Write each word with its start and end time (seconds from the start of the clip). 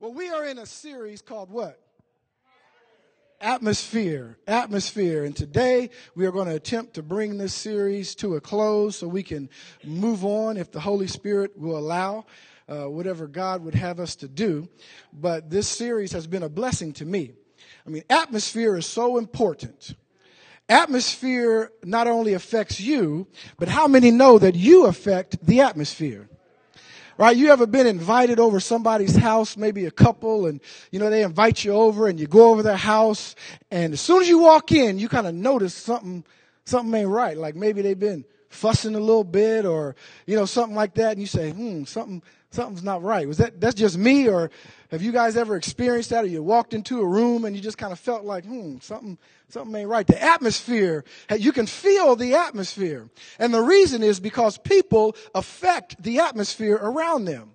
Well, 0.00 0.12
we 0.12 0.28
are 0.28 0.44
in 0.44 0.58
a 0.58 0.66
series 0.66 1.22
called 1.22 1.50
what? 1.50 1.76
Atmosphere. 3.40 4.38
Atmosphere. 4.46 5.24
And 5.24 5.34
today 5.34 5.90
we 6.14 6.24
are 6.24 6.30
going 6.30 6.46
to 6.46 6.54
attempt 6.54 6.94
to 6.94 7.02
bring 7.02 7.36
this 7.36 7.52
series 7.52 8.14
to 8.16 8.36
a 8.36 8.40
close 8.40 8.94
so 8.94 9.08
we 9.08 9.24
can 9.24 9.48
move 9.82 10.24
on 10.24 10.56
if 10.56 10.70
the 10.70 10.78
Holy 10.78 11.08
Spirit 11.08 11.58
will 11.58 11.76
allow. 11.76 12.26
Uh, 12.68 12.84
whatever 12.84 13.26
God 13.26 13.64
would 13.64 13.74
have 13.74 13.98
us 13.98 14.14
to 14.16 14.28
do. 14.28 14.68
But 15.12 15.50
this 15.50 15.66
series 15.66 16.12
has 16.12 16.28
been 16.28 16.44
a 16.44 16.48
blessing 16.48 16.92
to 16.94 17.04
me. 17.04 17.32
I 17.84 17.90
mean, 17.90 18.04
atmosphere 18.08 18.76
is 18.76 18.86
so 18.86 19.18
important. 19.18 19.96
Atmosphere 20.68 21.72
not 21.82 22.06
only 22.06 22.34
affects 22.34 22.78
you, 22.78 23.26
but 23.58 23.66
how 23.66 23.88
many 23.88 24.12
know 24.12 24.38
that 24.38 24.54
you 24.54 24.86
affect 24.86 25.44
the 25.44 25.62
atmosphere? 25.62 26.28
Right? 27.18 27.36
You 27.36 27.50
ever 27.50 27.66
been 27.66 27.88
invited 27.88 28.38
over 28.38 28.60
somebody's 28.60 29.16
house, 29.16 29.56
maybe 29.56 29.86
a 29.86 29.90
couple, 29.90 30.46
and 30.46 30.60
you 30.92 31.00
know, 31.00 31.10
they 31.10 31.24
invite 31.24 31.64
you 31.64 31.72
over 31.72 32.06
and 32.06 32.18
you 32.18 32.28
go 32.28 32.52
over 32.52 32.62
their 32.62 32.76
house, 32.76 33.34
and 33.72 33.92
as 33.92 34.00
soon 34.00 34.22
as 34.22 34.28
you 34.28 34.38
walk 34.38 34.70
in, 34.70 35.00
you 35.00 35.08
kind 35.08 35.26
of 35.26 35.34
notice 35.34 35.74
something, 35.74 36.24
something 36.64 36.94
ain't 36.94 37.08
right. 37.08 37.36
Like 37.36 37.56
maybe 37.56 37.82
they've 37.82 37.98
been 37.98 38.24
fussing 38.50 38.94
a 38.94 39.00
little 39.00 39.24
bit 39.24 39.66
or, 39.66 39.96
you 40.26 40.36
know, 40.36 40.44
something 40.44 40.76
like 40.76 40.94
that, 40.94 41.12
and 41.12 41.20
you 41.20 41.26
say, 41.26 41.50
hmm, 41.50 41.82
something, 41.82 42.22
something's 42.50 42.82
not 42.82 43.02
right. 43.02 43.28
Was 43.28 43.38
that, 43.38 43.60
that's 43.60 43.74
just 43.74 43.98
me, 43.98 44.28
or 44.28 44.50
have 44.90 45.02
you 45.02 45.12
guys 45.12 45.36
ever 45.36 45.56
experienced 45.56 46.10
that, 46.10 46.24
or 46.24 46.28
you 46.28 46.42
walked 46.42 46.74
into 46.74 47.00
a 47.00 47.06
room 47.06 47.44
and 47.44 47.54
you 47.54 47.62
just 47.62 47.78
kind 47.78 47.92
of 47.92 47.98
felt 47.98 48.24
like, 48.24 48.44
hmm, 48.44 48.78
something, 48.80 49.18
something 49.48 49.74
ain't 49.74 49.88
right. 49.88 50.06
The 50.06 50.22
atmosphere, 50.22 51.04
you 51.36 51.52
can 51.52 51.66
feel 51.66 52.16
the 52.16 52.34
atmosphere. 52.34 53.08
And 53.38 53.52
the 53.52 53.62
reason 53.62 54.02
is 54.02 54.20
because 54.20 54.56
people 54.58 55.14
affect 55.34 56.02
the 56.02 56.20
atmosphere 56.20 56.76
around 56.80 57.26
them. 57.26 57.50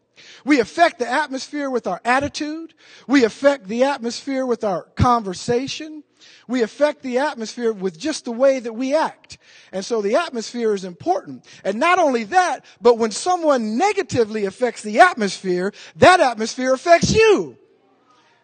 We 0.45 0.59
affect 0.59 0.99
the 0.99 1.09
atmosphere 1.09 1.69
with 1.69 1.87
our 1.87 1.99
attitude. 2.05 2.73
We 3.07 3.23
affect 3.23 3.67
the 3.67 3.83
atmosphere 3.83 4.45
with 4.45 4.63
our 4.63 4.83
conversation. 4.95 6.03
We 6.47 6.61
affect 6.61 7.01
the 7.01 7.19
atmosphere 7.19 7.71
with 7.71 7.97
just 7.97 8.25
the 8.25 8.31
way 8.31 8.59
that 8.59 8.73
we 8.73 8.95
act. 8.95 9.37
And 9.71 9.83
so 9.83 10.01
the 10.01 10.15
atmosphere 10.15 10.73
is 10.73 10.83
important. 10.83 11.45
And 11.63 11.79
not 11.79 11.99
only 11.99 12.25
that, 12.25 12.65
but 12.81 12.97
when 12.97 13.11
someone 13.11 13.77
negatively 13.77 14.45
affects 14.45 14.81
the 14.81 14.99
atmosphere, 14.99 15.73
that 15.97 16.19
atmosphere 16.19 16.73
affects 16.73 17.13
you. 17.13 17.57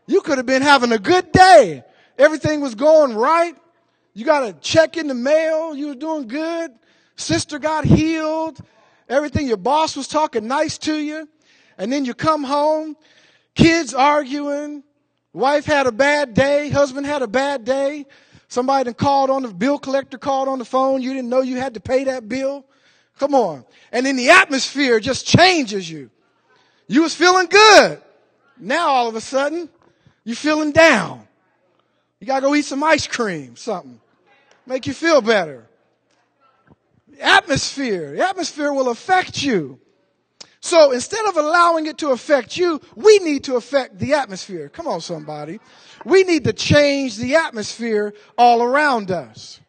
You 0.07 0.21
could 0.21 0.37
have 0.37 0.47
been 0.47 0.61
having 0.61 0.91
a 0.91 0.99
good 0.99 1.31
day. 1.31 1.83
Everything 2.17 2.61
was 2.61 2.75
going 2.75 3.15
right. 3.15 3.55
You 4.13 4.25
got 4.25 4.47
a 4.47 4.53
check 4.53 4.97
in 4.97 5.07
the 5.07 5.13
mail. 5.13 5.75
You 5.75 5.89
were 5.89 5.95
doing 5.95 6.27
good. 6.27 6.71
Sister 7.15 7.59
got 7.59 7.85
healed. 7.85 8.59
Everything. 9.07 9.47
Your 9.47 9.57
boss 9.57 9.95
was 9.95 10.07
talking 10.07 10.47
nice 10.47 10.77
to 10.79 10.95
you. 10.95 11.27
And 11.77 11.91
then 11.93 12.05
you 12.05 12.13
come 12.13 12.43
home, 12.43 12.97
kids 13.55 13.93
arguing, 13.93 14.83
wife 15.33 15.65
had 15.65 15.87
a 15.87 15.91
bad 15.91 16.33
day, 16.33 16.69
husband 16.69 17.05
had 17.05 17.21
a 17.21 17.27
bad 17.27 17.65
day, 17.65 18.05
somebody 18.47 18.93
called 18.93 19.29
on 19.29 19.43
the 19.43 19.49
bill 19.49 19.79
collector 19.79 20.17
called 20.17 20.47
on 20.47 20.59
the 20.59 20.65
phone, 20.65 21.01
you 21.01 21.13
didn't 21.13 21.29
know 21.29 21.41
you 21.41 21.57
had 21.57 21.75
to 21.75 21.79
pay 21.79 22.05
that 22.05 22.27
bill. 22.27 22.65
Come 23.19 23.35
on. 23.35 23.65
And 23.91 24.05
then 24.05 24.15
the 24.15 24.29
atmosphere 24.29 24.99
just 24.99 25.27
changes 25.27 25.89
you. 25.89 26.09
You 26.87 27.03
was 27.03 27.13
feeling 27.13 27.47
good. 27.47 28.01
Now 28.57 28.89
all 28.89 29.07
of 29.07 29.15
a 29.15 29.21
sudden, 29.21 29.69
you're 30.23 30.35
feeling 30.35 30.71
down. 30.71 31.27
You 32.19 32.27
gotta 32.27 32.41
go 32.41 32.55
eat 32.55 32.65
some 32.65 32.83
ice 32.83 33.07
cream, 33.07 33.55
something. 33.55 33.99
Make 34.65 34.87
you 34.87 34.93
feel 34.93 35.21
better. 35.21 35.67
Atmosphere. 37.19 38.15
The 38.15 38.27
atmosphere 38.27 38.71
will 38.71 38.89
affect 38.89 39.41
you. 39.43 39.79
So 40.61 40.91
instead 40.91 41.25
of 41.25 41.37
allowing 41.37 41.85
it 41.85 41.97
to 41.99 42.09
affect 42.09 42.57
you, 42.57 42.81
we 42.95 43.19
need 43.19 43.45
to 43.45 43.55
affect 43.55 43.97
the 43.97 44.13
atmosphere. 44.13 44.67
Come 44.69 44.87
on, 44.87 45.01
somebody. 45.01 45.59
We 46.05 46.23
need 46.23 46.43
to 46.45 46.53
change 46.53 47.17
the 47.17 47.35
atmosphere 47.35 48.13
all 48.37 48.61
around 48.61 49.09
us. 49.09 49.61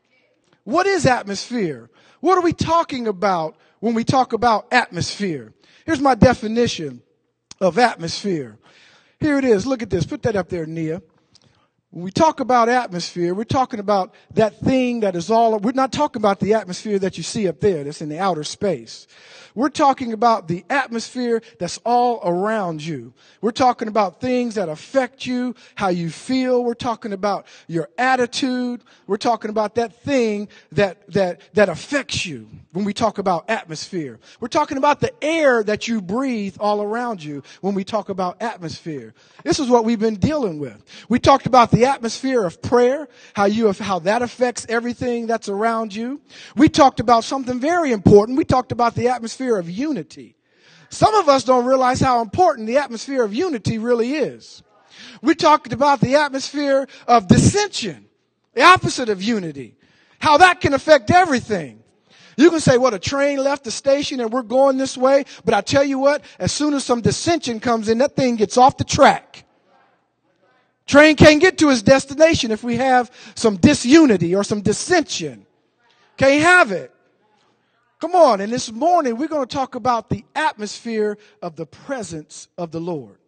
What 0.65 0.87
is 0.87 1.07
atmosphere? 1.07 1.91
What 2.21 2.37
are 2.37 2.43
we 2.43 2.53
talking 2.53 3.07
about 3.07 3.57
when 3.79 3.95
we 3.95 4.05
talk 4.05 4.33
about 4.33 4.67
atmosphere? 4.73 5.53
Here's 5.87 6.01
my 6.01 6.15
definition 6.15 7.03
of 7.61 7.79
atmosphere. 7.79 8.59
Here 9.21 9.39
it 9.39 9.45
is. 9.45 9.67
Look 9.67 9.83
at 9.83 9.91
this. 9.91 10.05
Put 10.05 10.23
that 10.23 10.37
up 10.37 10.49
there, 10.49 10.67
Nia. 10.67 11.03
When 11.91 12.05
we 12.05 12.13
talk 12.13 12.39
about 12.39 12.69
atmosphere, 12.69 13.35
we're 13.35 13.43
talking 13.43 13.81
about 13.81 14.15
that 14.35 14.61
thing 14.61 15.01
that 15.01 15.17
is 15.17 15.29
all, 15.29 15.59
we're 15.59 15.73
not 15.73 15.93
talking 15.93 16.21
about 16.23 16.39
the 16.39 16.55
atmosphere 16.55 17.01
that 17.01 17.17
you 17.17 17.25
see 17.25 17.49
up 17.49 17.59
there 17.59 17.83
that's 17.83 18.01
in 18.01 18.09
the 18.09 18.19
outer 18.21 18.45
space. 18.45 19.09
We're 19.55 19.69
talking 19.69 20.13
about 20.13 20.49
the 20.49 20.65
atmosphere 20.71 21.43
that's 21.59 21.79
all 21.85 22.21
around 22.25 22.85
you. 22.85 23.13
We're 23.41 23.51
talking 23.51 23.89
about 23.89 24.21
things 24.21 24.55
that 24.55 24.69
affect 24.69 25.27
you, 25.27 25.55
how 25.75 25.89
you 25.89 26.11
feel. 26.11 26.65
We're 26.65 26.75
talking 26.75 27.13
about 27.13 27.47
your 27.67 27.89
attitude. 27.99 28.83
We're 29.07 29.17
talking 29.17 29.51
about 29.51 29.75
that 29.75 30.03
thing 30.03 30.49
that, 30.73 31.11
that, 31.13 31.41
that 31.55 31.69
affects 31.69 32.25
you 32.27 32.49
when 32.73 32.85
we 32.85 32.93
talk 32.93 33.19
about 33.19 33.51
atmosphere. 33.51 34.21
We're 34.39 34.49
talking 34.49 34.79
about 34.79 35.01
the 35.01 35.13
air 35.23 35.63
that 35.65 35.89
you 35.89 36.01
breathe 36.01 36.57
all 36.61 36.83
around 36.83 37.23
you 37.23 37.43
when 37.61 37.75
we 37.75 37.83
talk 37.85 38.09
about 38.09 38.41
atmosphere. 38.41 39.15
This 39.43 39.59
is 39.59 39.69
what 39.69 39.85
we've 39.85 39.99
been 39.99 40.17
dealing 40.17 40.59
with. 40.59 40.85
We 41.09 41.19
talked 41.19 41.47
about 41.47 41.71
the 41.71 41.87
atmosphere 41.87 42.45
of 42.45 42.63
prayer, 42.63 43.09
how 43.35 43.47
you, 43.47 43.73
how 43.73 43.99
that 44.01 44.23
affects 44.23 44.67
everything 44.69 45.27
that's 45.27 45.49
around 45.49 45.95
you. 45.95 46.21
We 46.57 46.69
talked 46.69 47.01
about 47.01 47.25
something 47.25 47.59
very 47.59 47.93
important. 47.93 48.39
We 48.39 48.45
talked 48.45 48.73
about 48.73 48.95
the 48.95 49.09
atmosphere 49.09 49.40
atmosphere 49.41 49.59
of 49.59 49.71
unity. 49.71 50.37
Some 50.91 51.15
of 51.15 51.29
us 51.29 51.45
don't 51.45 51.65
realize 51.65 51.99
how 52.01 52.21
important 52.21 52.67
the 52.67 52.77
atmosphere 52.77 53.25
of 53.25 53.33
unity 53.33 53.79
really 53.79 54.15
is. 54.15 54.63
We 55.23 55.35
talked 55.35 55.73
about 55.73 56.01
the 56.01 56.17
atmosphere 56.17 56.87
of 57.07 57.27
dissension, 57.27 58.07
the 58.53 58.63
opposite 58.63 59.09
of 59.09 59.23
unity, 59.23 59.77
how 60.19 60.37
that 60.39 60.61
can 60.61 60.75
affect 60.75 61.11
everything. 61.11 61.83
You 62.37 62.51
can 62.51 62.61
say, 62.61 62.77
what, 62.77 62.93
a 62.93 62.99
train 62.99 63.39
left 63.39 63.65
the 63.65 63.71
station 63.71 64.21
and 64.21 64.31
we're 64.31 64.43
going 64.43 64.77
this 64.77 64.97
way, 64.97 65.25
but 65.45 65.55
I 65.55 65.63
tell 65.63 65.85
you 65.85 65.99
what, 65.99 66.23
as 66.39 66.53
soon 66.53 66.75
as 66.75 66.85
some 66.85 67.01
dissension 67.01 67.61
comes 67.61 67.89
in, 67.89 67.99
that 67.99 68.17
thing 68.17 68.37
gets 68.37 68.59
off 68.59 68.77
the 68.77 68.85
track. 68.85 69.45
Train 70.87 71.17
can't 71.17 71.41
get 71.41 71.57
to 71.59 71.71
its 71.71 71.83
destination 71.83 72.51
if 72.51 72.63
we 72.63 72.77
have 72.77 73.11
some 73.37 73.57
disunity 73.57 74.35
or 74.35 74.45
some 74.45 74.61
dissension. 74.61 75.47
Can't 76.19 76.43
have 76.43 76.73
it. 76.73 76.93
Come 78.01 78.15
on, 78.15 78.41
and 78.41 78.51
this 78.51 78.73
morning 78.73 79.19
we're 79.19 79.29
going 79.29 79.47
to 79.47 79.55
talk 79.55 79.75
about 79.75 80.09
the 80.09 80.25
atmosphere 80.35 81.19
of 81.43 81.55
the 81.57 81.67
presence 81.67 82.49
of 82.57 82.71
the 82.71 82.81
Lord. 82.81 83.19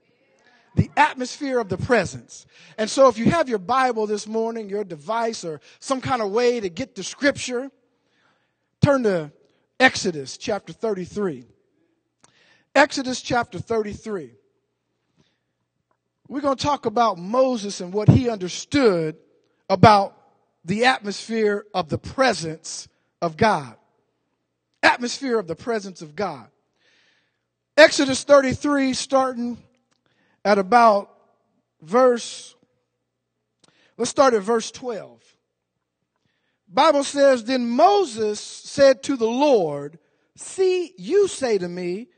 The 0.76 0.90
atmosphere 0.96 1.58
of 1.58 1.68
the 1.68 1.76
presence. 1.76 2.46
And 2.78 2.88
so 2.88 3.08
if 3.08 3.18
you 3.18 3.26
have 3.26 3.50
your 3.50 3.58
Bible 3.58 4.06
this 4.06 4.26
morning, 4.26 4.70
your 4.70 4.82
device, 4.82 5.44
or 5.44 5.60
some 5.78 6.00
kind 6.00 6.22
of 6.22 6.30
way 6.30 6.58
to 6.58 6.70
get 6.70 6.94
the 6.94 7.02
scripture, 7.02 7.70
turn 8.80 9.02
to 9.02 9.30
Exodus 9.78 10.38
chapter 10.38 10.72
33. 10.72 11.44
Exodus 12.74 13.20
chapter 13.20 13.58
33. 13.58 14.30
We're 16.28 16.40
going 16.40 16.56
to 16.56 16.64
talk 16.64 16.86
about 16.86 17.18
Moses 17.18 17.82
and 17.82 17.92
what 17.92 18.08
he 18.08 18.30
understood 18.30 19.16
about 19.68 20.16
the 20.64 20.86
atmosphere 20.86 21.66
of 21.74 21.90
the 21.90 21.98
presence 21.98 22.88
of 23.20 23.36
God 23.36 23.76
atmosphere 24.82 25.38
of 25.38 25.46
the 25.46 25.56
presence 25.56 26.02
of 26.02 26.16
God. 26.16 26.46
Exodus 27.76 28.24
33, 28.24 28.92
starting 28.92 29.58
at 30.44 30.58
about 30.58 31.10
verse, 31.80 32.54
let's 33.96 34.10
start 34.10 34.34
at 34.34 34.42
verse 34.42 34.70
12. 34.70 35.20
Bible 36.68 37.04
says, 37.04 37.44
Then 37.44 37.68
Moses 37.68 38.40
said 38.40 39.02
to 39.04 39.16
the 39.16 39.28
Lord, 39.28 39.98
See, 40.36 40.92
you 40.96 41.28
say 41.28 41.58
to 41.58 41.68
me, 41.68 42.08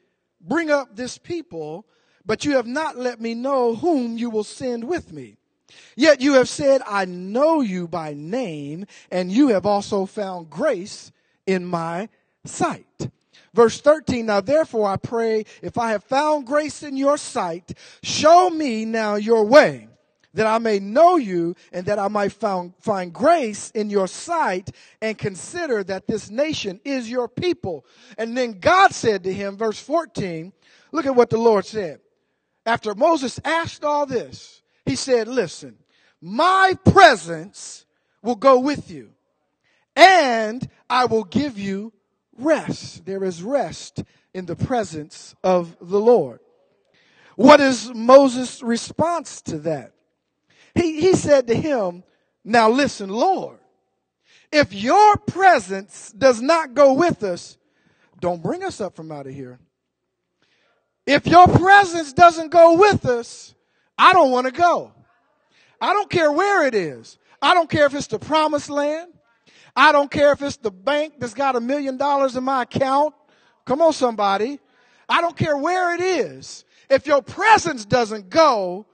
Bring 0.40 0.70
up 0.70 0.94
this 0.94 1.18
people, 1.18 1.86
but 2.26 2.44
you 2.44 2.56
have 2.56 2.66
not 2.66 2.96
let 2.96 3.20
me 3.20 3.34
know 3.34 3.74
whom 3.74 4.18
you 4.18 4.28
will 4.30 4.44
send 4.44 4.84
with 4.84 5.12
me. 5.12 5.36
Yet 5.96 6.20
you 6.20 6.34
have 6.34 6.48
said, 6.48 6.82
I 6.86 7.04
know 7.06 7.60
you 7.60 7.88
by 7.88 8.14
name, 8.14 8.86
and 9.10 9.32
you 9.32 9.48
have 9.48 9.66
also 9.66 10.06
found 10.06 10.50
grace 10.50 11.12
in 11.46 11.64
my 11.64 12.08
sight. 12.44 13.10
Verse 13.54 13.80
13, 13.80 14.26
now 14.26 14.40
therefore 14.40 14.88
I 14.88 14.96
pray, 14.96 15.44
if 15.62 15.78
I 15.78 15.90
have 15.92 16.02
found 16.02 16.46
grace 16.46 16.82
in 16.82 16.96
your 16.96 17.16
sight, 17.16 17.72
show 18.02 18.50
me 18.50 18.84
now 18.84 19.14
your 19.14 19.44
way, 19.44 19.88
that 20.34 20.48
I 20.48 20.58
may 20.58 20.80
know 20.80 21.16
you 21.16 21.54
and 21.72 21.86
that 21.86 22.00
I 22.00 22.08
might 22.08 22.32
found, 22.32 22.74
find 22.80 23.12
grace 23.12 23.70
in 23.70 23.90
your 23.90 24.08
sight 24.08 24.70
and 25.00 25.16
consider 25.16 25.84
that 25.84 26.08
this 26.08 26.30
nation 26.30 26.80
is 26.84 27.08
your 27.08 27.28
people. 27.28 27.86
And 28.18 28.36
then 28.36 28.58
God 28.58 28.92
said 28.92 29.22
to 29.22 29.32
him, 29.32 29.56
verse 29.56 29.78
14, 29.78 30.52
look 30.90 31.06
at 31.06 31.14
what 31.14 31.30
the 31.30 31.38
Lord 31.38 31.64
said. 31.64 32.00
After 32.66 32.94
Moses 32.96 33.38
asked 33.44 33.84
all 33.84 34.04
this, 34.04 34.62
he 34.84 34.96
said, 34.96 35.28
listen, 35.28 35.76
my 36.20 36.76
presence 36.84 37.86
will 38.20 38.34
go 38.34 38.58
with 38.58 38.90
you 38.90 39.10
and 39.94 40.68
I 40.90 41.04
will 41.04 41.24
give 41.24 41.56
you 41.58 41.92
rest. 42.36 43.04
There 43.04 43.24
is 43.24 43.42
rest 43.42 44.02
in 44.32 44.46
the 44.46 44.56
presence 44.56 45.34
of 45.42 45.76
the 45.80 46.00
Lord. 46.00 46.40
What 47.36 47.60
is 47.60 47.92
Moses' 47.94 48.62
response 48.62 49.42
to 49.42 49.58
that? 49.60 49.92
He, 50.74 51.00
he 51.00 51.14
said 51.14 51.46
to 51.48 51.54
him, 51.54 52.04
Now 52.44 52.68
listen, 52.70 53.08
Lord, 53.08 53.58
if 54.52 54.72
your 54.72 55.16
presence 55.16 56.12
does 56.12 56.40
not 56.40 56.74
go 56.74 56.92
with 56.92 57.22
us, 57.22 57.58
don't 58.20 58.42
bring 58.42 58.62
us 58.62 58.80
up 58.80 58.94
from 58.94 59.10
out 59.10 59.26
of 59.26 59.34
here. 59.34 59.58
If 61.06 61.26
your 61.26 61.46
presence 61.46 62.12
doesn't 62.12 62.50
go 62.50 62.78
with 62.78 63.04
us, 63.04 63.54
I 63.98 64.12
don't 64.12 64.30
want 64.30 64.46
to 64.46 64.52
go. 64.52 64.92
I 65.80 65.92
don't 65.92 66.08
care 66.08 66.32
where 66.32 66.66
it 66.66 66.74
is. 66.74 67.18
I 67.42 67.52
don't 67.54 67.68
care 67.68 67.86
if 67.86 67.94
it's 67.94 68.06
the 68.06 68.18
promised 68.18 68.70
land. 68.70 69.12
I 69.76 69.92
don't 69.92 70.10
care 70.10 70.32
if 70.32 70.42
it's 70.42 70.56
the 70.56 70.70
bank 70.70 71.14
that's 71.18 71.34
got 71.34 71.56
a 71.56 71.60
million 71.60 71.96
dollars 71.96 72.36
in 72.36 72.44
my 72.44 72.62
account. 72.62 73.14
Come 73.64 73.80
on, 73.80 73.92
somebody. 73.92 74.60
I 75.08 75.20
don't 75.20 75.36
care 75.36 75.56
where 75.56 75.94
it 75.94 76.00
is. 76.00 76.64
If 76.88 77.06
your 77.06 77.22
presence 77.22 77.84
doesn't 77.84 78.30
go, 78.30 78.86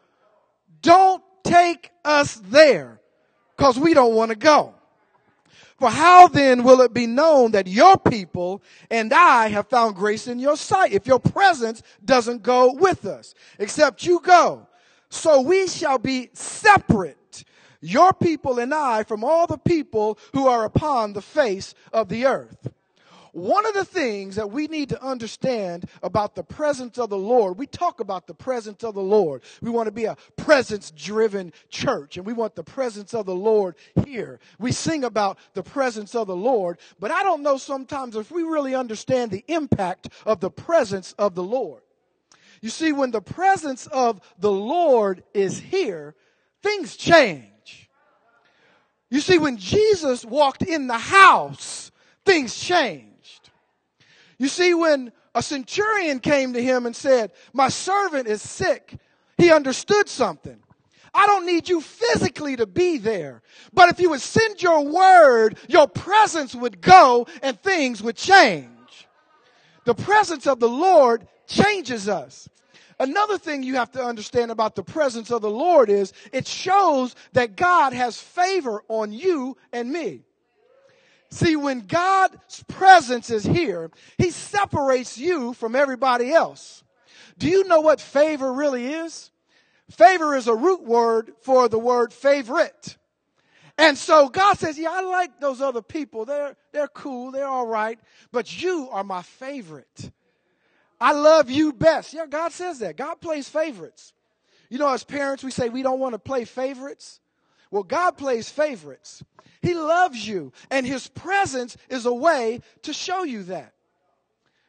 don't 0.82 1.22
take 1.44 1.90
us 2.04 2.36
there 2.36 3.00
because 3.56 3.78
we 3.78 3.94
don't 3.94 4.14
want 4.14 4.30
to 4.30 4.36
go. 4.36 4.74
For 5.78 5.88
how 5.88 6.28
then 6.28 6.62
will 6.62 6.82
it 6.82 6.92
be 6.92 7.06
known 7.06 7.52
that 7.52 7.66
your 7.66 7.96
people 7.96 8.62
and 8.90 9.12
I 9.14 9.48
have 9.48 9.68
found 9.68 9.96
grace 9.96 10.28
in 10.28 10.38
your 10.38 10.56
sight 10.56 10.92
if 10.92 11.06
your 11.06 11.18
presence 11.18 11.82
doesn't 12.04 12.42
go 12.42 12.74
with 12.74 13.06
us, 13.06 13.34
except 13.58 14.04
you 14.04 14.20
go? 14.20 14.66
So 15.08 15.40
we 15.40 15.66
shall 15.68 15.98
be 15.98 16.28
separate, 16.34 17.44
your 17.80 18.12
people 18.12 18.58
and 18.58 18.74
I, 18.74 19.04
from 19.04 19.24
all 19.24 19.46
the 19.46 19.58
people 19.58 20.18
who 20.32 20.48
are 20.48 20.64
upon 20.64 21.12
the 21.12 21.22
face 21.22 21.74
of 21.92 22.08
the 22.08 22.26
earth. 22.26 22.68
One 23.32 23.64
of 23.64 23.74
the 23.74 23.84
things 23.84 24.36
that 24.36 24.50
we 24.50 24.66
need 24.66 24.88
to 24.88 25.02
understand 25.02 25.88
about 26.02 26.34
the 26.34 26.42
presence 26.42 26.98
of 26.98 27.10
the 27.10 27.18
Lord, 27.18 27.58
we 27.58 27.66
talk 27.66 28.00
about 28.00 28.26
the 28.26 28.34
presence 28.34 28.82
of 28.82 28.94
the 28.94 29.02
Lord. 29.02 29.42
We 29.62 29.70
want 29.70 29.86
to 29.86 29.92
be 29.92 30.06
a 30.06 30.16
presence 30.36 30.90
driven 30.90 31.52
church 31.68 32.16
and 32.16 32.26
we 32.26 32.32
want 32.32 32.56
the 32.56 32.64
presence 32.64 33.14
of 33.14 33.26
the 33.26 33.34
Lord 33.34 33.76
here. 34.04 34.40
We 34.58 34.72
sing 34.72 35.04
about 35.04 35.38
the 35.54 35.62
presence 35.62 36.14
of 36.14 36.26
the 36.26 36.36
Lord, 36.36 36.78
but 36.98 37.12
I 37.12 37.22
don't 37.22 37.42
know 37.42 37.56
sometimes 37.56 38.16
if 38.16 38.32
we 38.32 38.42
really 38.42 38.74
understand 38.74 39.30
the 39.30 39.44
impact 39.46 40.08
of 40.26 40.40
the 40.40 40.50
presence 40.50 41.12
of 41.12 41.36
the 41.36 41.44
Lord. 41.44 41.82
You 42.60 42.68
see, 42.68 42.92
when 42.92 43.10
the 43.10 43.22
presence 43.22 43.86
of 43.86 44.20
the 44.38 44.52
Lord 44.52 45.22
is 45.32 45.58
here, 45.58 46.14
things 46.62 46.96
change. 46.96 47.49
You 49.10 49.20
see, 49.20 49.38
when 49.38 49.56
Jesus 49.56 50.24
walked 50.24 50.62
in 50.62 50.86
the 50.86 50.98
house, 50.98 51.90
things 52.24 52.56
changed. 52.56 53.50
You 54.38 54.48
see, 54.48 54.72
when 54.72 55.12
a 55.34 55.42
centurion 55.42 56.20
came 56.20 56.52
to 56.52 56.62
him 56.62 56.86
and 56.86 56.94
said, 56.94 57.32
My 57.52 57.68
servant 57.68 58.28
is 58.28 58.40
sick, 58.40 58.96
he 59.36 59.52
understood 59.52 60.08
something. 60.08 60.58
I 61.12 61.26
don't 61.26 61.44
need 61.44 61.68
you 61.68 61.80
physically 61.80 62.56
to 62.56 62.66
be 62.66 62.98
there. 62.98 63.42
But 63.72 63.88
if 63.88 63.98
you 63.98 64.10
would 64.10 64.20
send 64.20 64.62
your 64.62 64.84
word, 64.84 65.58
your 65.68 65.88
presence 65.88 66.54
would 66.54 66.80
go 66.80 67.26
and 67.42 67.60
things 67.60 68.00
would 68.02 68.16
change. 68.16 68.68
The 69.84 69.94
presence 69.94 70.46
of 70.46 70.60
the 70.60 70.68
Lord 70.68 71.26
changes 71.48 72.08
us. 72.08 72.48
Another 73.00 73.38
thing 73.38 73.62
you 73.62 73.76
have 73.76 73.90
to 73.92 74.04
understand 74.04 74.50
about 74.50 74.74
the 74.74 74.82
presence 74.82 75.30
of 75.30 75.40
the 75.40 75.50
Lord 75.50 75.88
is 75.88 76.12
it 76.32 76.46
shows 76.46 77.16
that 77.32 77.56
God 77.56 77.94
has 77.94 78.20
favor 78.20 78.82
on 78.88 79.10
you 79.10 79.56
and 79.72 79.90
me. 79.90 80.20
See, 81.30 81.56
when 81.56 81.86
God's 81.86 82.62
presence 82.68 83.30
is 83.30 83.42
here, 83.42 83.90
He 84.18 84.30
separates 84.30 85.16
you 85.16 85.54
from 85.54 85.74
everybody 85.74 86.30
else. 86.30 86.84
Do 87.38 87.48
you 87.48 87.64
know 87.64 87.80
what 87.80 88.02
favor 88.02 88.52
really 88.52 88.92
is? 88.92 89.30
Favor 89.90 90.36
is 90.36 90.46
a 90.46 90.54
root 90.54 90.84
word 90.84 91.32
for 91.40 91.70
the 91.70 91.78
word 91.78 92.12
favorite. 92.12 92.98
And 93.78 93.96
so 93.96 94.28
God 94.28 94.58
says, 94.58 94.78
yeah, 94.78 94.90
I 94.92 95.00
like 95.00 95.40
those 95.40 95.62
other 95.62 95.80
people. 95.80 96.26
They're, 96.26 96.54
they're 96.70 96.88
cool. 96.88 97.30
They're 97.30 97.46
all 97.46 97.66
right. 97.66 97.98
But 98.30 98.62
you 98.62 98.90
are 98.90 99.04
my 99.04 99.22
favorite. 99.22 100.10
I 101.00 101.12
love 101.12 101.50
you 101.50 101.72
best. 101.72 102.12
Yeah, 102.12 102.26
God 102.26 102.52
says 102.52 102.80
that. 102.80 102.96
God 102.96 103.20
plays 103.20 103.48
favorites. 103.48 104.12
You 104.68 104.78
know, 104.78 104.92
as 104.92 105.02
parents, 105.02 105.42
we 105.42 105.50
say 105.50 105.68
we 105.68 105.82
don't 105.82 105.98
want 105.98 106.14
to 106.14 106.18
play 106.18 106.44
favorites. 106.44 107.20
Well, 107.70 107.82
God 107.82 108.12
plays 108.12 108.50
favorites. 108.50 109.22
He 109.62 109.74
loves 109.74 110.26
you, 110.26 110.52
and 110.70 110.86
His 110.86 111.08
presence 111.08 111.76
is 111.88 112.06
a 112.06 112.14
way 112.14 112.60
to 112.82 112.92
show 112.92 113.22
you 113.22 113.44
that. 113.44 113.72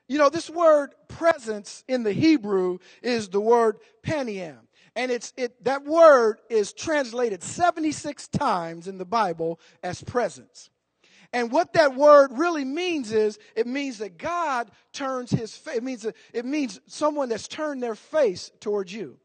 You 0.08 0.18
know, 0.18 0.30
this 0.30 0.50
word 0.50 0.94
presence 1.08 1.84
in 1.88 2.04
the 2.04 2.12
Hebrew 2.12 2.80
is 3.02 3.30
the 3.30 3.40
word 3.40 3.78
paniam. 4.04 4.58
And 4.96 5.10
it's 5.10 5.32
it 5.38 5.64
that 5.64 5.86
word 5.86 6.42
is 6.50 6.74
translated 6.74 7.44
76 7.44 8.28
times 8.28 8.90
in 8.90 8.98
the 8.98 9.06
Bible 9.06 9.58
as 9.82 10.04
presence. 10.04 10.70
And 11.34 11.52
what 11.52 11.74
that 11.74 11.96
word 11.96 12.32
really 12.34 12.66
means 12.66 13.12
is 13.12 13.40
it 13.56 13.66
means 13.66 14.00
that 14.00 14.18
God 14.18 14.70
turns 14.92 15.32
his 15.32 15.56
face. 15.56 15.78
It 15.78 15.84
means 15.84 16.06
it 16.34 16.46
means 16.46 16.82
someone 16.88 17.30
that's 17.30 17.48
turned 17.48 17.82
their 17.82 17.96
face 17.96 18.52
towards 18.60 18.94
you. 18.94 19.18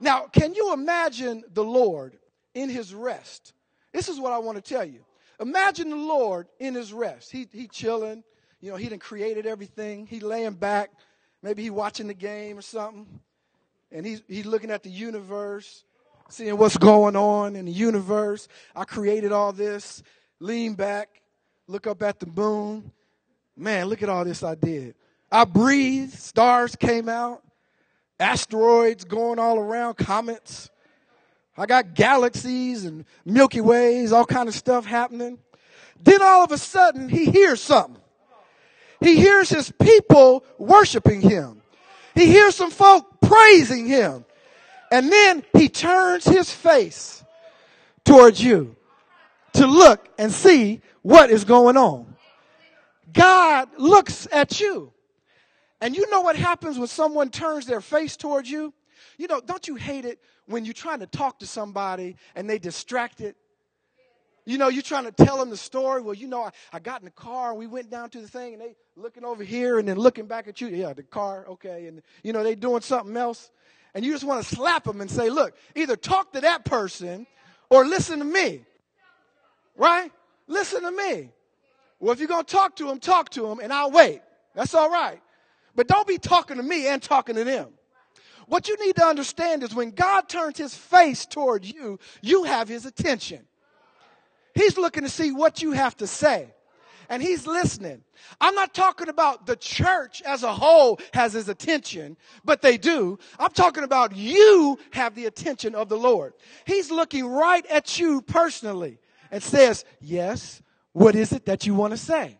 Now, 0.00 0.26
can 0.26 0.54
you 0.54 0.72
imagine 0.72 1.44
the 1.52 1.64
Lord 1.64 2.18
in 2.58 2.68
his 2.68 2.92
rest. 2.92 3.52
This 3.92 4.08
is 4.08 4.18
what 4.18 4.32
I 4.32 4.38
want 4.38 4.56
to 4.56 4.74
tell 4.74 4.84
you. 4.84 5.04
Imagine 5.40 5.90
the 5.90 5.96
Lord 5.96 6.48
in 6.58 6.74
his 6.74 6.92
rest. 6.92 7.30
He 7.30 7.48
he 7.52 7.68
chilling. 7.68 8.24
You 8.60 8.72
know, 8.72 8.76
he 8.76 8.88
done 8.88 8.98
created 8.98 9.46
everything. 9.46 10.06
He 10.06 10.20
laying 10.20 10.54
back. 10.54 10.90
Maybe 11.42 11.62
he 11.62 11.70
watching 11.70 12.08
the 12.08 12.14
game 12.14 12.58
or 12.58 12.62
something. 12.62 13.06
And 13.92 14.04
he's 14.04 14.22
he's 14.26 14.46
looking 14.46 14.70
at 14.70 14.82
the 14.82 14.90
universe, 14.90 15.84
seeing 16.28 16.58
what's 16.58 16.76
going 16.76 17.14
on 17.14 17.54
in 17.54 17.66
the 17.66 17.72
universe. 17.72 18.48
I 18.74 18.84
created 18.84 19.30
all 19.30 19.52
this. 19.52 20.02
Lean 20.40 20.74
back, 20.74 21.22
look 21.66 21.86
up 21.86 22.02
at 22.02 22.20
the 22.20 22.26
moon. 22.26 22.92
Man, 23.56 23.86
look 23.86 24.02
at 24.02 24.08
all 24.08 24.24
this 24.24 24.42
I 24.42 24.54
did. 24.54 24.94
I 25.30 25.44
breathed, 25.44 26.14
stars 26.14 26.76
came 26.76 27.08
out, 27.08 27.42
asteroids 28.20 29.04
going 29.04 29.38
all 29.38 29.58
around, 29.58 29.94
comets. 29.94 30.70
I 31.56 31.66
got 31.66 31.94
galaxies 31.94 32.84
and 32.84 33.04
Milky 33.24 33.60
Ways, 33.60 34.12
all 34.12 34.24
kind 34.24 34.48
of 34.48 34.54
stuff 34.54 34.86
happening. 34.86 35.38
Then 36.00 36.22
all 36.22 36.44
of 36.44 36.52
a 36.52 36.58
sudden, 36.58 37.08
he 37.08 37.26
hears 37.26 37.60
something. 37.60 38.00
He 39.00 39.16
hears 39.16 39.48
his 39.48 39.72
people 39.80 40.44
worshiping 40.56 41.20
him. 41.20 41.62
He 42.14 42.26
hears 42.26 42.54
some 42.54 42.70
folk 42.70 43.20
praising 43.20 43.86
him. 43.86 44.24
And 44.90 45.12
then 45.12 45.44
he 45.52 45.68
turns 45.68 46.24
his 46.24 46.50
face 46.50 47.24
towards 48.04 48.42
you 48.42 48.76
to 49.54 49.66
look 49.66 50.08
and 50.18 50.32
see 50.32 50.80
what 51.02 51.30
is 51.30 51.44
going 51.44 51.76
on. 51.76 52.14
God 53.12 53.68
looks 53.78 54.28
at 54.30 54.60
you. 54.60 54.92
And 55.80 55.96
you 55.96 56.10
know 56.10 56.20
what 56.20 56.36
happens 56.36 56.78
when 56.78 56.88
someone 56.88 57.30
turns 57.30 57.66
their 57.66 57.80
face 57.80 58.16
towards 58.16 58.50
you? 58.50 58.74
You 59.16 59.28
know, 59.28 59.40
don't 59.40 59.66
you 59.68 59.76
hate 59.76 60.04
it 60.04 60.20
when 60.46 60.64
you're 60.64 60.74
trying 60.74 61.00
to 61.00 61.06
talk 61.06 61.38
to 61.38 61.46
somebody 61.46 62.16
and 62.34 62.48
they 62.50 62.58
distracted? 62.58 63.34
You 64.44 64.58
know, 64.58 64.68
you're 64.68 64.82
trying 64.82 65.04
to 65.04 65.12
tell 65.12 65.36
them 65.38 65.50
the 65.50 65.56
story. 65.56 66.00
Well, 66.00 66.14
you 66.14 66.26
know, 66.26 66.42
I, 66.42 66.50
I 66.72 66.78
got 66.78 67.00
in 67.00 67.04
the 67.04 67.10
car 67.10 67.50
and 67.50 67.58
we 67.58 67.66
went 67.66 67.90
down 67.90 68.10
to 68.10 68.20
the 68.20 68.28
thing 68.28 68.54
and 68.54 68.62
they 68.62 68.74
looking 68.96 69.24
over 69.24 69.44
here 69.44 69.78
and 69.78 69.86
then 69.86 69.98
looking 69.98 70.26
back 70.26 70.48
at 70.48 70.60
you. 70.60 70.68
Yeah, 70.68 70.94
the 70.94 71.02
car, 71.02 71.46
okay. 71.48 71.86
And, 71.86 72.02
you 72.22 72.32
know, 72.32 72.42
they 72.42 72.54
doing 72.54 72.80
something 72.80 73.16
else. 73.16 73.50
And 73.94 74.04
you 74.04 74.12
just 74.12 74.24
want 74.24 74.44
to 74.44 74.54
slap 74.54 74.84
them 74.84 75.00
and 75.00 75.10
say, 75.10 75.30
look, 75.30 75.54
either 75.74 75.96
talk 75.96 76.32
to 76.32 76.40
that 76.40 76.64
person 76.64 77.26
or 77.70 77.84
listen 77.84 78.18
to 78.18 78.24
me. 78.24 78.62
Right? 79.78 80.12
Listen 80.48 80.82
to 80.82 80.90
me. 80.90 81.30
Well, 82.00 82.12
if 82.12 82.18
you're 82.18 82.28
going 82.28 82.44
to 82.44 82.52
talk 82.52 82.76
to 82.76 82.86
them, 82.86 82.98
talk 82.98 83.30
to 83.30 83.42
them 83.42 83.60
and 83.60 83.72
I'll 83.72 83.90
wait. 83.90 84.20
That's 84.54 84.74
all 84.74 84.90
right. 84.90 85.20
But 85.74 85.86
don't 85.86 86.06
be 86.06 86.18
talking 86.18 86.56
to 86.56 86.62
me 86.62 86.88
and 86.88 87.00
talking 87.00 87.36
to 87.36 87.44
them. 87.44 87.68
What 88.46 88.68
you 88.68 88.76
need 88.84 88.96
to 88.96 89.04
understand 89.04 89.62
is 89.62 89.74
when 89.74 89.90
God 89.90 90.28
turns 90.28 90.58
his 90.58 90.74
face 90.74 91.26
toward 91.26 91.64
you, 91.64 91.98
you 92.22 92.44
have 92.44 92.68
his 92.68 92.86
attention. 92.86 93.46
He's 94.54 94.76
looking 94.76 95.04
to 95.04 95.08
see 95.08 95.30
what 95.30 95.62
you 95.62 95.72
have 95.72 95.96
to 95.98 96.06
say. 96.06 96.48
And 97.10 97.22
he's 97.22 97.46
listening. 97.46 98.02
I'm 98.40 98.54
not 98.54 98.74
talking 98.74 99.08
about 99.08 99.46
the 99.46 99.56
church 99.56 100.22
as 100.22 100.42
a 100.42 100.52
whole 100.52 100.98
has 101.14 101.32
his 101.32 101.48
attention, 101.48 102.16
but 102.44 102.60
they 102.60 102.76
do. 102.76 103.18
I'm 103.38 103.52
talking 103.52 103.84
about 103.84 104.16
you 104.16 104.78
have 104.90 105.14
the 105.14 105.26
attention 105.26 105.74
of 105.74 105.88
the 105.88 105.96
Lord. 105.96 106.34
He's 106.66 106.90
looking 106.90 107.26
right 107.26 107.64
at 107.66 107.98
you 107.98 108.20
personally 108.22 108.98
and 109.30 109.42
says, 109.42 109.84
Yes, 110.00 110.62
what 110.92 111.14
is 111.14 111.32
it 111.32 111.46
that 111.46 111.66
you 111.66 111.74
want 111.74 111.92
to 111.92 111.96
say? 111.96 112.38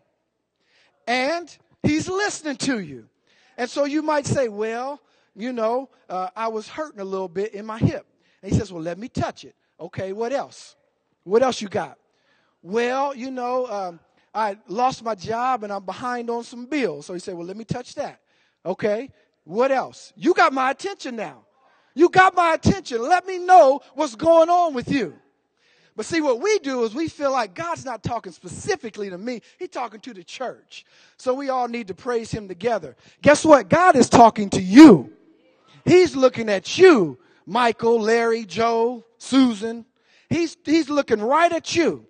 And 1.07 1.55
he's 1.83 2.07
listening 2.09 2.57
to 2.57 2.79
you. 2.79 3.07
And 3.57 3.69
so 3.69 3.85
you 3.85 4.01
might 4.01 4.25
say, 4.25 4.47
Well, 4.49 5.01
you 5.35 5.53
know, 5.53 5.89
uh, 6.09 6.29
I 6.35 6.47
was 6.49 6.67
hurting 6.67 6.99
a 6.99 7.05
little 7.05 7.27
bit 7.27 7.53
in 7.53 7.65
my 7.65 7.77
hip. 7.77 8.05
And 8.41 8.51
he 8.51 8.57
says, 8.57 8.71
Well, 8.71 8.83
let 8.83 8.97
me 8.97 9.07
touch 9.07 9.45
it. 9.45 9.55
Okay, 9.79 10.13
what 10.13 10.33
else? 10.33 10.75
What 11.23 11.43
else 11.43 11.61
you 11.61 11.69
got? 11.69 11.97
Well, 12.61 13.15
you 13.15 13.31
know, 13.31 13.67
um, 13.67 13.99
I 14.33 14.57
lost 14.67 15.03
my 15.03 15.15
job 15.15 15.63
and 15.63 15.71
I'm 15.71 15.85
behind 15.85 16.29
on 16.29 16.43
some 16.43 16.65
bills. 16.65 17.05
So 17.05 17.13
he 17.13 17.19
said, 17.19 17.35
Well, 17.35 17.47
let 17.47 17.57
me 17.57 17.65
touch 17.65 17.95
that. 17.95 18.19
Okay, 18.65 19.09
What 19.45 19.71
else? 19.71 20.13
You 20.15 20.33
got 20.33 20.53
my 20.53 20.71
attention 20.71 21.15
now. 21.15 21.45
You 21.95 22.09
got 22.09 22.35
my 22.35 22.53
attention. 22.53 23.01
Let 23.01 23.25
me 23.25 23.39
know 23.39 23.81
what's 23.95 24.15
going 24.15 24.49
on 24.49 24.73
with 24.73 24.91
you. 24.91 25.15
But 25.99 26.05
see, 26.05 26.21
what 26.21 26.39
we 26.39 26.59
do 26.59 26.85
is 26.85 26.95
we 26.95 27.09
feel 27.09 27.33
like 27.33 27.53
God's 27.53 27.83
not 27.83 28.03
talking 28.03 28.31
specifically 28.31 29.09
to 29.09 29.17
me. 29.17 29.41
He's 29.57 29.67
talking 29.67 29.99
to 29.99 30.13
the 30.13 30.23
church. 30.23 30.85
So 31.17 31.33
we 31.33 31.49
all 31.49 31.67
need 31.67 31.89
to 31.89 31.93
praise 31.93 32.31
him 32.31 32.47
together. 32.47 32.95
Guess 33.21 33.43
what? 33.43 33.67
God 33.67 33.97
is 33.97 34.07
talking 34.07 34.49
to 34.51 34.61
you. 34.61 35.11
He's 35.83 36.15
looking 36.15 36.47
at 36.47 36.77
you, 36.77 37.19
Michael, 37.45 37.99
Larry, 37.99 38.45
Joe, 38.45 39.03
Susan. 39.17 39.83
He's, 40.29 40.55
he's 40.63 40.89
looking 40.89 41.21
right 41.21 41.51
at 41.51 41.75
you. 41.75 42.05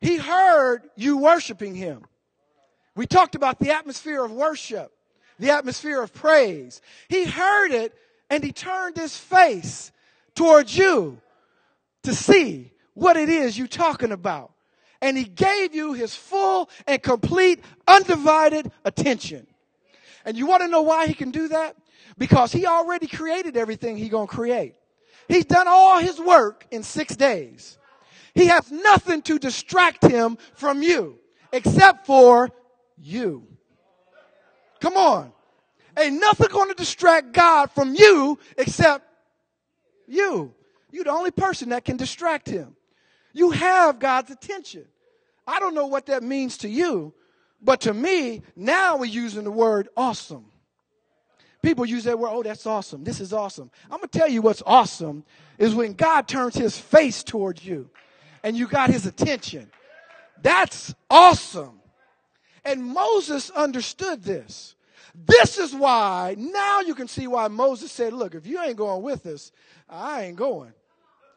He 0.00 0.16
heard 0.16 0.90
you 0.96 1.16
worshiping 1.18 1.76
him. 1.76 2.02
We 2.96 3.06
talked 3.06 3.36
about 3.36 3.60
the 3.60 3.70
atmosphere 3.70 4.24
of 4.24 4.32
worship, 4.32 4.90
the 5.38 5.52
atmosphere 5.52 6.02
of 6.02 6.12
praise. 6.12 6.82
He 7.08 7.26
heard 7.26 7.70
it 7.70 7.94
and 8.28 8.42
he 8.42 8.50
turned 8.50 8.96
his 8.96 9.16
face 9.16 9.92
towards 10.34 10.76
you 10.76 11.20
to 12.02 12.12
see 12.12 12.72
what 12.94 13.16
it 13.16 13.28
is 13.28 13.58
you're 13.58 13.66
talking 13.66 14.12
about. 14.12 14.52
And 15.02 15.18
he 15.18 15.24
gave 15.24 15.74
you 15.74 15.92
his 15.92 16.14
full 16.14 16.70
and 16.86 17.02
complete 17.02 17.62
undivided 17.86 18.70
attention. 18.84 19.46
And 20.24 20.36
you 20.36 20.46
want 20.46 20.62
to 20.62 20.68
know 20.68 20.82
why 20.82 21.06
he 21.06 21.14
can 21.14 21.30
do 21.30 21.48
that? 21.48 21.76
Because 22.16 22.52
he 22.52 22.64
already 22.64 23.06
created 23.06 23.56
everything 23.56 23.96
he 23.96 24.08
going 24.08 24.28
to 24.28 24.32
create. 24.32 24.74
He's 25.28 25.44
done 25.44 25.66
all 25.68 25.98
his 25.98 26.18
work 26.18 26.66
in 26.70 26.82
six 26.82 27.16
days. 27.16 27.78
He 28.34 28.46
has 28.46 28.70
nothing 28.70 29.22
to 29.22 29.38
distract 29.38 30.04
him 30.04 30.38
from 30.54 30.82
you 30.82 31.18
except 31.52 32.06
for 32.06 32.50
you. 32.96 33.46
Come 34.80 34.96
on. 34.96 35.32
Ain't 35.98 36.20
nothing 36.20 36.48
going 36.50 36.68
to 36.68 36.74
distract 36.74 37.32
God 37.32 37.70
from 37.70 37.94
you 37.94 38.38
except 38.58 39.06
you. 40.06 40.52
You're 40.90 41.04
the 41.04 41.10
only 41.10 41.30
person 41.30 41.70
that 41.70 41.84
can 41.84 41.96
distract 41.96 42.48
him. 42.48 42.73
You 43.34 43.50
have 43.50 43.98
God's 43.98 44.30
attention. 44.30 44.86
I 45.46 45.60
don't 45.60 45.74
know 45.74 45.86
what 45.86 46.06
that 46.06 46.22
means 46.22 46.56
to 46.58 46.68
you, 46.68 47.12
but 47.60 47.82
to 47.82 47.92
me, 47.92 48.42
now 48.56 48.96
we're 48.96 49.04
using 49.04 49.44
the 49.44 49.50
word 49.50 49.88
awesome. 49.96 50.46
People 51.60 51.84
use 51.84 52.04
that 52.04 52.18
word, 52.18 52.30
oh, 52.30 52.42
that's 52.42 52.66
awesome. 52.66 53.04
This 53.04 53.20
is 53.20 53.32
awesome. 53.32 53.70
I'm 53.84 53.98
going 53.98 54.08
to 54.08 54.18
tell 54.18 54.28
you 54.28 54.40
what's 54.40 54.62
awesome 54.64 55.24
is 55.58 55.74
when 55.74 55.94
God 55.94 56.28
turns 56.28 56.54
his 56.54 56.78
face 56.78 57.22
towards 57.22 57.64
you 57.64 57.90
and 58.42 58.56
you 58.56 58.66
got 58.68 58.90
his 58.90 59.06
attention. 59.06 59.70
That's 60.42 60.94
awesome. 61.10 61.80
And 62.64 62.84
Moses 62.84 63.50
understood 63.50 64.22
this. 64.22 64.74
This 65.14 65.58
is 65.58 65.74
why, 65.74 66.34
now 66.36 66.80
you 66.80 66.94
can 66.94 67.08
see 67.08 67.26
why 67.26 67.48
Moses 67.48 67.92
said, 67.92 68.12
look, 68.12 68.34
if 68.34 68.46
you 68.46 68.60
ain't 68.60 68.76
going 68.76 69.02
with 69.02 69.26
us, 69.26 69.52
I 69.88 70.24
ain't 70.24 70.36
going. 70.36 70.72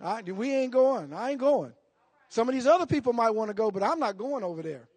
I, 0.02 0.22
we 0.24 0.52
ain't 0.54 0.74
going. 0.74 1.14
I 1.14 1.32
ain't 1.32 1.40
going. 1.40 1.74
Some 2.30 2.50
of 2.50 2.56
these 2.56 2.68
other 2.68 2.86
people 2.86 3.14
might 3.14 3.32
want 3.32 3.50
to 3.50 3.54
go, 3.54 3.72
but 3.72 3.84
I'm 3.84 4.00
not 4.00 4.18
going 4.18 4.44
over 4.44 4.62
there. 4.62 4.88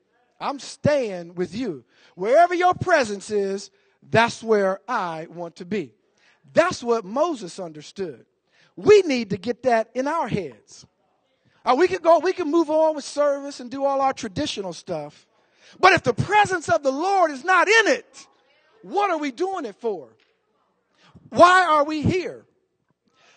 I'm 0.40 0.58
staying 0.58 1.34
with 1.34 1.54
you. 1.54 1.84
Wherever 2.14 2.54
your 2.54 2.75
presence 2.75 3.30
is, 3.30 3.70
that's 4.10 4.42
where 4.42 4.80
I 4.88 5.26
want 5.30 5.56
to 5.56 5.64
be. 5.64 5.94
That's 6.52 6.82
what 6.82 7.04
Moses 7.04 7.60
understood. 7.60 8.25
We 8.76 9.02
need 9.02 9.30
to 9.30 9.37
get 9.37 9.64
that 9.64 9.90
in 9.94 10.08
our 10.08 10.26
heads. 10.26 10.87
Uh, 11.64 11.76
we 11.78 11.87
can 11.87 12.00
go, 12.00 12.18
we 12.18 12.32
can 12.32 12.50
move 12.50 12.70
on 12.70 12.96
with 12.96 13.04
service 13.04 13.60
and 13.60 13.70
do 13.70 13.84
all 13.84 14.00
our 14.00 14.14
traditional 14.14 14.72
stuff. 14.72 15.26
But 15.78 15.92
if 15.92 16.02
the 16.02 16.14
presence 16.14 16.68
of 16.68 16.82
the 16.82 16.90
Lord 16.90 17.30
is 17.30 17.44
not 17.44 17.68
in 17.68 17.88
it, 17.88 18.26
what 18.82 19.10
are 19.10 19.18
we 19.18 19.30
doing 19.30 19.66
it 19.66 19.76
for? 19.76 20.08
Why 21.28 21.64
are 21.64 21.84
we 21.84 22.02
here? 22.02 22.44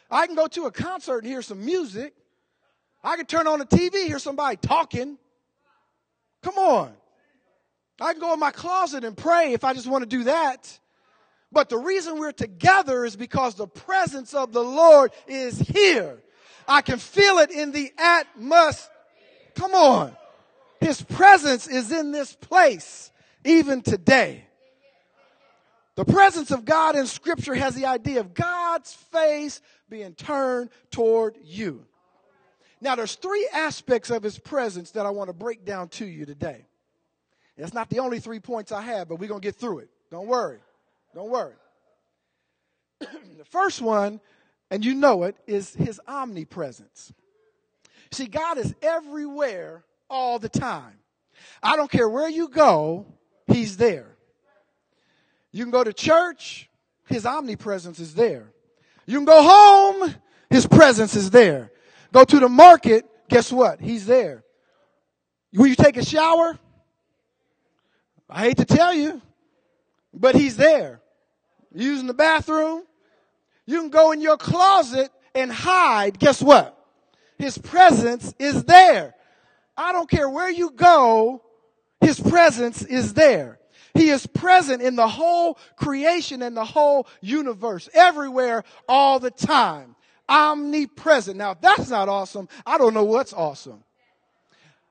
I 0.09 0.25
can 0.25 0.35
go 0.35 0.47
to 0.47 0.65
a 0.65 0.71
concert 0.71 1.19
and 1.19 1.27
hear 1.27 1.41
some 1.41 1.63
music, 1.63 2.13
I 3.03 3.17
can 3.17 3.25
turn 3.25 3.47
on 3.47 3.59
the 3.59 3.65
TV, 3.65 4.05
hear 4.07 4.19
somebody 4.19 4.57
talking. 4.57 5.17
Come 6.41 6.57
on. 6.57 6.93
I 7.99 8.13
can 8.13 8.21
go 8.21 8.33
in 8.33 8.39
my 8.39 8.51
closet 8.51 9.03
and 9.03 9.15
pray 9.15 9.53
if 9.53 9.63
I 9.63 9.73
just 9.73 9.87
want 9.87 10.03
to 10.03 10.09
do 10.09 10.23
that. 10.25 10.79
But 11.51 11.69
the 11.69 11.77
reason 11.77 12.17
we're 12.17 12.31
together 12.31 13.05
is 13.05 13.15
because 13.15 13.55
the 13.55 13.67
presence 13.67 14.33
of 14.33 14.53
the 14.53 14.63
Lord 14.63 15.11
is 15.27 15.59
here. 15.59 16.17
I 16.67 16.81
can 16.81 16.97
feel 16.97 17.39
it 17.39 17.51
in 17.51 17.71
the 17.71 17.91
atmosphere. 17.97 18.89
Come 19.55 19.73
on. 19.75 20.15
His 20.81 21.01
presence 21.01 21.67
is 21.67 21.91
in 21.91 22.11
this 22.11 22.33
place 22.33 23.11
even 23.45 23.81
today. 23.81 24.45
The 25.95 26.05
presence 26.05 26.49
of 26.49 26.65
God 26.65 26.95
in 26.95 27.05
scripture 27.05 27.53
has 27.53 27.75
the 27.75 27.85
idea 27.85 28.19
of 28.19 28.33
God's 28.33 28.91
face 28.93 29.61
being 29.89 30.15
turned 30.15 30.71
toward 30.89 31.37
you. 31.43 31.85
Now, 32.83 32.95
there's 32.95 33.15
three 33.15 33.47
aspects 33.53 34.09
of 34.09 34.21
his 34.21 34.37
presence 34.37 34.91
that 34.91 35.05
I 35.05 35.09
want 35.09 35.29
to 35.29 35.33
break 35.33 35.63
down 35.63 35.87
to 35.89 36.05
you 36.05 36.25
today. 36.25 36.65
That's 37.57 37.73
not 37.73 37.89
the 37.89 37.99
only 37.99 38.19
three 38.19 38.41
points 38.41 38.73
I 38.73 38.81
have, 38.81 39.07
but 39.07 39.19
we're 39.19 39.29
going 39.29 39.39
to 39.39 39.47
get 39.47 39.55
through 39.55 39.79
it. 39.79 39.89
Don't 40.11 40.27
worry. 40.27 40.59
Don't 41.15 41.29
worry. 41.29 41.53
the 42.99 43.45
first 43.45 43.81
one, 43.81 44.19
and 44.69 44.83
you 44.83 44.95
know 44.95 45.23
it, 45.23 45.37
is 45.47 45.73
his 45.73 46.01
omnipresence. 46.09 47.13
See, 48.11 48.25
God 48.25 48.57
is 48.57 48.75
everywhere 48.81 49.85
all 50.09 50.37
the 50.37 50.49
time. 50.49 50.99
I 51.61 51.77
don't 51.77 51.89
care 51.89 52.09
where 52.09 52.27
you 52.27 52.49
go, 52.49 53.05
he's 53.47 53.77
there. 53.77 54.17
You 55.53 55.63
can 55.63 55.71
go 55.71 55.85
to 55.85 55.93
church, 55.93 56.69
his 57.07 57.25
omnipresence 57.25 57.99
is 57.99 58.13
there. 58.13 58.51
You 59.05 59.19
can 59.19 59.25
go 59.25 59.41
home, 59.41 60.15
his 60.49 60.67
presence 60.67 61.15
is 61.15 61.29
there. 61.29 61.71
Go 62.13 62.23
to 62.23 62.39
the 62.39 62.47
market, 62.47 63.05
guess 63.27 63.51
what? 63.51 63.81
He's 63.81 64.05
there. 64.05 64.43
Will 65.51 65.65
you 65.65 65.75
take 65.75 65.97
a 65.97 66.05
shower? 66.05 66.57
I 68.29 68.41
hate 68.41 68.57
to 68.57 68.65
tell 68.65 68.93
you, 68.93 69.19
but 70.13 70.35
he's 70.35 70.55
there. 70.55 71.01
Using 71.73 72.05
the 72.05 72.13
bathroom. 72.13 72.83
You 73.65 73.81
can 73.81 73.89
go 73.89 74.11
in 74.11 74.21
your 74.21 74.37
closet 74.37 75.09
and 75.33 75.51
hide. 75.51 76.19
Guess 76.19 76.43
what? 76.43 76.77
His 77.39 77.57
presence 77.57 78.31
is 78.37 78.63
there. 78.65 79.15
I 79.75 79.91
don't 79.91 80.09
care 80.09 80.29
where 80.29 80.51
you 80.51 80.69
go, 80.69 81.41
his 81.99 82.19
presence 82.19 82.83
is 82.83 83.15
there. 83.15 83.57
He 83.95 84.09
is 84.09 84.27
present 84.27 84.83
in 84.83 84.95
the 84.95 85.07
whole 85.07 85.57
creation 85.77 86.43
and 86.43 86.55
the 86.55 86.65
whole 86.65 87.07
universe, 87.21 87.89
everywhere, 87.93 88.63
all 88.87 89.19
the 89.19 89.31
time 89.31 89.95
omnipresent. 90.33 91.37
Now, 91.37 91.51
if 91.51 91.61
that's 91.61 91.89
not 91.89 92.09
awesome, 92.09 92.49
I 92.65 92.77
don't 92.77 92.93
know 92.93 93.03
what's 93.03 93.33
awesome. 93.33 93.83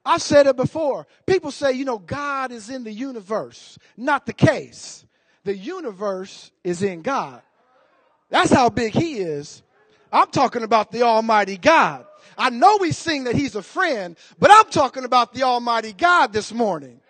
I've 0.04 0.22
said 0.22 0.46
it 0.46 0.56
before. 0.56 1.06
People 1.26 1.50
say, 1.50 1.72
you 1.72 1.84
know, 1.84 1.98
God 1.98 2.52
is 2.52 2.70
in 2.70 2.84
the 2.84 2.92
universe. 2.92 3.78
Not 3.96 4.26
the 4.26 4.32
case. 4.32 5.04
The 5.44 5.56
universe 5.56 6.50
is 6.64 6.82
in 6.82 7.02
God. 7.02 7.42
That's 8.30 8.50
how 8.50 8.68
big 8.68 8.92
He 8.92 9.18
is. 9.18 9.62
I'm 10.12 10.28
talking 10.28 10.62
about 10.62 10.90
the 10.90 11.02
Almighty 11.02 11.56
God. 11.56 12.06
I 12.36 12.50
know 12.50 12.78
we 12.80 12.92
sing 12.92 13.24
that 13.24 13.34
He's 13.34 13.54
a 13.54 13.62
friend, 13.62 14.16
but 14.38 14.50
I'm 14.50 14.70
talking 14.70 15.04
about 15.04 15.34
the 15.34 15.42
Almighty 15.42 15.92
God 15.92 16.32
this 16.32 16.52
morning. 16.52 17.00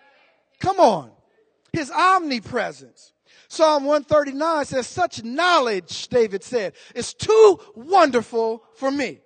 Come 0.59 0.81
on. 0.81 1.11
His 1.73 1.91
omnipresence. 1.91 3.12
Psalm 3.53 3.85
139 3.85 4.65
says, 4.65 4.87
such 4.87 5.23
knowledge, 5.23 6.09
David 6.09 6.43
said, 6.43 6.73
is 6.95 7.13
too 7.13 7.61
wonderful 7.75 8.65
for 8.77 8.91
me. 8.91 9.19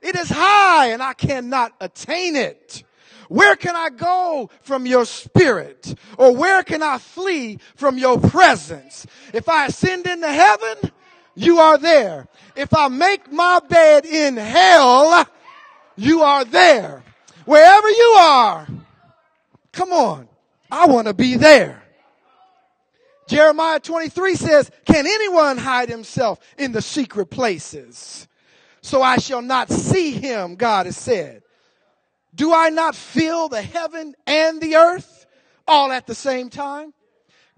It 0.00 0.14
is 0.14 0.30
high 0.30 0.90
and 0.90 1.02
I 1.02 1.14
cannot 1.14 1.72
attain 1.80 2.36
it. 2.36 2.84
Where 3.28 3.56
can 3.56 3.74
I 3.74 3.88
go 3.90 4.50
from 4.62 4.86
your 4.86 5.04
spirit? 5.04 5.96
Or 6.16 6.32
where 6.32 6.62
can 6.62 6.80
I 6.80 6.98
flee 6.98 7.58
from 7.74 7.98
your 7.98 8.20
presence? 8.20 9.04
If 9.34 9.48
I 9.48 9.66
ascend 9.66 10.06
into 10.06 10.28
heaven, 10.28 10.92
you 11.34 11.58
are 11.58 11.76
there. 11.76 12.28
If 12.54 12.72
I 12.74 12.86
make 12.86 13.32
my 13.32 13.58
bed 13.68 14.06
in 14.06 14.36
hell, 14.36 15.26
you 15.96 16.22
are 16.22 16.44
there. 16.44 17.02
Wherever 17.46 17.90
you 17.90 18.14
are, 18.20 18.68
come 19.72 19.92
on. 19.92 20.28
I 20.70 20.86
want 20.86 21.08
to 21.08 21.14
be 21.14 21.34
there. 21.34 21.81
Jeremiah 23.32 23.80
23 23.80 24.34
says, 24.34 24.70
Can 24.84 25.06
anyone 25.06 25.56
hide 25.56 25.88
himself 25.88 26.38
in 26.58 26.72
the 26.72 26.82
secret 26.82 27.26
places? 27.26 28.28
So 28.82 29.00
I 29.00 29.16
shall 29.16 29.40
not 29.40 29.70
see 29.70 30.10
him, 30.10 30.56
God 30.56 30.84
has 30.84 30.98
said. 30.98 31.42
Do 32.34 32.52
I 32.52 32.68
not 32.68 32.94
feel 32.94 33.48
the 33.48 33.62
heaven 33.62 34.14
and 34.26 34.60
the 34.60 34.76
earth 34.76 35.24
all 35.66 35.90
at 35.92 36.06
the 36.06 36.14
same 36.14 36.50
time? 36.50 36.92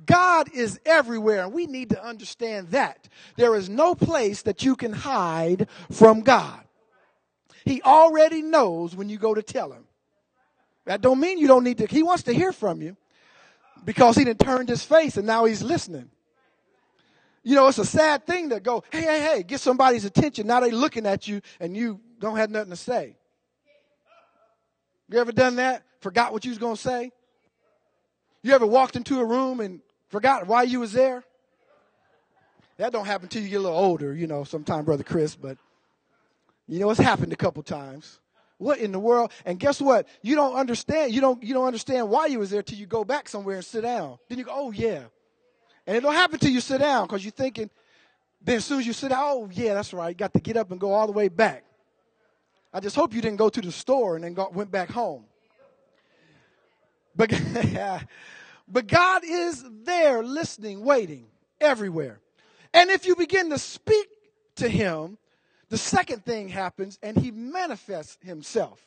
God 0.06 0.48
is 0.54 0.78
everywhere, 0.86 1.42
and 1.42 1.52
we 1.52 1.66
need 1.66 1.90
to 1.90 2.04
understand 2.04 2.68
that. 2.68 3.08
There 3.34 3.56
is 3.56 3.68
no 3.68 3.96
place 3.96 4.42
that 4.42 4.62
you 4.62 4.76
can 4.76 4.92
hide 4.92 5.66
from 5.90 6.20
God. 6.20 6.60
He 7.64 7.82
already 7.82 8.42
knows 8.42 8.94
when 8.94 9.08
you 9.08 9.18
go 9.18 9.34
to 9.34 9.42
tell 9.42 9.72
him. 9.72 9.86
That 10.84 11.00
don't 11.00 11.18
mean 11.18 11.38
you 11.38 11.48
don't 11.48 11.64
need 11.64 11.78
to, 11.78 11.86
he 11.86 12.04
wants 12.04 12.22
to 12.24 12.32
hear 12.32 12.52
from 12.52 12.80
you 12.80 12.96
because 13.84 14.16
he 14.16 14.24
didn't 14.24 14.40
turn 14.40 14.66
his 14.66 14.84
face 14.84 15.16
and 15.16 15.26
now 15.26 15.44
he's 15.44 15.62
listening. 15.62 16.10
You 17.42 17.54
know, 17.54 17.68
it's 17.68 17.78
a 17.78 17.84
sad 17.84 18.26
thing 18.26 18.50
to 18.50 18.60
go, 18.60 18.82
hey, 18.90 19.02
hey, 19.02 19.20
hey, 19.20 19.42
get 19.42 19.60
somebody's 19.60 20.04
attention. 20.04 20.46
Now 20.46 20.60
they 20.60 20.70
looking 20.70 21.06
at 21.06 21.28
you 21.28 21.42
and 21.60 21.76
you 21.76 22.00
don't 22.18 22.36
have 22.36 22.50
nothing 22.50 22.70
to 22.70 22.76
say. 22.76 23.16
You 25.10 25.18
ever 25.20 25.32
done 25.32 25.56
that? 25.56 25.82
Forgot 26.00 26.32
what 26.32 26.44
you 26.44 26.50
was 26.50 26.58
going 26.58 26.76
to 26.76 26.80
say? 26.80 27.12
You 28.42 28.52
ever 28.52 28.66
walked 28.66 28.96
into 28.96 29.20
a 29.20 29.24
room 29.24 29.60
and 29.60 29.80
forgot 30.08 30.46
why 30.46 30.62
you 30.62 30.80
was 30.80 30.92
there? 30.92 31.22
That 32.78 32.92
don't 32.92 33.06
happen 33.06 33.28
till 33.28 33.42
you 33.42 33.48
get 33.48 33.56
a 33.56 33.60
little 33.60 33.78
older, 33.78 34.14
you 34.14 34.26
know, 34.26 34.44
sometime, 34.44 34.84
Brother 34.84 35.04
Chris, 35.04 35.36
but 35.36 35.58
you 36.66 36.80
know, 36.80 36.90
it's 36.90 37.00
happened 37.00 37.32
a 37.32 37.36
couple 37.36 37.62
times. 37.62 38.20
What 38.58 38.78
in 38.78 38.92
the 38.92 38.98
world? 38.98 39.32
And 39.44 39.58
guess 39.58 39.80
what? 39.80 40.06
You 40.22 40.36
don't 40.36 40.54
understand. 40.54 41.12
You 41.12 41.20
don't, 41.20 41.42
you 41.42 41.54
don't 41.54 41.66
understand 41.66 42.08
why 42.08 42.26
you 42.26 42.38
was 42.38 42.50
there 42.50 42.62
till 42.62 42.78
you 42.78 42.86
go 42.86 43.04
back 43.04 43.28
somewhere 43.28 43.56
and 43.56 43.64
sit 43.64 43.82
down. 43.82 44.18
Then 44.28 44.38
you 44.38 44.44
go, 44.44 44.52
oh 44.54 44.70
yeah. 44.70 45.02
And 45.86 45.96
it 45.96 46.00
don't 46.00 46.14
happen 46.14 46.38
till 46.38 46.50
you 46.50 46.60
sit 46.60 46.78
down 46.78 47.06
because 47.06 47.24
you're 47.24 47.32
thinking, 47.32 47.68
then 48.40 48.56
as 48.56 48.64
soon 48.64 48.80
as 48.80 48.86
you 48.86 48.92
sit 48.92 49.10
down, 49.10 49.20
oh 49.22 49.48
yeah, 49.52 49.74
that's 49.74 49.92
right. 49.92 50.08
You 50.10 50.14
got 50.14 50.32
to 50.34 50.40
get 50.40 50.56
up 50.56 50.70
and 50.70 50.80
go 50.80 50.92
all 50.92 51.06
the 51.06 51.12
way 51.12 51.28
back. 51.28 51.64
I 52.72 52.80
just 52.80 52.96
hope 52.96 53.14
you 53.14 53.20
didn't 53.20 53.36
go 53.36 53.48
to 53.48 53.60
the 53.60 53.72
store 53.72 54.16
and 54.16 54.24
then 54.24 54.34
go, 54.34 54.50
went 54.52 54.70
back 54.70 54.90
home. 54.90 55.24
But, 57.16 57.32
but 58.68 58.86
God 58.86 59.22
is 59.24 59.64
there 59.84 60.22
listening, 60.22 60.84
waiting 60.84 61.26
everywhere. 61.60 62.20
And 62.72 62.90
if 62.90 63.06
you 63.06 63.14
begin 63.14 63.50
to 63.50 63.58
speak 63.58 64.08
to 64.56 64.68
him, 64.68 65.18
the 65.68 65.78
second 65.78 66.24
thing 66.24 66.48
happens 66.48 66.98
and 67.02 67.16
he 67.16 67.30
manifests 67.30 68.18
himself. 68.22 68.84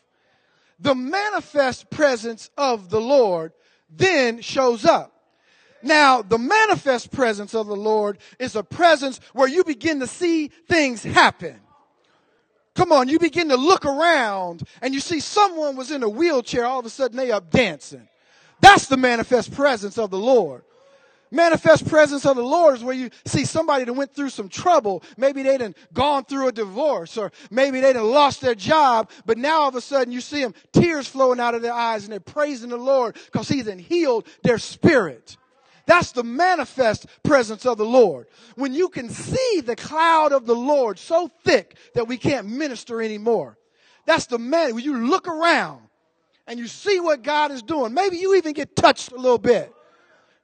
The 0.79 0.96
manifest 0.96 1.89
presence 1.89 2.50
of 2.57 2.89
the 2.89 3.01
Lord 3.01 3.53
then 3.89 4.41
shows 4.41 4.86
up. 4.86 5.13
Now, 5.81 6.22
the 6.22 6.38
manifest 6.38 7.12
presence 7.12 7.53
of 7.53 7.67
the 7.67 7.75
Lord 7.75 8.17
is 8.39 8.55
a 8.55 8.63
presence 8.63 9.19
where 9.34 9.48
you 9.48 9.63
begin 9.63 10.00
to 10.00 10.07
see 10.07 10.50
things 10.67 11.03
happen. 11.03 11.60
Come 12.75 12.91
on, 12.91 13.10
you 13.10 13.17
begin 13.17 13.50
to 13.50 13.57
look 13.57 13.86
around 13.86 14.63
and 14.81 14.93
you 14.93 15.00
see 15.00 15.19
someone 15.19 15.75
was 15.75 15.91
in 15.91 16.03
a 16.03 16.10
wheelchair, 16.10 16.65
all 16.65 16.79
of 16.79 16.86
a 16.86 16.89
sudden 16.89 17.17
they 17.17 17.31
up 17.31 17.50
dancing. 17.50 18.07
That's 18.60 18.88
the 18.88 18.98
manifest 18.98 19.51
presence 19.51 19.98
of 19.98 20.12
the 20.12 20.17
Lord. 20.17 20.63
Manifest 21.29 21.88
presence 21.88 22.25
of 22.25 22.38
the 22.38 22.43
Lord 22.43 22.75
is 22.75 22.84
where 22.84 22.96
you 22.96 23.10
see 23.25 23.43
somebody 23.43 23.84
that 23.84 23.93
went 23.93 24.13
through 24.13 24.29
some 24.29 24.48
trouble. 24.48 25.03
Maybe 25.17 25.43
they 25.43 25.57
done 25.57 25.75
gone 25.93 26.24
through 26.24 26.48
a 26.48 26.51
divorce 26.51 27.17
or 27.17 27.31
maybe 27.51 27.81
they 27.81 27.93
done 27.93 28.10
lost 28.10 28.41
their 28.41 28.55
job, 28.55 29.10
but 29.25 29.38
now 29.38 29.62
all 29.62 29.69
of 29.69 29.75
a 29.75 29.81
sudden 29.81 30.13
you 30.13 30.22
see 30.22 30.41
them 30.41 30.53
tears 30.72 31.07
flowing 31.07 31.39
out 31.39 31.53
of 31.53 31.62
their 31.62 31.74
eyes 31.74 32.03
and 32.03 32.13
they're 32.13 32.19
praising 32.19 32.69
the 32.69 32.77
Lord 32.77 33.17
because 33.25 33.50
he's 33.50 33.65
then 33.65 33.79
healed 33.79 34.25
their 34.43 34.57
spirit. 34.57 35.36
That's 35.86 36.12
the 36.12 36.24
manifest 36.24 37.07
presence 37.24 37.65
of 37.65 37.77
the 37.77 37.86
Lord. 37.86 38.27
When 38.55 38.74
you 38.74 38.89
can 38.89 39.10
see 39.10 39.62
the 39.62 39.75
cloud 39.75 40.34
of 40.34 40.46
the 40.46 40.55
Lord 40.55 41.00
so 41.00 41.29
thick 41.43 41.77
that 41.93 42.07
we 42.07 42.17
can't 42.17 42.48
minister 42.48 43.01
anymore. 43.01 43.57
That's 44.05 44.27
the 44.27 44.38
man. 44.38 44.75
When 44.75 44.84
you 44.84 44.98
look 45.07 45.27
around 45.27 45.81
and 46.46 46.60
you 46.60 46.67
see 46.67 47.00
what 47.00 47.24
God 47.24 47.51
is 47.51 47.62
doing, 47.63 47.93
maybe 47.93 48.17
you 48.17 48.36
even 48.36 48.53
get 48.53 48.75
touched 48.75 49.12
a 49.12 49.17
little 49.17 49.38
bit. 49.38 49.74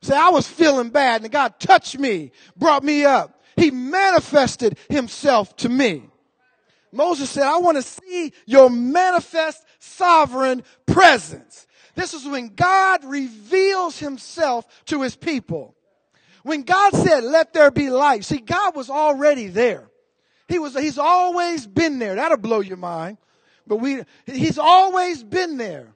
Say, 0.03 0.17
I 0.17 0.29
was 0.29 0.45
feeling 0.45 0.89
bad 0.89 1.21
and 1.21 1.31
God 1.31 1.59
touched 1.59 1.97
me, 1.97 2.31
brought 2.57 2.83
me 2.83 3.05
up. 3.05 3.41
He 3.55 3.71
manifested 3.71 4.77
himself 4.89 5.55
to 5.57 5.69
me. 5.69 6.03
Moses 6.91 7.29
said, 7.29 7.43
I 7.43 7.59
want 7.59 7.77
to 7.77 7.81
see 7.81 8.33
your 8.45 8.69
manifest 8.69 9.63
sovereign 9.79 10.63
presence. 10.85 11.65
This 11.95 12.13
is 12.13 12.27
when 12.27 12.49
God 12.49 13.05
reveals 13.05 13.97
himself 13.97 14.67
to 14.87 15.01
his 15.03 15.15
people. 15.15 15.73
When 16.43 16.63
God 16.63 16.93
said, 16.93 17.23
let 17.23 17.53
there 17.53 17.71
be 17.71 17.89
light. 17.89 18.25
See, 18.25 18.39
God 18.39 18.75
was 18.75 18.89
already 18.89 19.47
there. 19.47 19.89
He 20.49 20.59
was, 20.59 20.77
he's 20.77 20.97
always 20.97 21.65
been 21.65 21.99
there. 21.99 22.15
That'll 22.15 22.37
blow 22.37 22.59
your 22.59 22.77
mind. 22.77 23.17
But 23.65 23.77
we, 23.77 24.01
he's 24.25 24.57
always 24.59 25.23
been 25.23 25.55
there. 25.55 25.95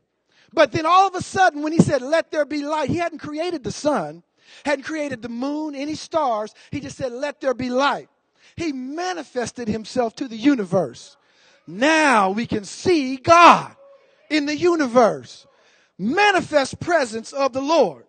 But 0.53 0.71
then 0.71 0.85
all 0.85 1.07
of 1.07 1.15
a 1.15 1.21
sudden, 1.21 1.61
when 1.61 1.73
he 1.73 1.79
said, 1.79 2.01
let 2.01 2.31
there 2.31 2.45
be 2.45 2.63
light, 2.63 2.89
he 2.89 2.97
hadn't 2.97 3.19
created 3.19 3.63
the 3.63 3.71
sun, 3.71 4.23
hadn't 4.65 4.85
created 4.85 5.21
the 5.21 5.29
moon, 5.29 5.75
any 5.75 5.95
stars. 5.95 6.53
He 6.71 6.79
just 6.79 6.97
said, 6.97 7.11
let 7.11 7.41
there 7.41 7.53
be 7.53 7.69
light. 7.69 8.09
He 8.55 8.71
manifested 8.71 9.67
himself 9.67 10.15
to 10.15 10.27
the 10.27 10.37
universe. 10.37 11.17
Now 11.67 12.31
we 12.31 12.47
can 12.47 12.63
see 12.63 13.17
God 13.17 13.75
in 14.29 14.45
the 14.45 14.55
universe. 14.55 15.45
Manifest 15.97 16.79
presence 16.79 17.33
of 17.33 17.53
the 17.53 17.61
Lord. 17.61 18.05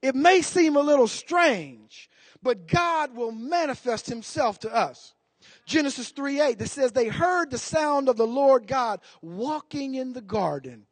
It 0.00 0.14
may 0.14 0.42
seem 0.42 0.76
a 0.76 0.80
little 0.80 1.08
strange, 1.08 2.10
but 2.42 2.66
God 2.66 3.14
will 3.14 3.32
manifest 3.32 4.06
himself 4.08 4.58
to 4.60 4.74
us. 4.74 5.14
Genesis 5.66 6.10
3 6.10 6.40
8, 6.40 6.58
that 6.58 6.68
says 6.68 6.92
they 6.92 7.08
heard 7.08 7.50
the 7.50 7.58
sound 7.58 8.08
of 8.08 8.16
the 8.16 8.26
Lord 8.26 8.66
God 8.66 9.00
walking 9.20 9.94
in 9.94 10.12
the 10.12 10.20
garden 10.20 10.86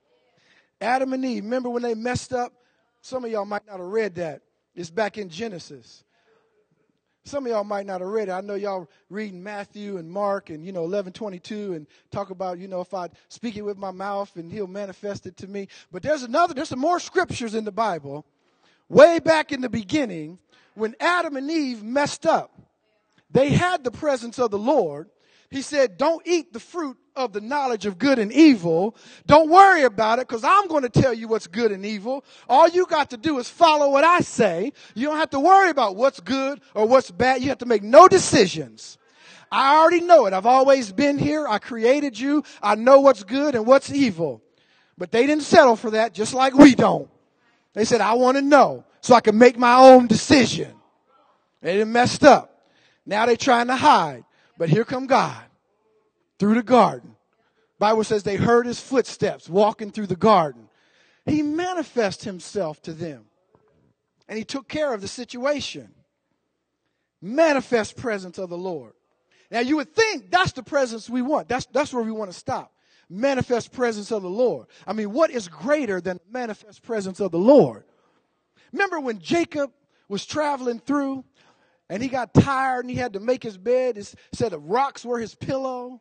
Adam 0.81 1.13
and 1.13 1.25
Eve, 1.25 1.45
remember 1.45 1.71
when 1.71 1.83
they 1.83 1.95
messed 1.95 2.33
up? 2.33 2.53
Some 3.03 3.25
of 3.25 3.31
y'all 3.31 3.45
might 3.45 3.67
not 3.67 3.79
have 3.79 3.87
read 3.87 4.17
that. 4.17 4.43
It's 4.75 4.91
back 4.91 5.19
in 5.19 5.29
Genesis. 5.29 6.05
Some 7.25 7.45
of 7.45 7.53
y'all 7.53 7.65
might 7.65 7.87
not 7.87 8.01
have 8.01 8.09
read 8.09 8.29
it. 8.29 8.33
I 8.33 8.41
know 8.41 8.55
y'all 8.55 8.89
reading 9.11 9.43
Matthew 9.43 9.99
and 9.99 10.11
Mark 10.11 10.49
and, 10.49 10.65
you 10.65 10.73
know, 10.73 10.85
11, 10.85 11.13
22 11.13 11.75
and 11.75 11.87
talk 12.11 12.31
about, 12.31 12.59
you 12.59 12.67
know, 12.67 12.81
if 12.81 12.95
I 12.95 13.09
speak 13.29 13.57
it 13.57 13.63
with 13.63 13.77
my 13.77 13.91
mouth 13.91 14.35
and 14.37 14.51
he'll 14.51 14.67
manifest 14.67 15.27
it 15.27 15.37
to 15.39 15.47
me. 15.47 15.69
But 15.93 16.03
there's 16.03 16.23
another, 16.23 16.55
there's 16.55 16.71
some 16.71 16.79
more 16.79 16.99
scriptures 16.99 17.55
in 17.55 17.65
the 17.65 17.73
Bible 17.73 18.25
way 18.89 19.19
back 19.19 19.53
in 19.53 19.61
the 19.61 19.69
beginning 19.69 20.39
when 20.75 20.95
Adam 20.99 21.37
and 21.37 21.51
Eve 21.51 21.83
messed 21.83 22.27
up. 22.27 22.59
They 23.31 23.51
had 23.51 23.85
the 23.85 23.91
presence 23.91 24.39
of 24.39 24.51
the 24.51 24.59
Lord. 24.59 25.09
He 25.51 25.63
said, 25.63 25.99
don't 25.99 26.23
eat 26.27 26.53
the 26.53 26.61
fruit 26.61 26.97
of 27.17 27.33
the 27.33 27.41
knowledge 27.41 27.85
of 27.85 27.99
good 27.99 28.21
and 28.21 28.33
evil. 28.33 28.97
Don't 29.27 29.51
worry 29.51 29.83
about 29.83 30.21
it 30.21 30.29
because 30.29 30.45
I'm 30.45 30.69
going 30.69 30.85
to 30.85 30.89
tell 30.89 31.13
you 31.13 31.27
what's 31.27 31.49
good 31.49 31.73
and 31.73 31.85
evil. 31.85 32.25
All 32.49 32.69
you 32.69 32.87
got 32.87 33.11
to 33.11 33.17
do 33.17 33.39
is 33.41 33.49
follow 33.49 33.91
what 33.91 34.05
I 34.05 34.21
say. 34.21 34.73
You 34.95 35.09
don't 35.09 35.17
have 35.17 35.31
to 35.31 35.41
worry 35.41 35.71
about 35.71 35.97
what's 35.97 36.21
good 36.21 36.61
or 36.73 36.87
what's 36.87 37.11
bad. 37.11 37.43
You 37.43 37.49
have 37.49 37.59
to 37.59 37.67
make 37.67 37.83
no 37.83 38.07
decisions. 38.07 38.97
I 39.51 39.77
already 39.77 40.03
know 40.03 40.27
it. 40.27 40.33
I've 40.33 40.47
always 40.47 40.93
been 40.93 41.19
here. 41.19 41.49
I 41.49 41.59
created 41.59 42.19
you. 42.19 42.45
I 42.63 42.77
know 42.77 43.01
what's 43.01 43.25
good 43.25 43.57
and 43.57 43.67
what's 43.67 43.93
evil. 43.93 44.43
But 44.97 45.11
they 45.11 45.27
didn't 45.27 45.45
settle 45.45 45.75
for 45.75 45.91
that 45.91 46.15
just 46.15 46.33
like 46.33 46.55
we 46.55 46.77
don't. 46.77 47.11
They 47.73 47.85
said, 47.85 48.01
I 48.01 48.15
want 48.15 48.37
to 48.37 48.43
know 48.43 48.85
so 49.01 49.17
I 49.17 49.21
can 49.21 49.37
make 49.37 49.59
my 49.59 49.75
own 49.75 50.07
decision. 50.07 50.73
They 51.61 51.73
didn't 51.73 51.93
messed 51.93 52.23
up. 52.23 52.63
Now 53.05 53.27
they're 53.27 53.37
trying 53.37 53.67
to 53.67 53.77
hide. 53.77 54.25
But 54.61 54.69
here 54.69 54.85
come 54.85 55.07
God 55.07 55.43
through 56.39 56.57
the 56.57 56.63
garden. 56.63 57.17
Bible 57.79 58.05
says 58.05 58.25
they 58.25 58.37
heard 58.37 58.67
his 58.67 58.79
footsteps 58.79 59.49
walking 59.49 59.91
through 59.91 60.09
the 60.09 60.17
garden. 60.17 60.69
He 61.25 61.41
manifested 61.41 62.27
himself 62.27 62.83
to 62.83 62.93
them. 62.93 63.25
And 64.29 64.37
he 64.37 64.45
took 64.45 64.69
care 64.69 64.93
of 64.93 65.01
the 65.01 65.09
situation. 65.09 65.89
Manifest 67.23 67.97
presence 67.97 68.37
of 68.37 68.51
the 68.51 68.59
Lord. 68.59 68.93
Now 69.51 69.61
you 69.61 69.77
would 69.77 69.95
think 69.95 70.31
that's 70.31 70.53
the 70.53 70.63
presence 70.63 71.09
we 71.09 71.23
want. 71.23 71.49
That's, 71.49 71.65
that's 71.65 71.95
where 71.95 72.05
we 72.05 72.13
want 72.13 72.31
to 72.31 72.39
stop. 72.39 72.71
Manifest 73.09 73.73
presence 73.73 74.13
of 74.13 74.21
the 74.21 74.29
Lord. 74.29 74.67
I 74.87 74.93
mean, 74.93 75.11
what 75.15 75.31
is 75.31 75.49
greater 75.49 76.03
than 76.03 76.21
manifest 76.31 76.83
presence 76.83 77.19
of 77.19 77.31
the 77.31 77.39
Lord? 77.39 77.85
Remember 78.75 79.01
when 79.01 79.21
Jacob 79.21 79.71
was 80.07 80.27
traveling 80.27 80.81
through 80.81 81.25
and 81.91 82.01
he 82.03 82.09
got 82.09 82.33
tired 82.33 82.85
and 82.85 82.91
he 82.91 82.97
had 82.97 83.13
to 83.15 83.21
make 83.21 83.43
his 83.43 83.59
bed? 83.59 83.97
He 83.97 84.05
said 84.33 84.53
the 84.53 84.59
rocks 84.59 85.05
were 85.05 85.19
his 85.19 85.35
pillow. 85.35 86.01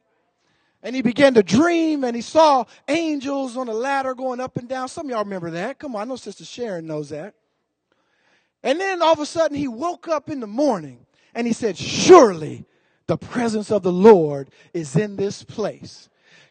And 0.81 0.95
he 0.95 1.01
began 1.01 1.33
to 1.33 1.43
dream 1.43 2.05
and 2.05 2.15
he 2.15 2.21
saw 2.21 2.63
angels 2.87 3.57
on 3.57 3.67
a 3.67 3.73
ladder 3.73 4.13
going 4.13 4.39
up 4.39 4.55
and 4.55 4.69
down. 4.69 4.87
Some 4.87 5.07
of 5.07 5.09
y'all 5.09 5.23
remember 5.25 5.49
that. 5.49 5.79
Come 5.79 5.95
on, 5.95 6.03
I 6.03 6.05
know 6.05 6.15
Sister 6.15 6.45
Sharon 6.45 6.87
knows 6.87 7.09
that. 7.09 7.33
And 8.63 8.79
then 8.79 9.01
all 9.01 9.11
of 9.11 9.19
a 9.19 9.25
sudden 9.25 9.57
he 9.57 9.67
woke 9.67 10.07
up 10.07 10.29
in 10.29 10.39
the 10.39 10.47
morning 10.47 11.05
and 11.33 11.47
he 11.47 11.53
said, 11.53 11.77
Surely 11.77 12.65
the 13.07 13.17
presence 13.17 13.71
of 13.71 13.81
the 13.81 13.91
Lord 13.91 14.51
is 14.73 14.95
in 14.95 15.15
this 15.15 15.43
place. 15.43 16.07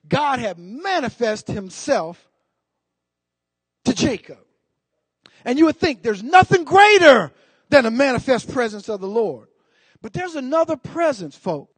God 0.08 0.40
had 0.40 0.58
manifested 0.58 1.54
himself 1.54 2.28
to 3.84 3.94
Jacob. 3.94 4.38
And 5.44 5.58
you 5.58 5.66
would 5.66 5.76
think 5.76 6.02
there's 6.02 6.22
nothing 6.22 6.64
greater 6.64 7.32
than 7.68 7.84
the 7.84 7.90
manifest 7.90 8.50
presence 8.50 8.88
of 8.88 9.00
the 9.00 9.08
Lord. 9.08 9.48
But 10.00 10.12
there's 10.12 10.36
another 10.36 10.76
presence, 10.76 11.36
folks. 11.36 11.74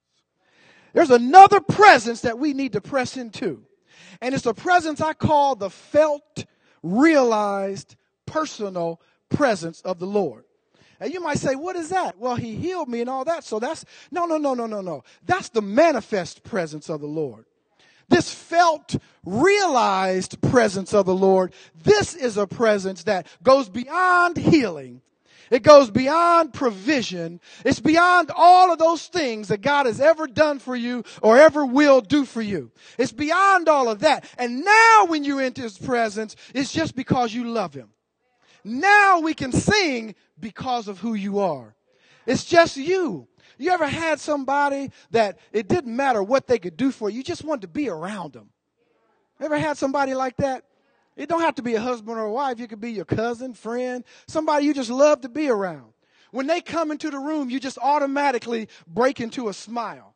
There's 0.92 1.11
another 1.11 1.61
presence 1.61 2.22
that 2.22 2.38
we 2.38 2.53
need 2.53 2.72
to 2.72 2.81
press 2.81 3.16
into. 3.16 3.64
And 4.20 4.35
it's 4.35 4.46
a 4.46 4.55
presence 4.55 5.00
I 5.00 5.12
call 5.12 5.55
the 5.55 5.70
felt, 5.70 6.44
realized, 6.83 7.96
personal 8.26 9.00
presence 9.29 9.81
of 9.83 9.98
the 9.98 10.07
Lord. 10.07 10.44
And 10.98 11.14
you 11.14 11.20
might 11.20 11.38
say, 11.38 11.55
what 11.55 11.76
is 11.76 11.88
that? 11.88 12.18
Well, 12.18 12.37
he 12.37 12.57
healed 12.57 12.88
me 12.88 13.00
and 13.00 13.09
all 13.09 13.24
that. 13.24 13.44
So 13.44 13.59
that's, 13.59 13.85
no, 14.11 14.26
no, 14.26 14.37
no, 14.37 14.53
no, 14.53 14.66
no, 14.66 14.83
no. 14.83 15.05
That's 15.24 15.48
the 15.48 15.62
manifest 15.62 16.42
presence 16.42 16.90
of 16.90 17.00
the 17.00 17.07
Lord. 17.07 17.46
This 18.09 18.35
felt, 18.35 18.96
realized 19.24 20.42
presence 20.42 20.92
of 20.92 21.07
the 21.07 21.14
Lord. 21.14 21.55
This 21.83 22.14
is 22.14 22.37
a 22.37 22.46
presence 22.46 23.05
that 23.05 23.26
goes 23.42 23.68
beyond 23.68 24.37
healing 24.37 25.00
It 25.50 25.64
goes 25.64 25.90
beyond 25.90 26.52
provision. 26.52 27.40
It's 27.64 27.80
beyond 27.80 28.30
all 28.34 28.72
of 28.72 28.78
those 28.78 29.06
things 29.08 29.48
that 29.48 29.60
God 29.60 29.86
has 29.86 30.00
ever 30.00 30.28
done 30.28 30.60
for 30.60 30.76
you 30.76 31.02
or 31.22 31.38
ever 31.38 31.66
will 31.66 32.00
do 32.00 32.24
for 32.24 32.40
you. 32.40 32.70
It's 32.98 33.12
beyond 33.12 33.68
all 33.68 33.88
of 33.88 34.00
that. 34.00 34.24
And 34.38 34.64
now 34.64 35.06
when 35.06 35.24
you 35.24 35.40
enter 35.40 35.62
His 35.62 35.76
presence, 35.76 36.36
it's 36.54 36.72
just 36.72 36.94
because 36.94 37.34
you 37.34 37.44
love 37.44 37.74
Him. 37.74 37.90
Now 38.62 39.20
we 39.20 39.34
can 39.34 39.52
sing 39.52 40.14
because 40.38 40.86
of 40.86 41.00
who 41.00 41.14
you 41.14 41.40
are. 41.40 41.74
It's 42.26 42.44
just 42.44 42.76
you. 42.76 43.26
You 43.58 43.72
ever 43.72 43.86
had 43.86 44.20
somebody 44.20 44.92
that 45.10 45.38
it 45.52 45.68
didn't 45.68 45.94
matter 45.94 46.22
what 46.22 46.46
they 46.46 46.58
could 46.58 46.76
do 46.76 46.92
for 46.92 47.10
you, 47.10 47.18
you 47.18 47.22
just 47.22 47.44
wanted 47.44 47.62
to 47.62 47.68
be 47.68 47.88
around 47.88 48.32
them? 48.32 48.50
Ever 49.40 49.58
had 49.58 49.76
somebody 49.76 50.14
like 50.14 50.36
that? 50.36 50.64
It 51.20 51.28
don't 51.28 51.42
have 51.42 51.56
to 51.56 51.62
be 51.62 51.74
a 51.74 51.80
husband 51.83 52.16
or 52.16 52.24
a 52.24 52.33
wife. 52.33 52.59
It 52.61 52.68
could 52.68 52.80
be 52.80 52.92
your 52.92 53.04
cousin, 53.04 53.52
friend, 53.52 54.04
somebody 54.26 54.64
you 54.64 54.72
just 54.72 54.88
love 54.88 55.20
to 55.20 55.28
be 55.28 55.50
around. 55.50 55.92
When 56.30 56.46
they 56.46 56.62
come 56.62 56.90
into 56.90 57.11
the 57.11 57.18
room, 57.18 57.50
you 57.50 57.61
just 57.61 57.76
automatically 57.76 58.68
break 58.87 59.20
into 59.20 59.50
a 59.50 59.52
smile. 59.52 60.14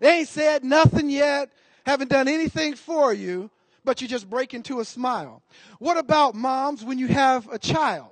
They 0.00 0.18
ain't 0.18 0.28
said 0.28 0.62
nothing 0.62 1.08
yet, 1.08 1.50
haven't 1.86 2.10
done 2.10 2.28
anything 2.28 2.74
for 2.74 3.10
you, 3.10 3.50
but 3.86 4.02
you 4.02 4.06
just 4.06 4.28
break 4.28 4.52
into 4.52 4.80
a 4.80 4.84
smile. 4.84 5.42
What 5.78 5.96
about 5.96 6.34
moms 6.34 6.84
when 6.84 6.98
you 6.98 7.06
have 7.06 7.48
a 7.50 7.58
child? 7.58 8.10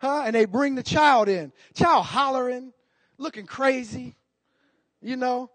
Huh? 0.00 0.24
And 0.26 0.34
they 0.34 0.44
bring 0.44 0.74
the 0.74 0.82
child 0.82 1.30
in. 1.30 1.50
Child 1.72 2.04
hollering, 2.04 2.74
looking 3.16 3.46
crazy, 3.46 4.16
you 5.00 5.16
know, 5.16 5.48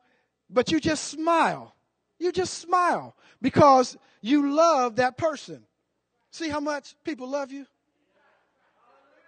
but 0.50 0.72
you 0.72 0.80
just 0.80 1.04
smile. 1.04 1.76
You 2.17 2.32
just 2.32 2.56
smile 2.56 3.15
because 3.43 3.95
you 4.22 4.52
love 4.54 4.95
that 4.95 5.15
person. 5.15 5.65
See 6.32 6.50
how 6.50 6.60
much 6.60 6.96
people 7.04 7.28
love 7.28 7.52
you? 7.52 7.65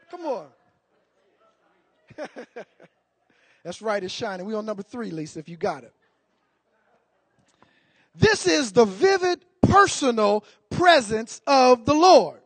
Come 0.10 0.26
on. 0.26 0.48
That's 3.64 3.82
right, 3.82 4.04
it's 4.04 4.14
shining. 4.14 4.46
We 4.46 4.54
on 4.54 4.66
number 4.66 4.84
three, 4.84 5.12
Lisa, 5.12 5.40
if 5.40 5.48
you 5.48 5.58
got 5.58 5.84
it. 5.84 5.94
This 8.16 8.46
is 8.46 8.74
the 8.74 8.86
vivid 8.86 9.46
personal 9.62 10.44
presence 10.70 11.42
of 11.48 11.86
the 11.86 11.94
Lord. 11.94 12.40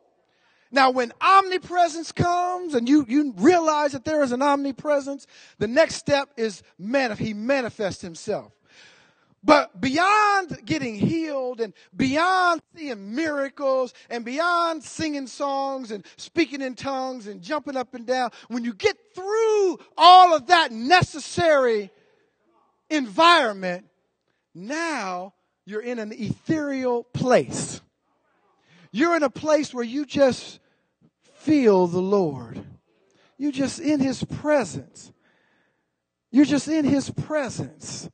Now, 0.71 0.91
when 0.91 1.13
omnipresence 1.21 2.11
comes 2.11 2.73
and 2.73 2.87
you, 2.87 3.05
you 3.07 3.33
realize 3.37 3.93
that 3.93 4.03
there 4.03 4.23
is 4.23 4.31
an 4.31 4.41
omnipresence, 4.41 5.25
the 5.57 5.67
next 5.67 5.95
step 5.95 6.29
is 6.37 6.63
man, 6.77 7.15
he 7.15 7.33
manifests 7.33 8.01
himself. 8.01 8.51
But 9.45 9.79
beyond 9.79 10.65
getting 10.65 10.95
healed 10.95 11.61
and 11.61 11.71
beyond 11.95 12.61
seeing 12.75 13.13
miracles 13.13 13.93
and 14.09 14.25
beyond 14.25 14.83
singing 14.83 15.27
songs 15.27 15.91
and 15.91 16.03
speaking 16.17 16.61
in 16.61 16.73
tongues 16.73 17.27
and 17.27 17.43
jumping 17.43 17.77
up 17.77 17.93
and 17.93 18.07
down, 18.07 18.31
when 18.47 18.63
you 18.63 18.73
get 18.73 18.97
through 19.13 19.77
all 19.95 20.35
of 20.35 20.47
that 20.47 20.71
necessary 20.71 21.91
environment, 22.89 23.85
now 24.55 25.35
you're 25.63 25.81
in 25.81 25.99
an 25.99 26.11
ethereal 26.11 27.03
place. 27.03 27.81
You're 28.91 29.15
in 29.15 29.23
a 29.23 29.29
place 29.29 29.75
where 29.75 29.83
you 29.83 30.07
just 30.07 30.59
feel 31.35 31.85
the 31.85 32.01
Lord. 32.01 32.65
You're 33.37 33.51
just 33.51 33.79
in 33.79 33.99
His 33.99 34.23
presence. 34.23 35.11
You're 36.31 36.45
just 36.45 36.67
in 36.67 36.83
His 36.83 37.11
presence. 37.11 38.09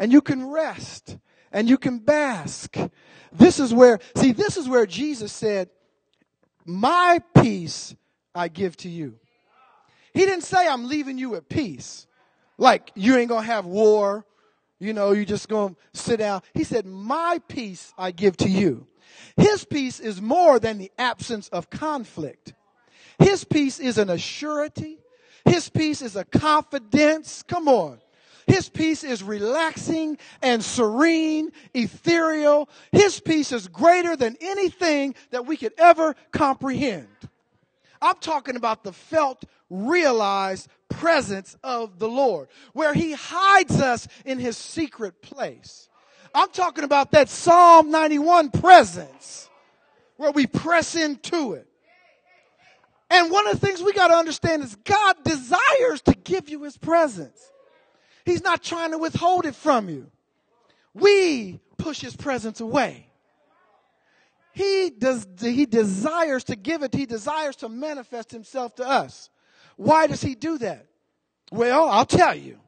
And 0.00 0.10
you 0.10 0.20
can 0.20 0.50
rest 0.50 1.16
and 1.52 1.68
you 1.68 1.78
can 1.78 2.00
bask. 2.00 2.76
This 3.32 3.60
is 3.60 3.72
where, 3.72 4.00
see, 4.16 4.32
this 4.32 4.56
is 4.56 4.68
where 4.68 4.86
Jesus 4.86 5.30
said, 5.30 5.70
My 6.66 7.20
peace 7.40 7.94
I 8.34 8.48
give 8.48 8.76
to 8.78 8.88
you. 8.88 9.20
He 10.12 10.20
didn't 10.20 10.42
say, 10.42 10.66
I'm 10.66 10.88
leaving 10.88 11.18
you 11.18 11.36
at 11.36 11.48
peace. 11.48 12.08
Like 12.58 12.90
you 12.96 13.16
ain't 13.16 13.28
gonna 13.28 13.46
have 13.46 13.64
war 13.64 14.26
you 14.80 14.94
know, 14.94 15.12
you 15.12 15.26
just 15.26 15.48
to 15.50 15.76
sit 15.92 16.18
down. 16.18 16.40
He 16.54 16.64
said, 16.64 16.86
My 16.86 17.40
peace 17.48 17.92
I 17.98 18.10
give 18.10 18.36
to 18.38 18.48
you. 18.48 18.86
His 19.36 19.64
peace 19.64 20.00
is 20.00 20.22
more 20.22 20.58
than 20.58 20.78
the 20.78 20.90
absence 20.98 21.48
of 21.48 21.68
conflict. 21.68 22.54
His 23.18 23.44
peace 23.44 23.78
is 23.78 23.98
an 23.98 24.08
assurity. 24.08 24.96
His 25.44 25.68
peace 25.68 26.00
is 26.00 26.16
a 26.16 26.24
confidence. 26.24 27.42
Come 27.42 27.68
on. 27.68 28.00
His 28.50 28.68
peace 28.68 29.04
is 29.04 29.22
relaxing 29.22 30.18
and 30.42 30.62
serene, 30.62 31.52
ethereal. 31.72 32.68
His 32.90 33.20
peace 33.20 33.52
is 33.52 33.68
greater 33.68 34.16
than 34.16 34.36
anything 34.40 35.14
that 35.30 35.46
we 35.46 35.56
could 35.56 35.72
ever 35.78 36.16
comprehend. 36.32 37.06
I'm 38.02 38.16
talking 38.16 38.56
about 38.56 38.82
the 38.82 38.92
felt, 38.92 39.44
realized 39.68 40.68
presence 40.88 41.56
of 41.62 42.00
the 42.00 42.08
Lord, 42.08 42.48
where 42.72 42.92
He 42.92 43.12
hides 43.12 43.80
us 43.80 44.08
in 44.24 44.40
His 44.40 44.56
secret 44.56 45.22
place. 45.22 45.88
I'm 46.34 46.50
talking 46.50 46.82
about 46.82 47.12
that 47.12 47.28
Psalm 47.28 47.92
91 47.92 48.50
presence, 48.50 49.48
where 50.16 50.32
we 50.32 50.48
press 50.48 50.96
into 50.96 51.52
it. 51.52 51.68
And 53.10 53.30
one 53.30 53.46
of 53.46 53.60
the 53.60 53.64
things 53.64 53.80
we 53.80 53.92
got 53.92 54.08
to 54.08 54.14
understand 54.14 54.64
is 54.64 54.74
God 54.74 55.22
desires 55.22 56.00
to 56.02 56.14
give 56.14 56.48
you 56.48 56.64
His 56.64 56.76
presence. 56.76 57.50
He's 58.30 58.42
not 58.42 58.62
trying 58.62 58.92
to 58.92 58.98
withhold 58.98 59.44
it 59.44 59.54
from 59.54 59.88
you. 59.88 60.06
We 60.94 61.60
push 61.76 62.00
His 62.00 62.14
presence 62.14 62.60
away. 62.60 63.10
He 64.52 64.90
does, 64.90 65.26
he 65.40 65.66
desires 65.66 66.44
to 66.44 66.56
give 66.56 66.82
it. 66.82 66.94
He 66.94 67.06
desires 67.06 67.56
to 67.56 67.68
manifest 67.68 68.30
himself 68.30 68.74
to 68.76 68.86
us. 68.86 69.30
Why 69.76 70.06
does 70.06 70.20
he 70.20 70.34
do 70.34 70.58
that? 70.58 70.86
Well, 71.52 71.88
I'll 71.88 72.04
tell 72.04 72.34
you. 72.34 72.58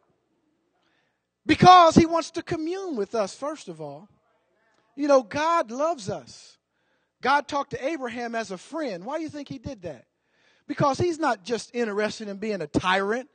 Because 1.44 1.96
he 1.96 2.06
wants 2.06 2.30
to 2.32 2.42
commune 2.42 2.96
with 2.96 3.14
us, 3.14 3.34
first 3.34 3.68
of 3.68 3.80
all. 3.80 4.08
You 4.94 5.08
know, 5.08 5.22
God 5.22 5.70
loves 5.70 6.08
us. 6.08 6.56
God 7.20 7.48
talked 7.48 7.70
to 7.70 7.84
Abraham 7.84 8.34
as 8.34 8.50
a 8.50 8.58
friend. 8.58 9.04
Why 9.04 9.16
do 9.16 9.24
you 9.24 9.28
think 9.28 9.48
he 9.48 9.58
did 9.58 9.82
that? 9.82 10.06
Because 10.66 10.98
he's 10.98 11.18
not 11.18 11.44
just 11.44 11.74
interested 11.74 12.28
in 12.28 12.36
being 12.36 12.62
a 12.62 12.66
tyrant, 12.66 13.28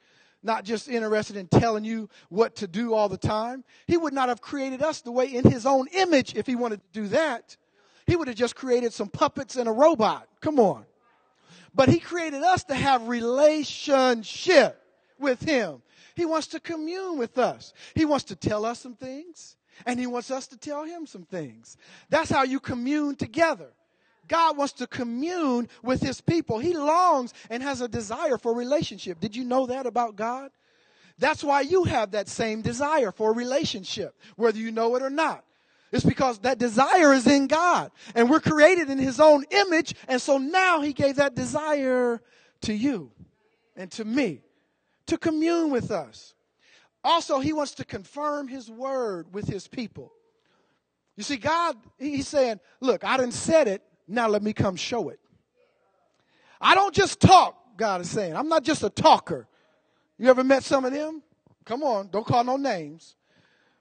not 0.48 0.64
just 0.64 0.90
interested 0.90 1.36
in 1.36 1.48
telling 1.48 1.84
you 1.84 2.10
what 2.30 2.56
to 2.56 2.68
do 2.68 2.96
all 2.96 3.10
the 3.10 3.18
time. 3.18 3.64
He 3.86 3.98
would 3.98 4.14
not 4.14 4.30
have 4.30 4.42
created 4.42 4.82
us 4.82 5.02
the 5.02 5.12
way 5.12 5.28
in 5.28 5.48
his 5.48 5.68
own 5.68 5.88
image 5.94 6.34
if 6.36 6.48
he 6.48 6.56
wanted 6.56 6.82
to 6.82 7.02
do 7.02 7.08
that. 7.10 7.56
He 8.08 8.16
would 8.16 8.28
have 8.28 8.38
just 8.38 8.56
created 8.56 8.94
some 8.94 9.10
puppets 9.10 9.58
and 9.58 9.70
a 9.70 9.72
robot. 9.72 10.28
Come 10.42 10.60
on. 10.60 10.86
But 11.76 11.90
he 11.90 12.00
created 12.00 12.42
us 12.42 12.64
to 12.66 12.74
have 12.74 13.08
relationship 13.08 14.82
with 15.20 15.42
him. 15.42 15.84
He 16.16 16.26
wants 16.26 16.48
to 16.48 16.60
commune 16.60 17.20
with 17.20 17.38
us. 17.38 17.74
He 17.94 18.06
wants 18.06 18.26
to 18.26 18.36
tell 18.36 18.66
us 18.66 18.80
some 18.80 18.96
things 18.96 19.58
and 19.86 20.00
he 20.00 20.08
wants 20.08 20.32
us 20.32 20.48
to 20.48 20.58
tell 20.58 20.84
him 20.84 21.06
some 21.06 21.24
things. 21.24 21.78
That's 22.10 22.32
how 22.32 22.44
you 22.44 22.60
commune 22.60 23.16
together. 23.16 23.70
God 24.28 24.58
wants 24.58 24.74
to 24.74 24.88
commune 24.88 25.70
with 25.84 26.02
his 26.02 26.22
people. 26.22 26.60
He 26.60 26.74
longs 26.74 27.34
and 27.50 27.64
has 27.64 27.82
a 27.82 27.88
desire 27.88 28.38
for 28.38 28.54
relationship. 28.54 29.20
Did 29.20 29.36
you 29.36 29.44
know 29.44 29.68
that 29.68 29.86
about 29.86 30.16
God? 30.16 30.52
That's 31.20 31.44
why 31.44 31.62
you 31.62 31.84
have 31.86 32.12
that 32.12 32.28
same 32.28 32.62
desire 32.62 33.12
for 33.12 33.34
relationship, 33.34 34.16
whether 34.36 34.60
you 34.60 34.72
know 34.72 34.96
it 34.96 35.02
or 35.02 35.10
not. 35.10 35.44
It's 35.92 36.06
because 36.06 36.40
that 36.40 36.60
desire 36.60 37.14
is 37.14 37.28
in 37.28 37.48
God 37.48 37.92
and 38.14 38.30
we're 38.30 38.42
created 38.42 38.90
in 38.90 38.98
his 38.98 39.20
own 39.20 39.46
image. 39.50 39.96
And 40.08 40.22
so 40.22 40.38
now 40.38 40.82
he 40.82 40.94
gave 40.94 41.16
that 41.16 41.34
desire 41.34 42.22
to 42.62 42.74
you 42.74 43.12
and 43.76 43.90
to 43.92 44.04
me 44.04 44.42
to 45.08 45.18
commune 45.18 45.72
with 45.72 45.92
us. 45.92 46.36
Also, 47.04 47.40
he 47.40 47.54
wants 47.54 47.74
to 47.76 47.86
confirm 47.86 48.48
his 48.48 48.70
word 48.70 49.34
with 49.34 49.48
his 49.48 49.68
people. 49.68 50.12
You 51.16 51.24
see, 51.24 51.38
God, 51.38 51.78
he's 51.98 52.28
saying, 52.28 52.60
look, 52.82 53.04
I 53.04 53.18
didn't 53.18 53.34
said 53.34 53.68
it. 53.68 53.82
Now 54.08 54.28
let 54.28 54.42
me 54.42 54.54
come 54.54 54.76
show 54.76 55.10
it. 55.10 55.20
I 56.60 56.76
don't 56.76 56.94
just 56.94 57.20
talk, 57.20 57.56
God 57.78 58.02
is 58.02 58.10
saying. 58.10 58.36
I'm 58.36 58.50
not 58.50 58.64
just 58.64 58.84
a 58.84 58.90
talker. 58.90 59.48
You 60.18 60.30
ever 60.30 60.44
met 60.44 60.64
some 60.64 60.86
of 60.86 60.94
them? 60.94 61.22
Come 61.66 61.84
on, 61.84 62.10
don't 62.10 62.26
call 62.26 62.44
no 62.44 62.58
names. 62.58 63.16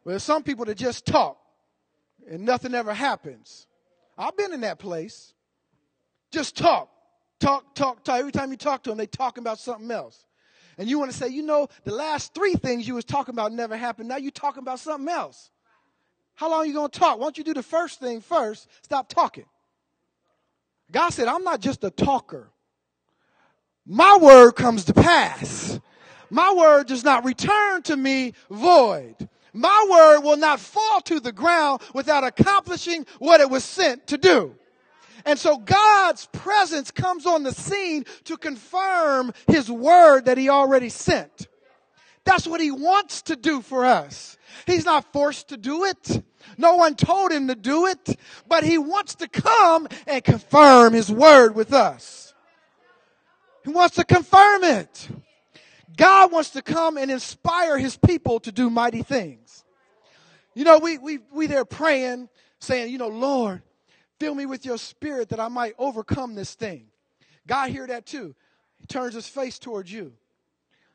Well, 0.05 0.13
there's 0.13 0.23
some 0.23 0.43
people 0.43 0.65
that 0.67 0.77
just 0.77 1.07
talk 1.07 1.39
and 2.29 2.45
nothing 2.45 2.75
ever 2.75 2.93
happens. 2.93 3.67
I've 4.19 4.37
been 4.37 4.53
in 4.53 4.61
that 4.63 4.79
place. 4.79 5.33
Just 6.31 6.57
talk, 6.57 6.91
talk, 7.39 7.75
talk, 7.75 8.05
talk. 8.05 8.19
Every 8.19 8.33
time 8.33 8.51
you 8.51 8.57
talk 8.57 8.83
to 8.85 8.91
them, 8.91 8.99
they 8.99 9.07
talking 9.07 9.43
about 9.43 9.59
something 9.59 9.91
else. 9.91 10.25
And 10.79 10.89
you 10.89 10.99
want 10.99 11.11
to 11.11 11.17
say, 11.17 11.29
you 11.29 11.43
know, 11.43 11.69
the 11.85 11.95
last 11.95 12.35
three 12.35 12.55
things 12.55 12.87
you 12.87 12.95
was 12.95 13.05
talking 13.05 13.35
about 13.35 13.53
never 13.53 13.77
happened. 13.77 14.09
Now 14.09 14.17
you 14.17 14.31
talking 14.31 14.63
about 14.63 14.81
something 14.81 15.09
else. 15.09 15.51
How 16.35 16.51
long 16.51 16.61
are 16.61 16.67
you 16.67 16.75
going 16.75 16.91
to 16.91 16.99
talk? 16.99 17.19
Why 17.19 17.25
don't 17.25 17.39
you 17.39 17.45
do 17.45 17.55
the 17.55 17.63
first 17.63 17.99
thing 17.99 18.21
first? 18.21 18.69
Stop 18.83 19.09
talking. 19.09 19.47
God 20.91 21.11
said, 21.11 21.29
I'm 21.29 21.45
not 21.45 21.61
just 21.61 21.85
a 21.85 21.91
talker. 21.91 22.51
My 23.87 24.19
word 24.21 24.53
comes 24.53 24.85
to 24.85 24.95
pass. 24.95 25.79
My 26.31 26.53
word 26.53 26.89
does 26.89 27.05
not 27.05 27.25
return 27.25 27.83
to 27.83 27.97
me 27.97 28.35
void. 28.51 29.17
My 29.53 29.87
word 29.89 30.21
will 30.21 30.37
not 30.37 30.61
fall 30.61 31.01
to 31.03 31.21
the 31.21 31.33
ground 31.33 31.81
without 31.95 32.25
accomplishing 32.25 33.07
what 33.19 33.41
it 33.41 33.49
was 33.49 33.65
sent 33.65 34.09
to 34.09 34.19
do. 34.19 34.55
And 35.25 35.39
so 35.39 35.57
God's 35.57 36.27
presence 36.27 36.91
comes 36.91 37.27
on 37.27 37.43
the 37.43 37.53
scene 37.53 38.05
to 38.25 38.37
confirm 38.37 39.33
his 39.49 39.71
word 39.71 40.27
that 40.27 40.39
he 40.39 40.49
already 40.49 40.89
sent. 40.89 41.49
That's 42.25 42.47
what 42.47 42.61
he 42.61 42.71
wants 42.71 43.23
to 43.23 43.37
do 43.37 43.61
for 43.61 43.87
us. 43.87 44.37
He's 44.67 44.85
not 44.85 45.13
forced 45.13 45.49
to 45.49 45.57
do 45.57 45.85
it. 45.85 46.23
No 46.59 46.77
one 46.77 46.95
told 46.95 47.33
him 47.33 47.49
to 47.49 47.55
do 47.55 47.87
it, 47.87 48.19
but 48.49 48.65
he 48.65 48.79
wants 48.79 49.17
to 49.17 49.29
come 49.29 49.89
and 50.07 50.23
confirm 50.23 50.93
his 50.93 51.11
word 51.11 51.55
with 51.55 51.73
us. 51.73 52.35
He 53.65 53.71
wants 53.71 53.97
to 53.97 54.05
confirm 54.05 54.65
it. 54.65 55.09
God 55.97 56.31
wants 56.31 56.51
to 56.51 56.63
come 56.63 56.97
and 56.97 57.11
inspire 57.11 57.79
his 57.79 57.97
people 57.97 58.39
to 58.41 58.53
do 58.53 58.71
mighty 58.71 59.03
things. 59.03 59.65
You 60.55 60.65
know, 60.65 60.79
we, 60.79 60.99
we, 60.99 61.19
we 61.33 61.47
there 61.47 61.65
praying, 61.65 62.29
saying, 62.61 62.93
you 62.93 62.99
know, 62.99 63.09
Lord, 63.09 63.63
fill 64.19 64.35
me 64.35 64.47
with 64.47 64.65
your 64.65 64.79
spirit 64.79 65.31
that 65.31 65.41
I 65.41 65.49
might 65.49 65.75
overcome 65.79 66.35
this 66.35 66.55
thing. 66.55 66.87
God 67.47 67.71
hear 67.71 67.87
that 67.87 68.07
too. 68.07 68.35
He 68.79 68.87
turns 68.87 69.15
his 69.15 69.29
face 69.29 69.59
towards 69.59 69.93
you. 69.93 70.13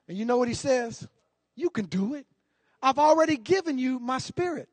And 0.08 0.18
you 0.18 0.26
know 0.26 0.38
what 0.38 0.48
he 0.48 0.54
says? 0.54 1.08
You 1.56 1.70
can 1.70 1.86
do 1.86 2.16
it. 2.16 2.26
I've 2.82 3.00
already 3.00 3.38
given 3.38 3.78
you 3.78 4.00
my 4.00 4.18
spirit. 4.18 4.68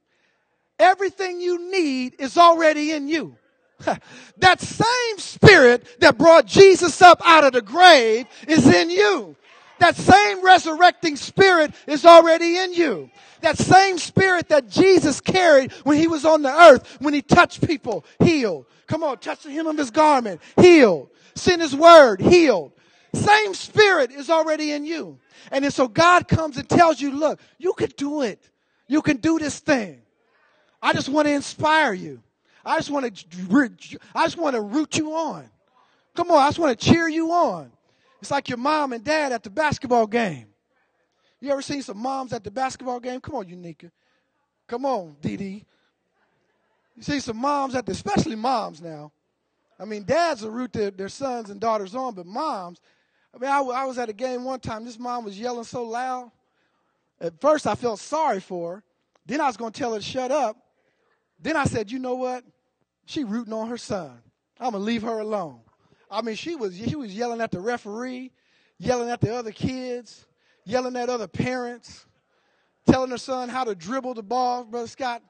Everything 0.79 1.41
you 1.41 1.71
need 1.71 2.15
is 2.19 2.37
already 2.37 2.93
in 2.93 3.09
you. 3.09 3.37
that 4.39 4.61
same 4.61 5.19
spirit 5.19 6.01
that 6.01 6.19
brought 6.19 6.47
Jesus 6.47 7.01
up 7.01 7.21
out 7.25 7.45
of 7.45 7.53
the 7.53 7.63
grave 7.63 8.27
is 8.47 8.67
in 8.67 8.91
you. 8.91 9.37
That 9.79 9.97
same 9.97 10.45
resurrecting 10.45 11.17
spirit 11.17 11.73
is 11.87 12.05
already 12.05 12.59
in 12.59 12.73
you. 12.73 13.11
That 13.43 13.57
same 13.57 13.99
spirit 13.99 14.49
that 14.49 14.69
Jesus 14.69 15.21
carried 15.21 15.73
when 15.85 15.97
he 15.97 16.09
was 16.09 16.25
on 16.25 16.43
the 16.43 16.53
earth, 16.53 16.97
when 17.01 17.15
he 17.15 17.23
touched 17.23 17.65
people, 17.67 18.05
healed. 18.21 18.67
Come 18.89 19.05
on, 19.05 19.19
touch 19.19 19.45
the 19.45 19.51
hem 19.51 19.69
of 19.69 19.79
his 19.79 19.91
garment, 19.91 20.41
healed. 20.61 21.11
Send 21.37 21.63
his 21.63 21.77
word, 21.77 22.21
healed. 22.21 22.73
Same 23.15 23.55
spirit 23.55 24.11
is 24.11 24.29
already 24.29 24.73
in 24.73 24.85
you. 24.85 25.19
And 25.53 25.73
so 25.73 25.87
God 25.87 26.27
comes 26.27 26.57
and 26.57 26.69
tells 26.69 27.01
you, 27.01 27.13
look, 27.13 27.41
you 27.59 27.73
can 27.75 27.91
do 27.97 28.23
it. 28.23 28.51
You 28.89 29.03
can 29.03 29.19
do 29.19 29.39
this 29.39 29.61
thing. 29.61 30.03
I 30.81 30.93
just 30.93 31.09
want 31.09 31.27
to 31.29 31.35
inspire 31.35 31.93
you. 31.93 32.23
I 32.65 32.77
just 32.77 32.91
want 32.91 33.17
to, 33.17 33.99
I 34.15 34.25
just 34.27 34.37
want 34.37 34.55
to 34.55 34.61
root 34.61 34.97
you 34.97 35.13
on. 35.13 35.49
Come 36.15 36.31
on, 36.31 36.39
I 36.39 36.49
just 36.49 36.59
want 36.59 36.79
to 36.79 36.87
cheer 36.87 37.09
you 37.09 37.31
on. 37.33 37.71
It's 38.21 38.31
like 38.31 38.49
your 38.49 38.59
mom 38.59 38.93
and 38.93 39.03
dad 39.05 39.33
at 39.33 39.43
the 39.43 39.51
basketball 39.51 40.07
game. 40.07 40.47
You 41.41 41.53
ever 41.53 41.63
seen 41.63 41.83
some 41.83 41.99
moms 41.99 42.33
at 42.33 42.43
the 42.43 42.51
basketball 42.51 42.99
game? 42.99 43.21
Come 43.21 43.37
on, 43.37 43.49
Unica. 43.49 43.91
Come 44.67 44.85
on, 44.85 45.17
Dee. 45.21 45.65
You 46.97 47.03
see 47.03 47.21
some 47.21 47.37
moms 47.37 47.77
at 47.77 47.87
the, 47.87 47.93
especially 47.93 48.35
moms 48.35 48.83
now. 48.83 49.13
I 49.79 49.85
mean, 49.85 50.03
dads 50.03 50.43
will 50.43 50.51
root 50.51 50.73
their, 50.73 50.91
their 50.91 51.09
sons 51.09 51.51
and 51.51 51.61
daughters 51.61 51.95
on, 51.95 52.15
but 52.15 52.27
moms, 52.27 52.81
I 53.35 53.39
mean, 53.39 53.51
I, 53.51 53.61
I 53.61 53.85
was 53.85 53.99
at 53.99 54.09
a 54.09 54.13
game 54.13 54.43
one 54.43 54.59
time. 54.59 54.85
This 54.85 54.99
mom 54.99 55.25
was 55.25 55.39
yelling 55.39 55.65
so 55.65 55.85
loud. 55.85 56.33
At 57.21 57.41
first, 57.41 57.67
I 57.67 57.77
felt 57.77 58.01
sorry 58.01 58.41
for 58.41 58.77
her. 58.77 58.83
Then 59.27 59.41
I 59.41 59.47
was 59.47 59.57
going 59.57 59.73
to 59.73 59.79
tell 59.79 59.93
her 59.93 60.01
to 60.01 60.05
shut 60.05 60.33
up. 60.33 60.57
Then 61.41 61.57
I 61.57 61.65
said, 61.65 61.91
you 61.91 61.99
know 61.99 62.15
what? 62.15 62.45
She 63.07 63.25
rooting 63.25 63.53
on 63.53 63.69
her 63.69 63.79
son. 63.79 64.21
I'm 64.61 64.73
to 64.73 64.79
leave 64.79 65.03
her 65.03 65.21
alone. 65.21 65.61
I 66.11 66.23
mean, 66.23 66.35
she 66.35 66.57
was 66.57 66.77
she 66.77 66.97
was 66.97 67.15
yelling 67.15 67.41
at 67.41 67.51
the 67.51 67.61
referee, 67.61 68.33
yelling 68.79 69.11
at 69.11 69.21
the 69.21 69.35
other 69.35 69.53
kids, 69.53 70.27
yelling 70.65 70.97
at 70.97 71.09
other 71.09 71.29
parents, 71.29 72.07
telling 72.87 73.11
her 73.11 73.19
son 73.19 73.49
how 73.49 73.65
to 73.65 73.75
dribble 73.75 74.15
the 74.15 74.23
ball. 74.23 74.65
Brother 74.65 74.89
Scott, 74.89 75.23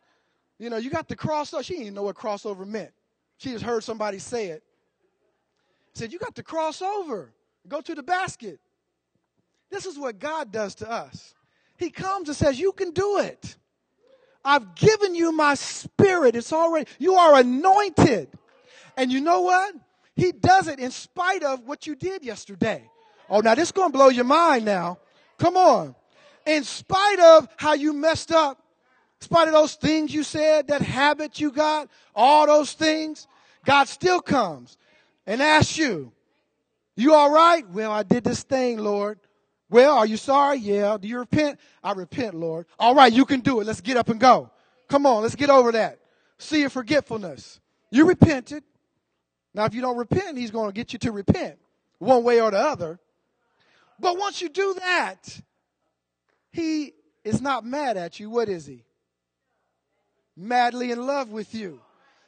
you 0.58 0.70
know, 0.70 0.76
you 0.76 0.90
got 0.90 1.08
the 1.08 1.16
crossover. 1.16 1.64
She 1.64 1.76
didn't 1.76 1.94
know 1.94 2.04
what 2.04 2.16
crossover 2.16 2.66
meant. 2.66 2.92
She 3.38 3.50
just 3.50 3.64
heard 3.64 3.84
somebody 3.84 4.18
say 4.18 4.48
it. 4.48 4.62
Said, 5.94 6.12
You 6.12 6.18
got 6.18 6.34
to 6.36 6.42
cross 6.42 6.82
over. 6.82 7.32
Go 7.66 7.80
to 7.80 7.94
the 7.94 8.02
basket. 8.02 8.60
This 9.70 9.86
is 9.86 9.98
what 9.98 10.18
God 10.18 10.50
does 10.52 10.74
to 10.76 10.90
us. 10.90 11.34
He 11.76 11.90
comes 11.90 12.28
and 12.28 12.36
says, 12.36 12.58
You 12.58 12.72
can 12.72 12.92
do 12.92 13.18
it. 13.18 13.56
I've 14.48 14.74
given 14.74 15.14
you 15.14 15.30
my 15.30 15.54
spirit. 15.56 16.34
It's 16.34 16.54
already, 16.54 16.88
you 16.98 17.16
are 17.16 17.38
anointed. 17.38 18.30
And 18.96 19.12
you 19.12 19.20
know 19.20 19.42
what? 19.42 19.74
He 20.16 20.32
does 20.32 20.68
it 20.68 20.78
in 20.78 20.90
spite 20.90 21.42
of 21.42 21.66
what 21.66 21.86
you 21.86 21.94
did 21.94 22.24
yesterday. 22.24 22.88
Oh, 23.28 23.40
now 23.40 23.54
this 23.54 23.68
is 23.68 23.72
going 23.72 23.92
to 23.92 23.98
blow 23.98 24.08
your 24.08 24.24
mind 24.24 24.64
now. 24.64 25.00
Come 25.36 25.58
on. 25.58 25.94
In 26.46 26.64
spite 26.64 27.20
of 27.20 27.46
how 27.58 27.74
you 27.74 27.92
messed 27.92 28.32
up, 28.32 28.56
in 29.20 29.24
spite 29.26 29.48
of 29.48 29.52
those 29.54 29.74
things 29.74 30.14
you 30.14 30.22
said, 30.22 30.68
that 30.68 30.80
habit 30.80 31.38
you 31.38 31.52
got, 31.52 31.90
all 32.14 32.46
those 32.46 32.72
things, 32.72 33.28
God 33.66 33.86
still 33.86 34.22
comes 34.22 34.78
and 35.26 35.42
asks 35.42 35.76
you, 35.76 36.10
you 36.96 37.12
all 37.12 37.30
right? 37.30 37.68
Well, 37.68 37.92
I 37.92 38.02
did 38.02 38.24
this 38.24 38.44
thing, 38.44 38.78
Lord. 38.78 39.18
Well, 39.70 39.98
are 39.98 40.06
you 40.06 40.16
sorry? 40.16 40.58
Yeah. 40.58 40.96
Do 40.98 41.08
you 41.08 41.18
repent? 41.18 41.58
I 41.82 41.92
repent, 41.92 42.34
Lord. 42.34 42.66
All 42.78 42.94
right, 42.94 43.12
you 43.12 43.24
can 43.24 43.40
do 43.40 43.60
it. 43.60 43.66
Let's 43.66 43.80
get 43.80 43.96
up 43.96 44.08
and 44.08 44.18
go. 44.18 44.50
Come 44.88 45.04
on, 45.04 45.22
let's 45.22 45.36
get 45.36 45.50
over 45.50 45.72
that. 45.72 45.98
See 46.38 46.60
your 46.60 46.70
forgetfulness. 46.70 47.60
You 47.90 48.06
repented. 48.06 48.64
Now, 49.54 49.64
if 49.64 49.74
you 49.74 49.80
don't 49.80 49.96
repent, 49.96 50.38
he's 50.38 50.50
going 50.50 50.68
to 50.68 50.74
get 50.74 50.92
you 50.92 50.98
to 51.00 51.12
repent 51.12 51.58
one 51.98 52.22
way 52.22 52.40
or 52.40 52.50
the 52.50 52.58
other. 52.58 52.98
But 54.00 54.18
once 54.18 54.40
you 54.40 54.48
do 54.48 54.74
that, 54.74 55.40
he 56.52 56.94
is 57.24 57.40
not 57.40 57.64
mad 57.64 57.96
at 57.96 58.20
you. 58.20 58.30
What 58.30 58.48
is 58.48 58.66
he? 58.66 58.84
Madly 60.36 60.92
in 60.92 61.04
love 61.06 61.30
with 61.30 61.54
you. 61.54 61.80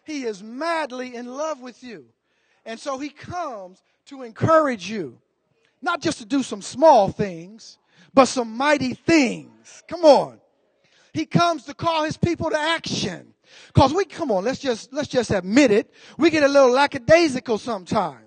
He 0.05 0.24
is 0.24 0.42
madly 0.42 1.14
in 1.14 1.26
love 1.26 1.61
with 1.61 1.85
you. 1.85 2.07
And 2.66 2.81
so 2.81 2.98
he 2.98 3.09
comes 3.09 3.83
to 4.07 4.22
encourage 4.22 4.90
you, 4.90 5.18
not 5.83 6.01
just 6.01 6.19
to 6.19 6.25
do 6.25 6.43
some 6.43 6.62
small 6.62 7.09
things, 7.11 7.79
but 8.12 8.27
some 8.27 8.57
mighty 8.57 8.95
things. 8.95 9.83
Come 9.88 10.05
on. 10.05 10.40
He 11.12 11.27
comes 11.27 11.64
to 11.64 11.75
call 11.75 12.05
his 12.05 12.16
people 12.16 12.51
to 12.51 12.59
action. 12.59 13.35
Cause 13.73 13.93
we, 13.93 14.05
come 14.05 14.31
on, 14.31 14.45
let's 14.45 14.61
just, 14.61 14.93
let's 14.93 15.09
just 15.09 15.31
admit 15.31 15.71
it. 15.71 15.93
We 16.19 16.31
get 16.31 16.45
a 16.45 16.49
little 16.49 16.71
lackadaisical 16.71 17.59
sometimes. 17.59 18.25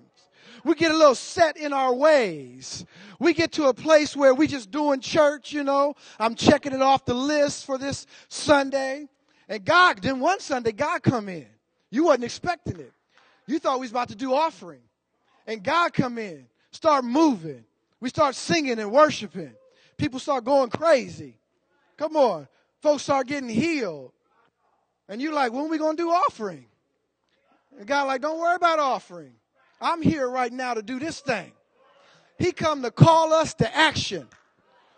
We 0.64 0.74
get 0.74 0.90
a 0.90 0.96
little 0.96 1.14
set 1.14 1.56
in 1.58 1.72
our 1.72 1.94
ways. 1.94 2.86
We 3.18 3.34
get 3.34 3.52
to 3.52 3.66
a 3.66 3.74
place 3.74 4.16
where 4.16 4.34
we 4.34 4.46
just 4.46 4.70
doing 4.70 5.00
church, 5.00 5.52
you 5.52 5.62
know. 5.62 5.94
I'm 6.18 6.34
checking 6.34 6.72
it 6.72 6.80
off 6.80 7.04
the 7.04 7.14
list 7.14 7.66
for 7.66 7.76
this 7.76 8.06
Sunday. 8.28 9.08
And 9.48 9.64
God, 9.64 10.00
then 10.02 10.20
one 10.20 10.40
Sunday, 10.40 10.72
God 10.72 11.02
come 11.02 11.28
in. 11.28 11.46
You 11.90 12.04
wasn't 12.04 12.24
expecting 12.24 12.80
it. 12.80 12.92
You 13.46 13.58
thought 13.58 13.78
we 13.78 13.84
was 13.84 13.90
about 13.90 14.08
to 14.08 14.14
do 14.14 14.32
offering. 14.32 14.80
And 15.46 15.62
God 15.62 15.92
come 15.92 16.16
in, 16.16 16.46
start 16.74 17.04
moving. 17.04 17.64
We 18.00 18.08
start 18.08 18.34
singing 18.34 18.78
and 18.78 18.90
worshiping. 18.90 19.54
People 19.96 20.18
start 20.20 20.44
going 20.44 20.70
crazy. 20.70 21.38
Come 21.96 22.16
on. 22.16 22.48
Folks 22.82 23.02
start 23.02 23.26
getting 23.26 23.48
healed. 23.48 24.12
And 25.08 25.20
you're 25.20 25.32
like, 25.32 25.52
when 25.52 25.66
are 25.66 25.68
we 25.68 25.78
going 25.78 25.96
to 25.96 26.02
do 26.02 26.10
offering? 26.10 26.66
And 27.78 27.86
God 27.86 28.04
like, 28.04 28.20
don't 28.20 28.38
worry 28.38 28.56
about 28.56 28.78
offering. 28.78 29.32
I'm 29.80 30.02
here 30.02 30.28
right 30.28 30.52
now 30.52 30.74
to 30.74 30.82
do 30.82 30.98
this 30.98 31.20
thing. 31.20 31.52
He 32.38 32.52
come 32.52 32.82
to 32.82 32.90
call 32.90 33.32
us 33.32 33.54
to 33.54 33.76
action. 33.76 34.26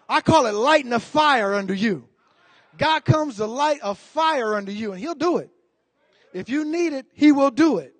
I 0.09 0.21
call 0.21 0.47
it 0.47 0.53
lighting 0.53 0.93
a 0.93 1.01
fire 1.01 1.55
under 1.55 1.75
you. 1.75 2.09
God 2.79 3.05
comes 3.05 3.37
to 3.37 3.47
light 3.47 3.81
a 3.83 3.95
fire 3.95 4.55
under 4.55 4.73
you 4.73 4.93
and 4.93 5.01
he'll 5.01 5.15
do 5.15 5.39
it. 5.39 5.51
If 6.33 6.49
you 6.49 6.65
need 6.65 6.93
it, 6.93 7.07
he 7.15 7.33
will 7.33 7.51
do 7.51 7.79
it. 7.79 7.95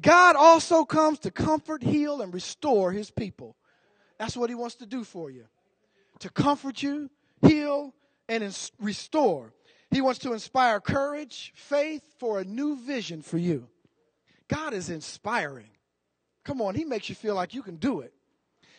God 0.00 0.36
also 0.36 0.84
comes 0.84 1.20
to 1.20 1.30
comfort, 1.30 1.82
heal, 1.82 2.20
and 2.20 2.34
restore 2.34 2.92
his 2.92 3.10
people. 3.10 3.56
That's 4.18 4.36
what 4.36 4.48
he 4.48 4.54
wants 4.54 4.76
to 4.76 4.86
do 4.86 5.04
for 5.04 5.30
you. 5.30 5.44
To 6.20 6.30
comfort 6.30 6.82
you, 6.82 7.10
heal, 7.42 7.94
and 8.28 8.42
restore. 8.80 9.52
He 9.90 10.00
wants 10.00 10.20
to 10.20 10.32
inspire 10.32 10.80
courage, 10.80 11.52
faith 11.54 12.02
for 12.18 12.40
a 12.40 12.44
new 12.44 12.76
vision 12.76 13.22
for 13.22 13.38
you. 13.38 13.68
God 14.48 14.74
is 14.74 14.90
inspiring. 14.90 15.70
Come 16.44 16.60
on, 16.60 16.74
He 16.74 16.84
makes 16.84 17.08
you 17.08 17.14
feel 17.14 17.34
like 17.34 17.54
you 17.54 17.62
can 17.62 17.76
do 17.76 18.00
it. 18.00 18.12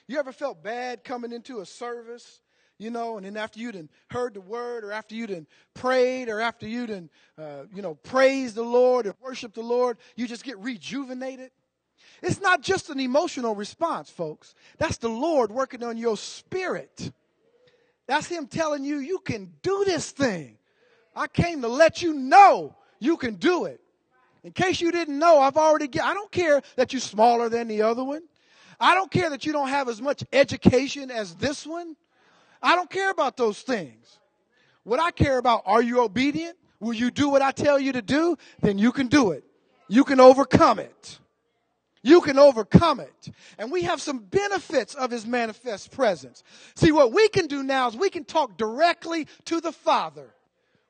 You 0.07 0.19
ever 0.19 0.31
felt 0.31 0.63
bad 0.63 1.03
coming 1.03 1.31
into 1.31 1.61
a 1.61 1.65
service, 1.65 2.41
you 2.77 2.89
know, 2.89 3.17
and 3.17 3.25
then 3.25 3.37
after 3.37 3.59
you 3.59 3.71
would 3.71 3.89
heard 4.09 4.33
the 4.33 4.41
word, 4.41 4.83
or 4.83 4.91
after 4.91 5.15
you 5.15 5.27
would 5.27 5.45
prayed, 5.73 6.29
or 6.29 6.41
after 6.41 6.67
you 6.67 6.85
would 6.85 7.09
uh, 7.37 7.63
you 7.73 7.81
know, 7.81 7.95
praised 7.95 8.55
the 8.55 8.63
Lord 8.63 9.05
and 9.05 9.15
worshiped 9.21 9.55
the 9.55 9.61
Lord, 9.61 9.97
you 10.15 10.27
just 10.27 10.43
get 10.43 10.57
rejuvenated? 10.59 11.51
It's 12.21 12.41
not 12.41 12.61
just 12.61 12.89
an 12.89 12.99
emotional 12.99 13.55
response, 13.55 14.09
folks. 14.09 14.55
That's 14.77 14.97
the 14.97 15.09
Lord 15.09 15.51
working 15.51 15.83
on 15.83 15.97
your 15.97 16.17
spirit. 16.17 17.11
That's 18.07 18.27
Him 18.27 18.47
telling 18.47 18.83
you, 18.83 18.97
you 18.97 19.19
can 19.19 19.53
do 19.61 19.83
this 19.85 20.11
thing. 20.11 20.57
I 21.15 21.27
came 21.27 21.61
to 21.61 21.67
let 21.67 22.01
you 22.01 22.13
know 22.13 22.75
you 22.99 23.17
can 23.17 23.35
do 23.35 23.65
it. 23.65 23.79
In 24.43 24.51
case 24.51 24.79
you 24.79 24.91
didn't 24.91 25.17
know, 25.17 25.39
I've 25.39 25.57
already 25.57 25.87
get, 25.87 26.03
I 26.03 26.13
don't 26.13 26.31
care 26.31 26.61
that 26.75 26.93
you're 26.93 26.99
smaller 26.99 27.49
than 27.49 27.67
the 27.67 27.81
other 27.81 28.03
one. 28.03 28.21
I 28.79 28.93
don't 28.93 29.09
care 29.09 29.29
that 29.29 29.45
you 29.45 29.53
don't 29.53 29.69
have 29.69 29.89
as 29.89 30.01
much 30.01 30.23
education 30.33 31.09
as 31.09 31.35
this 31.35 31.65
one. 31.65 31.95
I 32.61 32.75
don't 32.75 32.89
care 32.89 33.11
about 33.11 33.37
those 33.37 33.61
things. 33.61 34.19
What 34.83 34.99
I 34.99 35.11
care 35.11 35.37
about, 35.37 35.63
are 35.65 35.81
you 35.81 36.01
obedient? 36.01 36.57
Will 36.79 36.93
you 36.93 37.09
do 37.11 37.29
what 37.29 37.41
I 37.41 37.51
tell 37.51 37.79
you 37.79 37.91
to 37.93 38.01
do? 38.01 38.37
Then 38.61 38.77
you 38.77 38.91
can 38.91 39.07
do 39.07 39.31
it. 39.31 39.43
you 39.87 40.03
can 40.03 40.19
overcome 40.19 40.79
it. 40.79 41.19
You 42.01 42.21
can 42.21 42.37
overcome 42.37 42.99
it. 42.99 43.31
And 43.57 43.71
we 43.71 43.81
have 43.83 43.99
some 43.99 44.19
benefits 44.19 44.93
of 44.93 45.09
his 45.09 45.25
manifest 45.25 45.91
presence. 45.91 46.43
See, 46.75 46.91
what 46.91 47.11
we 47.11 47.27
can 47.29 47.47
do 47.47 47.63
now 47.63 47.87
is 47.87 47.95
we 47.95 48.11
can 48.11 48.23
talk 48.23 48.57
directly 48.57 49.27
to 49.45 49.59
the 49.59 49.71
Father. 49.71 50.29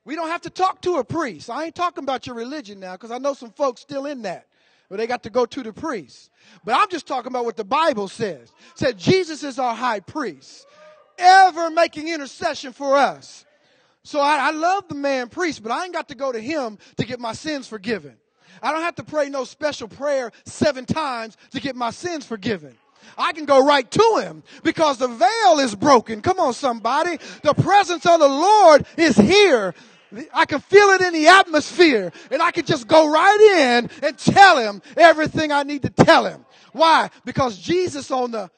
We 0.04 0.14
don't 0.14 0.28
have 0.28 0.42
to 0.42 0.50
talk 0.50 0.82
to 0.82 0.96
a 0.96 1.04
priest. 1.04 1.48
I 1.48 1.64
ain't 1.64 1.74
talking 1.74 2.04
about 2.04 2.26
your 2.26 2.36
religion 2.36 2.80
now 2.80 2.92
because 2.92 3.10
I 3.10 3.18
know 3.18 3.32
some 3.32 3.50
folks 3.50 3.80
still 3.80 4.04
in 4.04 4.22
that. 4.22 4.46
Where 4.88 4.98
they 4.98 5.06
got 5.08 5.24
to 5.24 5.30
go 5.30 5.46
to 5.46 5.62
the 5.64 5.72
priest. 5.72 6.30
But 6.64 6.74
I'm 6.74 6.88
just 6.90 7.08
talking 7.08 7.28
about 7.28 7.44
what 7.44 7.56
the 7.56 7.64
Bible 7.64 8.06
says. 8.06 8.52
It 8.72 8.78
said 8.78 8.98
Jesus 8.98 9.42
is 9.42 9.58
our 9.58 9.74
high 9.74 9.98
priest, 9.98 10.64
ever 11.18 11.70
making 11.70 12.08
intercession 12.08 12.72
for 12.72 12.96
us. 12.96 13.44
So 14.02 14.20
I, 14.20 14.48
I 14.48 14.50
love 14.52 14.88
the 14.88 14.94
man 14.94 15.28
priest, 15.28 15.62
but 15.62 15.72
I 15.72 15.84
ain't 15.84 15.92
got 15.92 16.08
to 16.08 16.14
go 16.14 16.30
to 16.30 16.40
him 16.40 16.78
to 16.96 17.04
get 17.04 17.18
my 17.18 17.32
sins 17.32 17.66
forgiven. 17.66 18.16
I 18.62 18.72
don't 18.72 18.82
have 18.82 18.94
to 18.96 19.04
pray 19.04 19.28
no 19.28 19.44
special 19.44 19.88
prayer 19.88 20.32
seven 20.44 20.86
times 20.86 21.36
to 21.50 21.60
get 21.60 21.76
my 21.76 21.90
sins 21.90 22.24
forgiven. 22.24 22.76
I 23.18 23.32
can 23.32 23.44
go 23.44 23.64
right 23.64 23.88
to 23.90 24.20
him 24.22 24.42
because 24.62 24.98
the 24.98 25.08
veil 25.08 25.58
is 25.58 25.74
broken. 25.74 26.22
Come 26.22 26.38
on, 26.38 26.54
somebody. 26.54 27.18
The 27.42 27.54
presence 27.54 28.06
of 28.06 28.20
the 28.20 28.28
Lord 28.28 28.86
is 28.96 29.16
here. 29.16 29.74
I 30.32 30.46
can 30.46 30.60
feel 30.60 30.88
it 30.90 31.00
in 31.00 31.12
the 31.12 31.26
atmosphere 31.28 32.12
and 32.30 32.40
I 32.40 32.50
can 32.50 32.64
just 32.64 32.86
go 32.86 33.10
right 33.10 33.80
in 33.80 33.90
and 34.02 34.18
tell 34.18 34.58
him 34.58 34.82
everything 34.96 35.52
I 35.52 35.62
need 35.62 35.82
to 35.82 35.90
tell 35.90 36.26
him. 36.26 36.44
Why? 36.72 37.10
Because 37.24 37.58
Jesus 37.58 38.10
on 38.10 38.30
the 38.30 38.50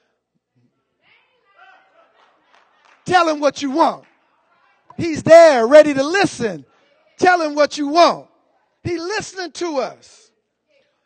tell 3.09 3.29
him 3.29 3.41
what 3.41 3.63
you 3.63 3.71
want. 3.71 4.05
He's 4.97 5.23
there 5.23 5.67
ready 5.67 5.95
to 5.95 6.03
listen. 6.03 6.65
Tell 7.19 7.41
him 7.41 7.55
what 7.55 7.79
you 7.79 7.89
want. 7.89 8.29
He's 8.83 9.01
listening 9.01 9.53
to 9.53 9.79
us. 9.79 10.31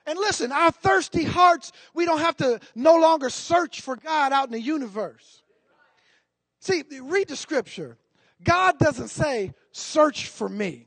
And 0.06 0.18
listen, 0.18 0.50
our 0.50 0.72
thirsty 0.72 1.24
hearts, 1.24 1.72
we 1.94 2.04
don't 2.04 2.18
have 2.18 2.36
to 2.38 2.60
no 2.74 2.96
longer 2.96 3.30
search 3.30 3.80
for 3.80 3.96
God 3.96 4.32
out 4.32 4.46
in 4.46 4.52
the 4.52 4.60
universe. 4.60 5.42
See, 6.60 6.82
read 7.02 7.28
the 7.28 7.36
scripture. 7.36 7.96
God 8.42 8.78
doesn't 8.78 9.08
say, 9.08 9.54
search 9.70 10.28
for 10.28 10.48
me. 10.48 10.86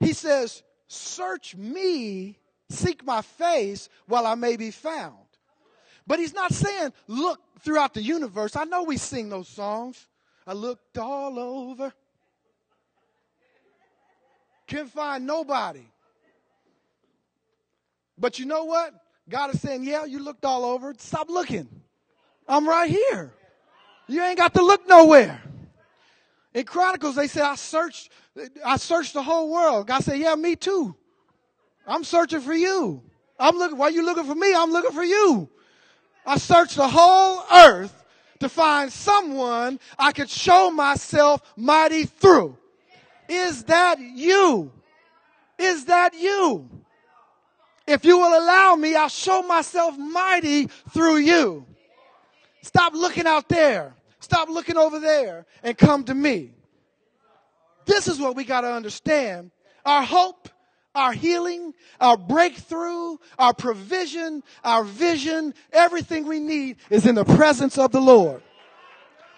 He 0.00 0.12
says, 0.12 0.62
search 0.88 1.54
me, 1.56 2.38
seek 2.70 3.04
my 3.04 3.22
face 3.22 3.88
while 4.06 4.26
I 4.26 4.34
may 4.34 4.56
be 4.56 4.70
found. 4.70 5.14
But 6.06 6.18
he's 6.18 6.34
not 6.34 6.52
saying, 6.52 6.92
look 7.06 7.40
throughout 7.60 7.94
the 7.94 8.02
universe. 8.02 8.56
I 8.56 8.64
know 8.64 8.84
we 8.84 8.96
sing 8.96 9.28
those 9.28 9.48
songs. 9.48 10.06
I 10.46 10.52
looked 10.52 10.98
all 10.98 11.38
over. 11.38 11.92
Can't 14.66 14.90
find 14.90 15.26
nobody. 15.26 15.86
But 18.18 18.38
you 18.38 18.46
know 18.46 18.64
what? 18.64 18.94
God 19.28 19.54
is 19.54 19.60
saying, 19.60 19.84
yeah, 19.84 20.04
you 20.04 20.20
looked 20.20 20.44
all 20.44 20.64
over. 20.64 20.94
Stop 20.98 21.28
looking. 21.28 21.68
I'm 22.48 22.68
right 22.68 22.90
here. 22.90 23.34
You 24.08 24.22
ain't 24.22 24.38
got 24.38 24.54
to 24.54 24.62
look 24.62 24.86
nowhere. 24.88 25.42
In 26.54 26.64
Chronicles, 26.64 27.16
they 27.16 27.26
say, 27.26 27.40
I 27.40 27.56
searched, 27.56 28.10
I 28.64 28.76
searched 28.76 29.14
the 29.14 29.22
whole 29.22 29.50
world. 29.50 29.88
God 29.88 30.02
said, 30.02 30.18
yeah, 30.18 30.34
me 30.36 30.56
too. 30.56 30.96
I'm 31.86 32.04
searching 32.04 32.40
for 32.40 32.54
you. 32.54 33.02
I'm 33.38 33.56
looking, 33.56 33.76
while 33.76 33.90
you 33.90 34.04
looking 34.04 34.24
for 34.24 34.34
me, 34.34 34.54
I'm 34.54 34.70
looking 34.70 34.92
for 34.92 35.04
you. 35.04 35.50
I 36.26 36.38
searched 36.38 36.76
the 36.76 36.88
whole 36.88 37.44
earth 37.52 38.04
to 38.40 38.48
find 38.48 38.92
someone 38.92 39.78
I 39.98 40.12
could 40.12 40.28
show 40.28 40.70
myself 40.70 41.40
mighty 41.56 42.04
through. 42.04 42.58
Is 43.28 43.64
that 43.64 43.98
you? 44.00 44.72
Is 45.58 45.86
that 45.86 46.14
you? 46.14 46.68
If 47.86 48.04
you 48.04 48.18
will 48.18 48.38
allow 48.38 48.74
me, 48.74 48.96
I'll 48.96 49.08
show 49.08 49.42
myself 49.42 49.96
mighty 49.96 50.66
through 50.90 51.18
you. 51.18 51.64
Stop 52.62 52.94
looking 52.94 53.26
out 53.26 53.48
there. 53.48 53.94
Stop 54.18 54.48
looking 54.48 54.76
over 54.76 54.98
there 54.98 55.46
and 55.62 55.78
come 55.78 56.02
to 56.04 56.14
me. 56.14 56.50
This 57.84 58.08
is 58.08 58.18
what 58.18 58.34
we 58.34 58.44
got 58.44 58.62
to 58.62 58.72
understand. 58.72 59.52
Our 59.84 60.02
hope, 60.02 60.48
our 60.96 61.12
healing, 61.12 61.74
our 62.00 62.16
breakthrough, 62.16 63.18
our 63.38 63.54
provision, 63.54 64.42
our 64.64 64.82
vision, 64.82 65.54
everything 65.72 66.26
we 66.26 66.40
need 66.40 66.78
is 66.90 67.06
in 67.06 67.14
the 67.14 67.24
presence 67.24 67.78
of 67.78 67.92
the 67.92 68.00
Lord. 68.00 68.42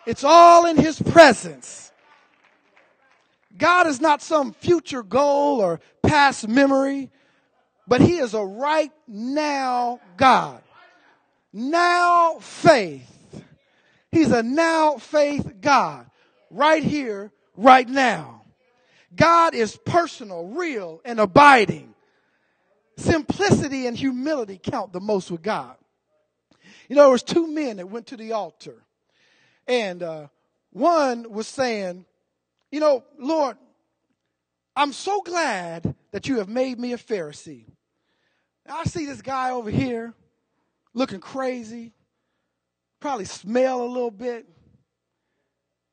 It's 0.07 0.25
all 0.25 0.64
in 0.66 0.77
His 0.77 1.03
presence. 1.03 1.92
God 3.59 3.88
is 3.88 4.01
not 4.01 4.23
some 4.23 4.53
future 4.53 5.03
goal 5.03 5.61
or 5.61 5.81
past 6.03 6.47
memory, 6.47 7.11
but 7.87 8.01
He 8.01 8.18
is 8.18 8.33
a 8.35 8.42
right 8.42 8.92
now 9.09 10.01
God. 10.16 10.62
Now 11.53 12.38
faith. 12.40 13.44
He's 14.12 14.31
a 14.31 14.42
now 14.42 14.97
faith 14.97 15.61
God. 15.61 16.07
Right 16.51 16.83
here, 16.83 17.33
right 17.57 17.88
now. 17.88 18.42
God 19.14 19.55
is 19.55 19.77
personal, 19.77 20.47
real, 20.47 21.01
and 21.05 21.21
abiding. 21.21 21.94
Simplicity 22.97 23.87
and 23.87 23.97
humility 23.97 24.61
count 24.62 24.92
the 24.92 25.01
most 25.01 25.31
with 25.31 25.42
God. 25.42 25.77
You 26.88 26.97
know, 26.97 27.03
there 27.03 27.11
was 27.11 27.23
two 27.23 27.47
men 27.47 27.77
that 27.77 27.88
went 27.88 28.09
to 28.09 28.16
the 28.16 28.33
altar. 28.33 28.83
And 29.66 30.03
uh, 30.03 30.29
one 30.71 31.31
was 31.31 31.47
saying, 31.47 32.05
you 32.71 32.81
know, 32.81 33.05
Lord, 33.18 33.57
I'm 34.75 34.92
so 34.92 35.21
glad 35.23 35.94
that 36.12 36.29
you 36.29 36.38
have 36.38 36.49
made 36.49 36.79
me 36.79 36.92
a 36.92 36.99
Pharisee. 36.99 37.64
I 38.68 38.85
see 38.85 39.07
this 39.07 39.23
guy 39.23 39.51
over 39.51 39.71
here 39.71 40.14
looking 40.94 41.21
crazy, 41.21 41.92
probably 43.01 43.25
smell 43.25 43.83
a 43.83 43.87
little 43.87 44.11
bit, 44.11 44.47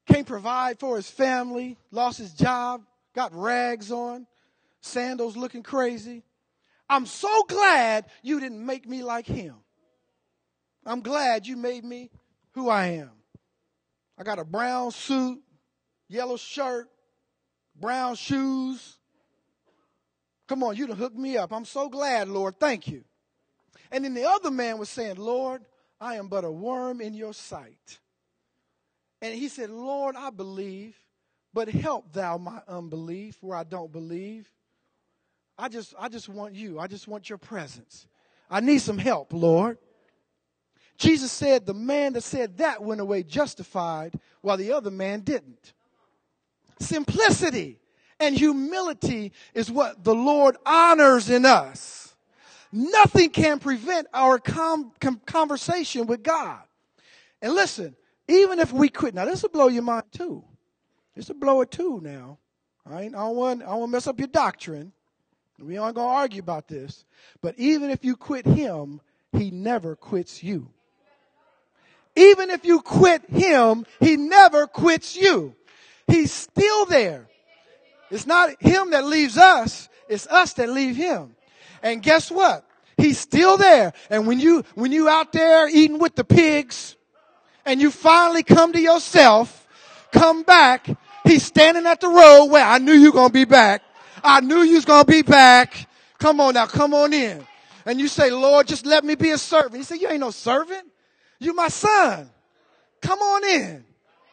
can't 0.08 0.28
provide 0.28 0.80
for 0.80 0.98
his 0.98 1.10
family, 1.10 1.78
lost 1.92 2.18
his 2.18 2.34
job, 2.34 2.82
got 3.16 3.34
rags 3.34 3.92
on, 3.92 4.28
sandals 4.82 5.36
looking 5.36 5.64
crazy. 5.64 6.24
I'm 6.88 7.06
so 7.06 7.44
glad 7.46 8.06
you 8.22 8.40
didn't 8.40 8.64
make 8.64 8.88
me 8.88 9.02
like 9.02 9.26
him. 9.26 9.56
I'm 10.86 11.02
glad 11.02 11.48
you 11.48 11.58
made 11.58 11.84
me 11.84 12.12
who 12.52 12.70
I 12.70 12.88
am. 12.88 13.12
I 14.18 14.24
got 14.24 14.38
a 14.38 14.46
brown 14.46 14.92
suit, 14.92 15.42
yellow 16.08 16.38
shirt, 16.38 16.88
brown 17.76 18.16
shoes. 18.16 18.98
Come 20.48 20.62
on, 20.62 20.76
you 20.76 20.88
to 20.88 20.96
hook 20.96 21.16
me 21.16 21.38
up. 21.38 21.52
I'm 21.52 21.66
so 21.66 21.90
glad, 21.90 22.28
Lord. 22.28 22.60
Thank 22.60 22.88
you. 22.88 23.04
And 23.92 24.06
then 24.06 24.14
the 24.14 24.30
other 24.30 24.52
man 24.52 24.78
was 24.78 24.90
saying, 24.90 25.16
Lord, 25.16 25.66
I 26.00 26.16
am 26.16 26.28
but 26.28 26.44
a 26.44 26.52
worm 26.52 27.02
in 27.02 27.14
your 27.14 27.34
sight. 27.34 28.00
And 29.22 29.34
he 29.34 29.48
said, 29.48 29.70
Lord, 29.70 30.16
I 30.16 30.30
believe, 30.30 30.96
but 31.56 31.70
help 31.70 32.12
thou 32.12 32.38
my 32.38 32.60
unbelief 32.68 33.38
where 33.40 33.58
I 33.58 33.64
don't 33.64 33.90
believe. 33.90 34.46
I 35.58 35.70
just, 35.70 35.96
I 35.98 36.10
just 36.10 36.28
want 36.28 36.54
you. 36.54 36.80
I 36.80 36.88
just 36.88 37.08
want 37.08 37.30
your 37.30 37.38
presence. 37.38 38.08
I 38.52 38.60
need 38.60 38.80
some 38.80 38.98
help, 38.98 39.32
Lord. 39.32 39.78
Jesus 40.98 41.32
said 41.32 41.66
the 41.66 41.74
man 41.74 42.12
that 42.14 42.24
said 42.24 42.58
that 42.58 42.84
went 42.84 43.00
away 43.00 43.24
justified 43.24 44.20
while 44.42 44.58
the 44.58 44.74
other 44.74 44.92
man 44.92 45.22
didn't. 45.22 45.72
Simplicity 46.82 47.80
and 48.20 48.36
humility 48.36 49.32
is 49.54 49.72
what 49.72 50.04
the 50.04 50.14
Lord 50.14 50.58
honors 50.66 51.30
in 51.30 51.46
us. 51.46 52.16
Nothing 52.74 53.30
can 53.30 53.60
prevent 53.60 54.08
our 54.14 54.40
com- 54.40 54.92
com- 55.00 55.22
conversation 55.26 56.06
with 56.06 56.22
God. 56.22 56.60
And 57.42 57.54
listen, 57.54 57.96
even 58.28 58.60
if 58.60 58.74
we 58.74 58.90
quit, 58.90 59.16
now 59.16 59.24
this 59.24 59.42
will 59.42 59.50
blow 59.50 59.70
your 59.70 59.84
mind 59.84 60.04
too. 60.12 60.44
This 61.16 61.30
a 61.30 61.34
blow 61.34 61.62
it 61.62 61.72
too 61.72 62.02
now. 62.04 62.40
I, 62.86 63.04
ain't, 63.04 63.16
I 63.16 63.20
don't 63.20 63.36
want, 63.36 63.64
I 63.64 63.76
want 63.76 63.90
to 63.90 63.92
mess 63.92 64.08
up 64.08 64.20
your 64.20 64.28
doctrine. 64.28 64.92
We 65.58 65.78
aren't 65.78 65.96
going 65.96 66.10
to 66.10 66.16
argue 66.16 66.42
about 66.42 66.68
this. 66.68 67.06
But 67.42 67.56
even 67.58 67.90
if 67.90 68.04
you 68.04 68.16
quit 68.16 68.46
him, 68.46 69.02
he 69.32 69.50
never 69.52 69.96
quits 69.96 70.44
you. 70.44 70.70
Even 72.16 72.50
if 72.50 72.66
you 72.66 72.82
quit 72.82 73.30
him, 73.30 73.86
he 74.00 74.18
never 74.18 74.68
quits 74.68 75.16
you. 75.16 75.56
He's 76.08 76.32
still 76.32 76.86
there. 76.86 77.28
It's 78.12 78.26
not 78.26 78.62
him 78.62 78.92
that 78.92 79.06
leaves 79.06 79.38
us, 79.38 79.90
it's 80.08 80.28
us 80.28 80.54
that 80.54 80.70
leave 80.70 80.96
him. 80.96 81.36
And 81.82 82.02
guess 82.02 82.30
what? 82.30 82.66
He's 82.98 83.20
still 83.20 83.58
there. 83.58 83.94
And 84.10 84.28
when 84.28 84.40
you, 84.40 84.64
when 84.76 84.92
you 84.92 85.10
out 85.10 85.32
there 85.32 85.68
eating 85.68 86.00
with 86.00 86.16
the 86.16 86.24
pigs 86.24 86.96
and 87.66 87.82
you 87.82 87.92
finally 87.92 88.44
come 88.44 88.74
to 88.74 88.80
yourself, 88.80 89.68
come 90.12 90.44
back, 90.44 90.88
he's 91.26 91.46
standing 91.46 91.86
at 91.86 92.02
the 92.02 92.08
road 92.08 92.46
where 92.46 92.66
I 92.66 92.78
knew 92.78 92.94
you 92.94 93.12
were 93.12 93.18
going 93.18 93.30
to 93.30 93.34
be 93.34 93.46
back. 93.46 93.82
I 94.24 94.42
knew 94.42 94.62
you 94.62 94.76
was 94.76 94.86
going 94.86 95.06
to 95.06 95.12
be 95.12 95.22
back. 95.22 95.88
Come 96.18 96.40
on 96.40 96.54
now, 96.54 96.66
come 96.66 96.94
on 96.94 97.14
in. 97.14 97.46
And 97.86 98.00
you 98.00 98.08
say, 98.08 98.32
Lord, 98.32 98.68
just 98.68 98.86
let 98.86 99.04
me 99.04 99.16
be 99.16 99.32
a 99.32 99.38
servant. 99.38 99.76
He 99.76 99.84
said, 99.84 100.02
you 100.02 100.10
ain't 100.10 100.22
no 100.22 100.32
servant. 100.32 100.88
You 101.40 101.54
my 101.54 101.68
son. 101.68 102.30
Come 103.02 103.20
on 103.20 103.44
in. 103.44 103.86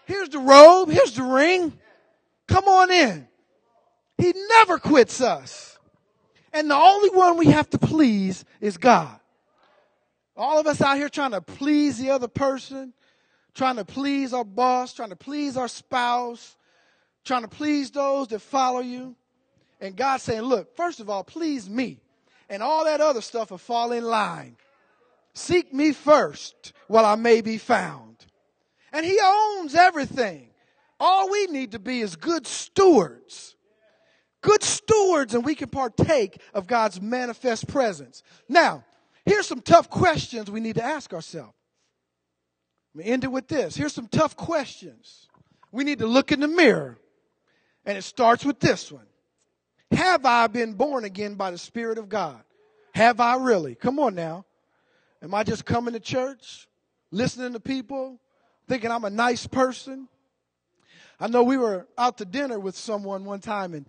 Here's 0.07 0.31
the 0.31 0.39
robe. 0.39 0.89
Here's 0.89 1.13
the 1.13 1.23
ring. 1.23 1.73
Come 2.47 2.65
on 2.65 2.91
in. 2.91 3.29
He 4.19 4.33
never 4.57 4.79
quits 4.79 5.21
us. 5.21 5.79
And 6.53 6.71
the 6.71 6.77
only 6.77 7.11
one 7.11 7.37
we 7.37 7.47
have 7.47 7.69
to 7.71 7.79
please 7.79 8.45
is 8.61 8.77
God. 8.77 9.19
All 10.37 10.59
of 10.59 10.67
us 10.67 10.81
out 10.81 10.97
here 10.97 11.09
trying 11.09 11.33
to 11.33 11.41
please 11.41 11.99
the 11.99 12.11
other 12.11 12.29
person, 12.29 12.95
trying 13.55 13.77
to 13.77 13.85
please 13.85 14.33
our 14.33 14.45
boss, 14.45 14.95
trying 14.95 15.11
to 15.11 15.17
please 15.17 15.57
our 15.57 15.69
spouse, 15.69 16.57
trying 17.25 17.43
to 17.43 17.49
please 17.49 17.91
those 17.91 18.29
that 18.29 18.41
follow 18.41 18.81
you. 18.81 19.17
And 19.81 19.97
God 19.97 20.21
saying, 20.21 20.43
look, 20.43 20.77
first 20.77 21.01
of 21.01 21.11
all, 21.11 21.25
please 21.25 21.69
me. 21.69 22.01
And 22.49 22.63
all 22.63 22.85
that 22.85 23.01
other 23.01 23.21
stuff 23.21 23.51
will 23.51 23.59
fall 23.59 23.93
in 23.93 24.05
line. 24.05 24.57
Seek 25.35 25.73
me 25.73 25.93
first 25.93 26.73
while 26.89 27.05
I 27.05 27.15
may 27.15 27.41
be 27.41 27.59
found. 27.59 28.27
And 28.93 29.07
he 29.07 29.19
owns 29.23 29.75
everything. 29.75 30.51
All 31.01 31.31
we 31.31 31.47
need 31.47 31.73
to 31.73 31.79
be 31.79 32.01
is 32.01 32.15
good 32.15 32.47
stewards. 32.47 33.57
Good 34.43 34.63
stewards, 34.63 35.35
and 35.35 35.45
we 35.45 35.55
can 35.55 35.69
partake 35.69 36.41
of 36.53 36.67
God's 36.67 37.01
manifest 37.01 37.69
presence. 37.69 38.23
Now, 38.49 38.85
here's 39.25 39.47
some 39.47 39.61
tough 39.61 39.89
questions 39.89 40.51
we 40.51 40.61
need 40.61 40.75
to 40.75 40.85
ask 40.85 41.15
ourselves. 41.15 41.55
Let 42.95 43.05
me 43.05 43.11
end 43.11 43.25
it 43.25 43.33
with 43.33 43.49
this. 43.49 43.75
Here's 43.75 43.95
some 43.95 44.09
tough 44.09 44.37
questions. 44.37 45.29
We 45.71 45.85
need 45.85 46.01
to 46.01 46.07
look 46.07 46.33
in 46.33 46.41
the 46.41 46.49
mirror. 46.49 46.99
And 47.85 47.99
it 47.99 48.03
starts 48.03 48.45
with 48.45 48.61
this 48.61 48.93
one. 48.93 49.07
Have 49.91 50.25
I 50.25 50.47
been 50.47 50.75
born 50.75 51.05
again 51.05 51.35
by 51.35 51.51
the 51.51 51.59
Spirit 51.59 51.99
of 51.99 52.09
God? 52.09 52.41
Have 52.95 53.21
I 53.21 53.37
really? 53.37 53.75
Come 53.75 53.99
on 53.99 54.15
now. 54.15 54.45
Am 55.23 55.35
I 55.35 55.45
just 55.45 55.65
coming 55.65 55.95
to 55.95 56.01
church, 56.01 56.67
listening 57.11 57.53
to 57.53 57.61
people, 57.61 58.19
thinking 58.69 58.91
I'm 58.91 59.05
a 59.05 59.11
nice 59.11 59.47
person? 59.47 60.09
I 61.21 61.29
know 61.29 61.43
we 61.43 61.57
were 61.57 61.87
out 61.97 62.19
to 62.19 62.25
dinner 62.25 62.59
with 62.59 62.77
someone 62.77 63.25
one 63.25 63.41
time 63.41 63.75
and 63.75 63.87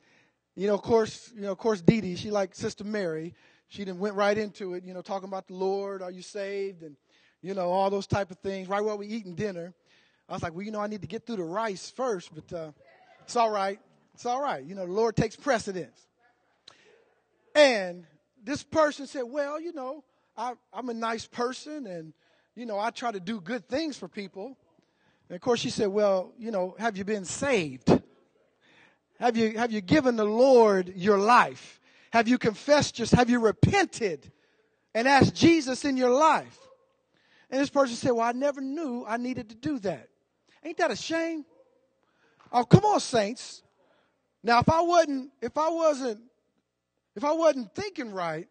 you 0.55 0.67
know, 0.67 0.75
of 0.75 0.83
course, 0.83 1.31
you 1.35 1.41
know, 1.41 1.51
of 1.51 1.57
course, 1.57 1.81
Dee 1.81 2.01
Dee, 2.01 2.15
she 2.15 2.29
like 2.29 2.53
Sister 2.53 2.83
Mary. 2.83 3.33
She 3.69 3.83
then 3.83 3.97
went 3.97 4.15
right 4.15 4.37
into 4.37 4.75
it, 4.75 4.83
you 4.83 4.93
know, 4.93 5.01
talking 5.01 5.27
about 5.27 5.47
the 5.47 5.55
Lord, 5.55 6.03
are 6.03 6.11
you 6.11 6.21
saved? 6.21 6.83
And, 6.83 6.95
you 7.41 7.55
know, 7.55 7.71
all 7.71 7.89
those 7.89 8.05
type 8.05 8.29
of 8.29 8.37
things, 8.37 8.67
right 8.67 8.83
while 8.83 8.97
we 8.97 9.07
eating 9.07 9.33
dinner. 9.33 9.73
I 10.29 10.33
was 10.33 10.43
like, 10.43 10.53
well, 10.53 10.61
you 10.61 10.71
know, 10.71 10.79
I 10.79 10.87
need 10.87 11.01
to 11.01 11.07
get 11.07 11.25
through 11.25 11.37
the 11.37 11.43
rice 11.43 11.89
first, 11.89 12.31
but 12.35 12.53
uh, 12.53 12.71
it's 13.25 13.35
all 13.35 13.49
right. 13.49 13.79
It's 14.13 14.25
all 14.25 14.41
right. 14.41 14.63
You 14.63 14.75
know, 14.75 14.85
the 14.85 14.91
Lord 14.91 15.15
takes 15.15 15.35
precedence. 15.35 15.99
And 17.55 18.05
this 18.43 18.63
person 18.63 19.07
said, 19.07 19.23
well, 19.23 19.59
you 19.59 19.73
know, 19.73 20.03
I, 20.37 20.53
I'm 20.73 20.89
a 20.89 20.93
nice 20.93 21.25
person 21.25 21.87
and, 21.87 22.13
you 22.55 22.65
know, 22.65 22.79
I 22.79 22.89
try 22.89 23.11
to 23.11 23.19
do 23.19 23.39
good 23.39 23.67
things 23.67 23.97
for 23.97 24.07
people. 24.07 24.57
And 25.29 25.35
of 25.35 25.41
course, 25.41 25.59
she 25.59 25.69
said, 25.69 25.87
well, 25.87 26.33
you 26.37 26.51
know, 26.51 26.75
have 26.79 26.97
you 26.97 27.03
been 27.03 27.25
saved? 27.25 27.89
Have 29.19 29.37
you, 29.37 29.57
have 29.57 29.71
you 29.71 29.81
given 29.81 30.15
the 30.15 30.25
Lord 30.25 30.93
your 30.95 31.17
life? 31.17 31.79
Have 32.11 32.27
you 32.27 32.37
confessed 32.37 32.95
just, 32.95 33.13
have 33.13 33.29
you 33.29 33.39
repented 33.39 34.31
and 34.93 35.07
asked 35.07 35.33
Jesus 35.33 35.85
in 35.85 35.97
your 35.97 36.11
life? 36.11 36.59
And 37.49 37.61
this 37.61 37.69
person 37.69 37.95
said, 37.95 38.11
well, 38.11 38.27
I 38.27 38.31
never 38.31 38.61
knew 38.61 39.05
I 39.07 39.17
needed 39.17 39.49
to 39.49 39.55
do 39.55 39.79
that. 39.79 40.09
Ain't 40.63 40.77
that 40.77 40.91
a 40.91 40.95
shame? 40.95 41.45
Oh, 42.53 42.63
come 42.63 42.85
on, 42.85 42.99
saints. 42.99 43.63
Now, 44.43 44.59
if 44.59 44.69
I 44.69 44.81
wasn't, 44.81 45.31
if 45.41 45.57
I 45.57 45.69
wasn't, 45.69 46.21
if 47.15 47.23
I 47.23 47.31
wasn't 47.33 47.73
thinking 47.73 48.11
right, 48.11 48.47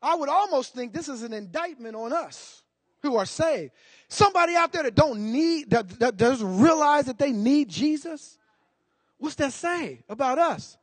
I 0.00 0.14
would 0.14 0.28
almost 0.28 0.74
think 0.74 0.92
this 0.92 1.08
is 1.08 1.22
an 1.22 1.32
indictment 1.32 1.96
on 1.96 2.12
us 2.12 2.62
who 3.02 3.16
are 3.16 3.26
saved. 3.26 3.72
Somebody 4.08 4.54
out 4.54 4.72
there 4.72 4.82
that 4.82 4.94
don't 4.94 5.32
need, 5.32 5.70
that, 5.70 5.88
that 6.00 6.16
doesn't 6.16 6.60
realize 6.60 7.06
that 7.06 7.18
they 7.18 7.32
need 7.32 7.68
Jesus. 7.68 8.38
What's 9.18 9.36
that 9.36 9.52
say 9.52 10.02
about 10.08 10.38
us? 10.38 10.76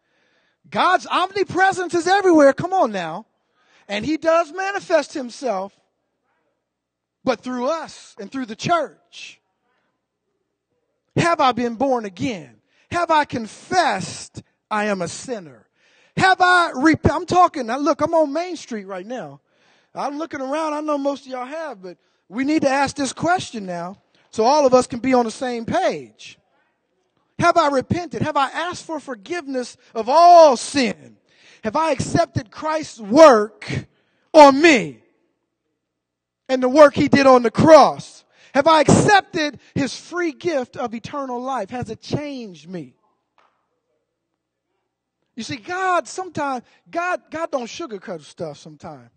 God's 0.69 1.07
omnipresence 1.07 1.93
is 1.93 2.07
everywhere. 2.07 2.53
Come 2.53 2.73
on 2.73 2.91
now. 2.91 3.25
And 3.87 4.05
he 4.05 4.17
does 4.17 4.53
manifest 4.53 5.13
himself, 5.13 5.75
but 7.23 7.41
through 7.41 7.67
us 7.67 8.15
and 8.19 8.31
through 8.31 8.45
the 8.45 8.55
church. 8.55 9.40
Have 11.15 11.41
I 11.41 11.51
been 11.51 11.75
born 11.75 12.05
again? 12.05 12.55
Have 12.91 13.11
I 13.11 13.25
confessed 13.25 14.43
I 14.69 14.85
am 14.85 15.01
a 15.01 15.07
sinner? 15.07 15.67
Have 16.17 16.41
I 16.41 16.71
rep- 16.75 17.11
I'm 17.11 17.25
talking, 17.25 17.67
now 17.67 17.77
look, 17.77 18.01
I'm 18.01 18.13
on 18.13 18.33
Main 18.33 18.55
Street 18.55 18.85
right 18.85 19.05
now. 19.05 19.41
I'm 19.93 20.17
looking 20.17 20.41
around. 20.41 20.73
I 20.73 20.81
know 20.81 20.97
most 20.97 21.25
of 21.25 21.31
y'all 21.31 21.45
have, 21.45 21.81
but 21.81 21.97
we 22.29 22.43
need 22.43 22.61
to 22.61 22.69
ask 22.69 22.95
this 22.95 23.13
question 23.13 23.65
now 23.65 23.97
so 24.29 24.45
all 24.45 24.65
of 24.65 24.73
us 24.73 24.87
can 24.87 24.99
be 24.99 25.13
on 25.13 25.25
the 25.25 25.31
same 25.31 25.65
page. 25.65 26.37
Have 27.39 27.57
I 27.57 27.69
repented? 27.69 28.21
Have 28.21 28.37
I 28.37 28.49
asked 28.49 28.85
for 28.85 28.99
forgiveness 28.99 29.75
of 29.95 30.07
all 30.07 30.55
sin? 30.55 31.17
Have 31.63 31.75
I 31.75 31.91
accepted 31.91 32.51
Christ's 32.51 32.99
work 32.99 33.87
on 34.33 34.61
me 34.61 34.99
and 36.47 36.61
the 36.61 36.69
work 36.69 36.93
he 36.93 37.07
did 37.07 37.25
on 37.25 37.43
the 37.43 37.51
cross? 37.51 38.20
Have 38.53 38.67
I 38.67 38.81
accepted 38.81 39.59
his 39.75 39.95
free 39.95 40.33
gift 40.33 40.77
of 40.77 40.93
eternal 40.93 41.41
life? 41.41 41.69
Has 41.69 41.89
it 41.89 42.01
changed 42.01 42.69
me? 42.69 42.95
You 45.35 45.43
see, 45.43 45.55
God 45.55 46.07
sometimes, 46.07 46.63
God, 46.89 47.21
God 47.31 47.51
don't 47.51 47.65
sugarcoat 47.65 48.21
stuff 48.21 48.57
sometimes. 48.57 49.09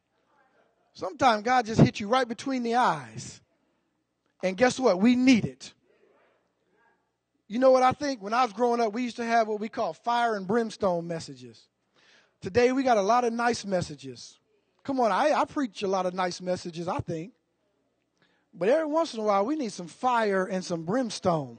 Sometimes 0.95 1.43
God 1.43 1.67
just 1.67 1.81
hits 1.81 1.99
you 1.99 2.09
right 2.09 2.27
between 2.27 2.63
the 2.63 2.77
eyes. 2.77 3.41
And 4.43 4.57
guess 4.57 4.79
what? 4.79 5.01
We 5.01 5.17
need 5.17 5.45
it. 5.45 5.73
You 7.49 7.59
know 7.59 7.73
what 7.73 7.83
I 7.83 7.93
think? 7.93 8.23
When 8.23 8.33
I 8.33 8.45
was 8.45 8.53
growing 8.53 8.81
up, 8.81 8.93
we 8.93 9.03
used 9.03 9.17
to 9.17 9.25
have 9.25 9.49
what 9.49 9.59
we 9.59 9.69
call 9.69 9.93
fire 9.93 10.37
and 10.37 10.47
brimstone 10.47 11.07
messages. 11.07 11.67
Today, 12.41 12.73
we 12.73 12.83
got 12.83 12.97
a 12.97 13.03
lot 13.03 13.25
of 13.25 13.33
nice 13.33 13.65
messages. 13.65 14.39
Come 14.85 15.01
on, 15.01 15.11
I, 15.11 15.33
I 15.33 15.45
preach 15.45 15.83
a 15.83 15.89
lot 15.89 16.07
of 16.07 16.15
nice 16.15 16.41
messages, 16.41 16.89
I 16.89 16.99
think. 16.99 17.33
But 18.57 18.69
every 18.69 18.87
once 18.87 19.15
in 19.15 19.21
a 19.21 19.23
while, 19.25 19.45
we 19.45 19.57
need 19.57 19.73
some 19.73 19.89
fire 19.89 20.45
and 20.45 20.65
some 20.65 20.85
brimstone. 20.85 21.59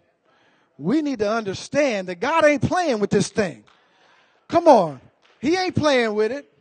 We 0.78 1.02
need 1.02 1.20
to 1.20 1.30
understand 1.30 2.08
that 2.08 2.20
God 2.20 2.46
ain't 2.46 2.62
playing 2.62 3.00
with 3.00 3.10
this 3.10 3.30
thing. 3.30 3.64
Come 4.48 4.68
on. 4.68 5.02
He 5.40 5.56
ain't 5.56 5.76
playing 5.76 6.14
with 6.14 6.32
it. 6.32 6.52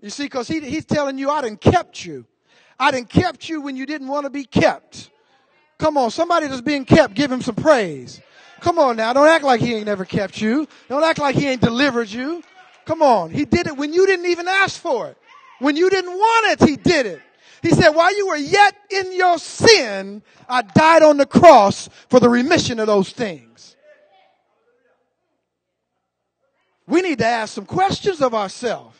You 0.00 0.10
see, 0.10 0.24
because 0.24 0.48
he, 0.48 0.60
he's 0.60 0.84
telling 0.84 1.18
you, 1.18 1.30
I 1.30 1.42
done 1.42 1.56
kept 1.56 2.04
you. 2.04 2.26
I 2.78 2.90
done 2.90 3.04
kept 3.04 3.48
you 3.48 3.60
when 3.60 3.76
you 3.76 3.86
didn't 3.86 4.08
want 4.08 4.24
to 4.24 4.30
be 4.30 4.44
kept. 4.44 5.10
Come 5.78 5.96
on, 5.96 6.10
somebody 6.10 6.48
that's 6.48 6.60
being 6.60 6.84
kept, 6.84 7.14
give 7.14 7.30
him 7.30 7.40
some 7.40 7.54
praise. 7.54 8.20
Come 8.60 8.78
on 8.78 8.96
now, 8.96 9.12
don't 9.12 9.28
act 9.28 9.44
like 9.44 9.60
he 9.60 9.74
ain't 9.74 9.86
never 9.86 10.04
kept 10.04 10.40
you. 10.40 10.66
Don't 10.88 11.04
act 11.04 11.18
like 11.18 11.36
he 11.36 11.46
ain't 11.48 11.60
delivered 11.60 12.08
you. 12.08 12.42
Come 12.84 13.02
on, 13.02 13.30
he 13.30 13.44
did 13.44 13.66
it 13.66 13.76
when 13.76 13.92
you 13.92 14.06
didn't 14.06 14.26
even 14.26 14.48
ask 14.48 14.80
for 14.80 15.08
it. 15.08 15.16
When 15.60 15.76
you 15.76 15.90
didn't 15.90 16.12
want 16.12 16.60
it, 16.60 16.68
he 16.68 16.76
did 16.76 17.06
it. 17.06 17.22
He 17.62 17.70
said, 17.70 17.90
while 17.90 18.14
you 18.14 18.26
were 18.26 18.36
yet 18.36 18.74
in 18.90 19.16
your 19.16 19.38
sin, 19.38 20.22
I 20.48 20.62
died 20.62 21.04
on 21.04 21.16
the 21.16 21.26
cross 21.26 21.88
for 22.08 22.18
the 22.18 22.28
remission 22.28 22.80
of 22.80 22.88
those 22.88 23.10
things. 23.10 23.76
We 26.88 27.02
need 27.02 27.18
to 27.18 27.26
ask 27.26 27.54
some 27.54 27.64
questions 27.64 28.20
of 28.20 28.34
ourselves. 28.34 28.98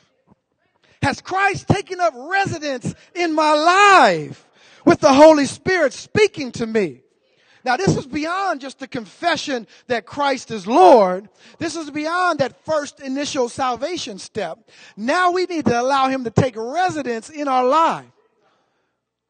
Has 1.02 1.20
Christ 1.20 1.66
taken 1.66 2.00
up 2.00 2.14
residence 2.16 2.94
in 3.16 3.34
my 3.34 3.52
life 3.52 4.48
with 4.84 5.00
the 5.00 5.12
Holy 5.12 5.46
Spirit 5.46 5.92
speaking 5.92 6.52
to 6.52 6.66
me? 6.66 7.00
Now 7.64 7.76
this 7.76 7.96
is 7.96 8.06
beyond 8.06 8.60
just 8.60 8.78
the 8.78 8.86
confession 8.86 9.66
that 9.88 10.06
Christ 10.06 10.52
is 10.52 10.68
Lord. 10.68 11.28
This 11.58 11.74
is 11.74 11.90
beyond 11.90 12.38
that 12.38 12.64
first 12.64 13.00
initial 13.00 13.48
salvation 13.48 14.18
step. 14.18 14.70
Now 14.96 15.32
we 15.32 15.46
need 15.46 15.66
to 15.66 15.80
allow 15.80 16.08
Him 16.08 16.22
to 16.22 16.30
take 16.30 16.54
residence 16.56 17.28
in 17.28 17.48
our 17.48 17.64
life. 17.64 18.06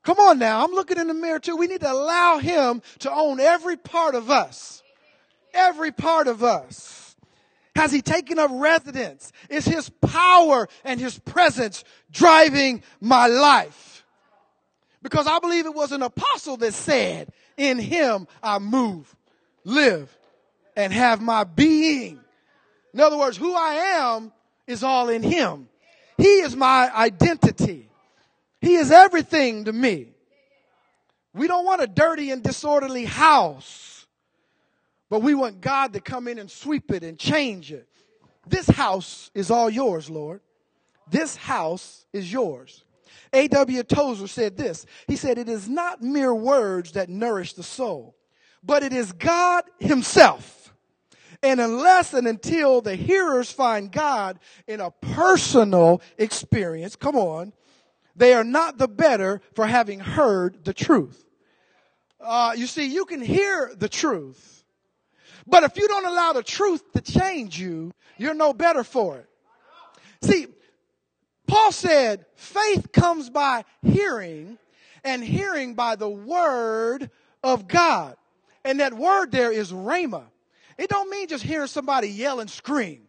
Come 0.03 0.19
on 0.19 0.39
now, 0.39 0.65
I'm 0.65 0.73
looking 0.73 0.99
in 0.99 1.09
the 1.09 1.15
mirror 1.15 1.39
too. 1.39 1.57
We 1.57 1.67
need 1.67 1.81
to 1.81 1.93
allow 1.93 2.39
Him 2.39 2.83
to 3.01 3.13
own 3.13 3.41
every 3.41 3.77
part 3.77 4.15
of 4.15 4.31
us. 4.31 4.83
Every 5.55 5.93
part 5.93 6.29
of 6.29 6.43
us. 6.43 7.17
Has 7.77 7.93
He 7.93 8.03
taken 8.03 8.39
up 8.39 8.51
residence? 8.53 9.33
Is 9.49 9.65
His 9.65 9.89
power 9.89 10.69
and 10.85 10.99
His 11.01 11.19
presence 11.19 11.85
driving 12.11 12.83
my 13.01 13.27
life? 13.27 14.05
Because 15.03 15.27
I 15.27 15.39
believe 15.41 15.67
it 15.67 15.75
was 15.75 15.93
an 15.93 16.03
apostle 16.03 16.57
that 16.59 16.75
said, 16.75 17.33
in 17.57 17.79
him 17.79 18.27
I 18.43 18.59
move, 18.59 19.15
live, 19.65 20.17
and 20.77 20.93
have 20.93 21.21
my 21.21 21.45
being. 21.45 22.21
In 22.95 23.01
other 23.01 23.19
words, 23.19 23.37
who 23.37 23.55
I 23.55 23.75
am 23.75 24.33
is 24.67 24.83
all 24.83 25.09
in 25.09 25.23
him. 25.23 25.69
He 26.19 26.41
is 26.41 26.55
my 26.55 26.91
identity. 26.95 27.89
He 28.63 28.77
is 28.77 28.91
everything 28.91 29.67
to 29.67 29.73
me. 29.73 30.09
We 31.35 31.49
don't 31.49 31.67
want 31.67 31.83
a 31.83 31.87
dirty 31.87 32.31
and 32.31 32.43
disorderly 32.43 33.05
house, 33.05 34.07
but 35.11 35.21
we 35.21 35.35
want 35.35 35.61
God 35.61 35.93
to 35.95 36.01
come 36.01 36.29
in 36.29 36.39
and 36.39 36.51
sweep 36.51 36.91
it 36.93 37.03
and 37.03 37.19
change 37.19 37.73
it. 37.73 37.89
This 38.47 38.67
house 38.69 39.31
is 39.35 39.51
all 39.51 39.69
yours, 39.69 40.09
Lord. 40.09 40.41
This 41.11 41.37
house 41.37 42.07
is 42.13 42.33
yours. 42.33 42.85
A.W. 43.33 43.83
Tozer 43.83 44.29
said 44.29 44.57
this. 44.57 44.87
He 45.09 45.17
said, 45.17 45.39
It 45.39 45.49
is 45.49 45.69
not 45.69 46.03
mere 46.03 46.35
words 46.35 46.93
that 46.93 47.09
nourish 47.09 47.55
the 47.55 47.63
soul, 47.63 48.15
but 48.63 48.83
it 48.83 48.93
is 48.93 49.13
God 49.13 49.65
Himself 49.81 50.63
And 51.43 51.61
unless 51.61 52.15
and 52.15 52.29
until 52.29 52.81
the 52.81 52.95
hearers 52.95 53.51
find 53.51 53.91
God 53.91 54.39
in 54.69 54.81
a 54.81 54.91
personal 54.91 56.01
experience, 56.17 56.95
come 56.95 57.17
on, 57.17 57.53
they 58.17 58.35
are 58.35 58.45
not 58.45 58.79
the 58.79 58.89
better 58.89 59.41
for 59.55 59.67
having 59.67 60.01
heard 60.01 60.65
the 60.65 60.75
truth. 60.75 61.25
Uh, 62.21 62.55
you 62.57 62.67
see, 62.67 62.87
you 62.87 63.05
can 63.05 63.21
hear 63.21 63.73
the 63.77 63.89
truth, 63.89 64.65
but 65.47 65.65
if 65.65 65.77
you 65.77 65.89
don't 65.89 66.07
allow 66.07 66.33
the 66.33 66.43
truth 66.43 66.83
to 66.93 67.01
change 67.01 67.59
you, 67.59 67.93
you're 68.17 68.35
no 68.35 68.53
better 68.53 68.85
for 68.85 69.19
it. 69.19 69.29
See, 70.23 70.47
Paul 71.49 71.73
said, 71.73 72.25
faith 72.37 72.93
comes 72.93 73.29
by 73.29 73.65
hearing, 73.83 74.59
and 75.05 75.25
hearing 75.25 75.75
by 75.75 75.97
the 75.97 76.09
word 76.09 77.11
of 77.43 77.67
God. 77.67 78.17
And 78.65 78.79
that 78.81 78.95
word 78.95 79.33
there 79.33 79.51
is 79.51 79.73
rhema. 79.73 80.23
It 80.79 80.89
don't 80.89 81.11
mean 81.11 81.27
just 81.29 81.43
hearing 81.43 81.67
somebody 81.67 82.09
yell 82.09 82.41
and 82.41 82.49
scream. 82.49 83.03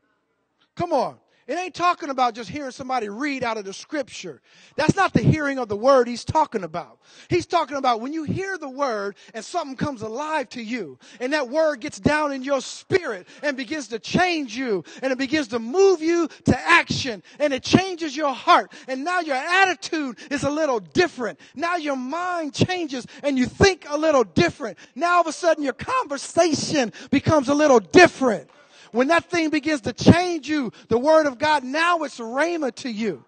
Come 0.75 0.91
on. 0.91 1.17
It 1.45 1.57
ain't 1.57 1.73
talking 1.73 2.09
about 2.09 2.35
just 2.35 2.49
hearing 2.49 2.71
somebody 2.71 3.09
read 3.09 3.43
out 3.43 3.57
of 3.57 3.65
the 3.65 3.73
scripture. 3.73 4.41
That's 4.77 4.95
not 4.95 5.13
the 5.13 5.21
hearing 5.21 5.59
of 5.59 5.67
the 5.67 5.75
word 5.75 6.07
he's 6.07 6.23
talking 6.23 6.63
about. 6.63 6.99
He's 7.29 7.45
talking 7.45 7.75
about 7.75 7.99
when 7.99 8.13
you 8.13 8.23
hear 8.23 8.57
the 8.57 8.69
word 8.69 9.15
and 9.33 9.43
something 9.43 9.75
comes 9.75 10.01
alive 10.01 10.47
to 10.49 10.63
you 10.63 10.97
and 11.19 11.33
that 11.33 11.49
word 11.49 11.81
gets 11.81 11.99
down 11.99 12.31
in 12.31 12.43
your 12.43 12.61
spirit 12.61 13.27
and 13.41 13.57
begins 13.57 13.89
to 13.89 13.99
change 13.99 14.55
you 14.55 14.85
and 15.01 15.11
it 15.11 15.17
begins 15.17 15.49
to 15.49 15.59
move 15.59 16.01
you 16.01 16.29
to 16.45 16.57
action 16.57 17.21
and 17.39 17.53
it 17.53 17.63
changes 17.63 18.15
your 18.15 18.33
heart 18.33 18.71
and 18.87 19.03
now 19.03 19.19
your 19.19 19.35
attitude 19.35 20.17
is 20.31 20.43
a 20.43 20.49
little 20.49 20.79
different. 20.79 21.39
Now 21.55 21.75
your 21.75 21.97
mind 21.97 22.53
changes 22.53 23.05
and 23.21 23.37
you 23.37 23.47
think 23.47 23.85
a 23.89 23.97
little 23.97 24.23
different. 24.23 24.77
Now 24.95 25.15
all 25.15 25.21
of 25.21 25.27
a 25.27 25.33
sudden 25.33 25.63
your 25.63 25.73
conversation 25.73 26.93
becomes 27.11 27.49
a 27.49 27.53
little 27.53 27.79
different. 27.79 28.49
When 28.93 29.07
that 29.07 29.25
thing 29.25 29.49
begins 29.49 29.81
to 29.81 29.91
change 29.91 30.47
you, 30.47 30.71
the 30.87 30.99
word 30.99 31.25
of 31.25 31.39
God, 31.39 31.63
now 31.63 32.03
it's 32.03 32.19
rhema 32.19 32.73
to 32.75 32.89
you. 32.89 33.25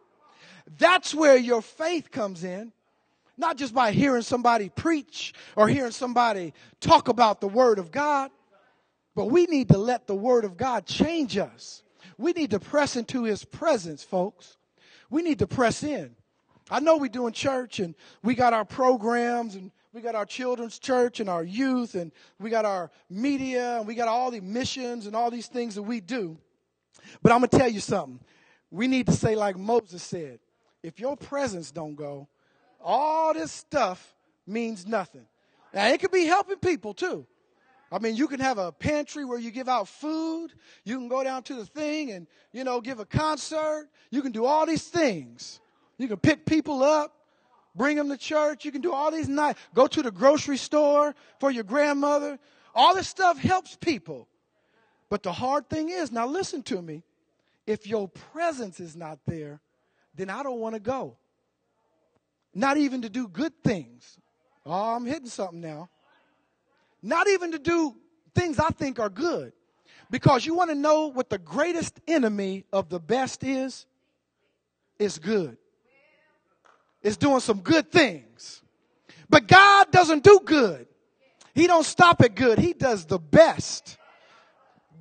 That's 0.78 1.14
where 1.14 1.36
your 1.36 1.64
faith 1.64 2.12
comes 2.12 2.44
in. 2.44 2.72
Not 3.36 3.58
just 3.58 3.74
by 3.74 3.92
hearing 3.92 4.22
somebody 4.22 4.70
preach 4.70 5.34
or 5.56 5.68
hearing 5.68 5.92
somebody 5.92 6.54
talk 6.80 7.08
about 7.08 7.42
the 7.42 7.48
word 7.48 7.80
of 7.80 7.92
God, 7.92 8.30
but 9.16 9.26
we 9.26 9.48
need 9.48 9.70
to 9.70 9.78
let 9.80 10.06
the 10.06 10.16
word 10.16 10.46
of 10.46 10.56
God 10.56 10.86
change 10.86 11.36
us. 11.36 11.82
We 12.20 12.32
need 12.34 12.52
to 12.52 12.60
press 12.60 12.96
into 12.96 13.24
his 13.24 13.44
presence, 13.44 14.04
folks. 14.04 14.58
We 15.10 15.24
need 15.24 15.40
to 15.40 15.48
press 15.48 15.84
in. 15.84 16.16
I 16.70 16.80
know 16.80 16.98
we're 16.98 17.10
doing 17.10 17.34
church 17.34 17.80
and 17.80 17.96
we 18.24 18.36
got 18.36 18.54
our 18.54 18.66
programs 18.66 19.56
and 19.56 19.72
we 19.96 20.02
got 20.02 20.14
our 20.14 20.26
children's 20.26 20.78
church 20.78 21.22
and 21.22 21.30
our 21.30 21.42
youth, 21.42 21.96
and 21.96 22.12
we 22.38 22.50
got 22.50 22.66
our 22.66 22.92
media, 23.10 23.78
and 23.78 23.88
we 23.88 23.96
got 23.96 24.10
all 24.10 24.30
the 24.30 24.42
missions 24.42 25.06
and 25.06 25.16
all 25.16 25.32
these 25.32 25.48
things 25.48 25.76
that 25.76 25.84
we 25.84 26.02
do. 26.02 26.38
But 27.24 27.32
I'm 27.32 27.40
going 27.40 27.50
to 27.50 27.58
tell 27.58 27.70
you 27.70 27.80
something. 27.80 28.20
We 28.70 28.88
need 28.90 29.06
to 29.06 29.14
say, 29.14 29.38
like 29.38 29.58
Moses 29.58 30.04
said, 30.04 30.40
if 30.84 31.00
your 31.00 31.16
presence 31.16 31.72
don't 31.72 31.96
go, 31.96 32.28
all 32.84 33.34
this 33.34 33.54
stuff 33.54 34.14
means 34.46 34.86
nothing. 34.86 35.26
Now, 35.74 35.88
it 35.88 36.02
could 36.02 36.12
be 36.12 36.26
helping 36.26 36.58
people 36.58 36.94
too. 36.94 37.26
I 37.90 38.00
mean, 38.00 38.18
you 38.18 38.28
can 38.28 38.42
have 38.42 38.58
a 38.58 38.74
pantry 38.74 39.24
where 39.24 39.40
you 39.40 39.50
give 39.50 39.70
out 39.70 39.88
food. 39.88 40.50
You 40.84 40.98
can 40.98 41.08
go 41.08 41.24
down 41.24 41.44
to 41.44 41.56
the 41.56 41.66
thing 41.66 42.12
and, 42.12 42.28
you 42.52 42.66
know, 42.66 42.82
give 42.82 43.00
a 43.00 43.06
concert. 43.06 43.88
You 44.12 44.22
can 44.22 44.34
do 44.34 44.44
all 44.44 44.66
these 44.66 44.84
things. 44.84 45.62
You 45.98 46.10
can 46.10 46.18
pick 46.18 46.46
people 46.46 46.84
up 46.84 47.15
bring 47.76 47.98
them 47.98 48.10
to 48.10 48.18
church. 48.18 48.66
You 48.66 48.72
can 48.72 48.82
do 48.82 48.94
all 48.94 49.12
these 49.12 49.28
nights. 49.28 49.60
Go 49.74 49.88
to 49.88 50.02
the 50.02 50.12
grocery 50.12 50.58
store 50.58 51.14
for 51.40 51.52
your 51.52 51.64
grandmother. 51.64 52.40
All 52.74 52.96
this 52.96 53.08
stuff 53.08 53.38
helps 53.38 53.76
people. 53.76 54.28
But 55.10 55.24
the 55.24 55.32
hard 55.32 55.70
thing 55.70 55.90
is, 55.90 56.12
now 56.12 56.28
listen 56.28 56.64
to 56.64 56.82
me. 56.82 57.04
If 57.68 57.88
your 57.88 58.08
presence 58.08 58.80
is 58.80 58.96
not 58.96 59.20
there, 59.26 59.60
then 60.16 60.30
I 60.30 60.44
don't 60.44 60.60
want 60.60 60.76
to 60.76 60.82
go. 60.82 61.18
Not 62.54 62.78
even 62.78 63.02
to 63.02 63.10
do 63.10 63.28
good 63.28 63.54
things. 63.64 64.18
Oh, 64.66 64.96
I'm 64.96 65.06
hitting 65.06 65.28
something 65.28 65.62
now. 65.62 65.90
Not 67.02 67.28
even 67.28 67.52
to 67.52 67.60
do 67.60 67.96
things 68.34 68.60
I 68.60 68.70
think 68.70 69.00
are 69.00 69.10
good. 69.10 69.54
Because 70.10 70.46
you 70.46 70.56
want 70.56 70.70
to 70.70 70.76
know 70.76 71.08
what 71.08 71.30
the 71.30 71.38
greatest 71.38 72.00
enemy 72.08 72.66
of 72.72 72.90
the 72.90 73.00
best 73.00 73.44
is? 73.44 73.86
It's 74.98 75.20
good 75.20 75.58
is 77.06 77.18
doing 77.18 77.40
some 77.40 77.62
good 77.62 77.92
things. 77.92 78.64
But 79.30 79.48
God 79.48 79.92
doesn't 79.92 80.24
do 80.24 80.40
good. 80.44 80.88
He 81.54 81.68
don't 81.68 81.86
stop 81.86 82.22
at 82.22 82.36
good. 82.36 82.58
He 82.58 82.74
does 82.74 83.06
the 83.06 83.20
best. 83.20 83.98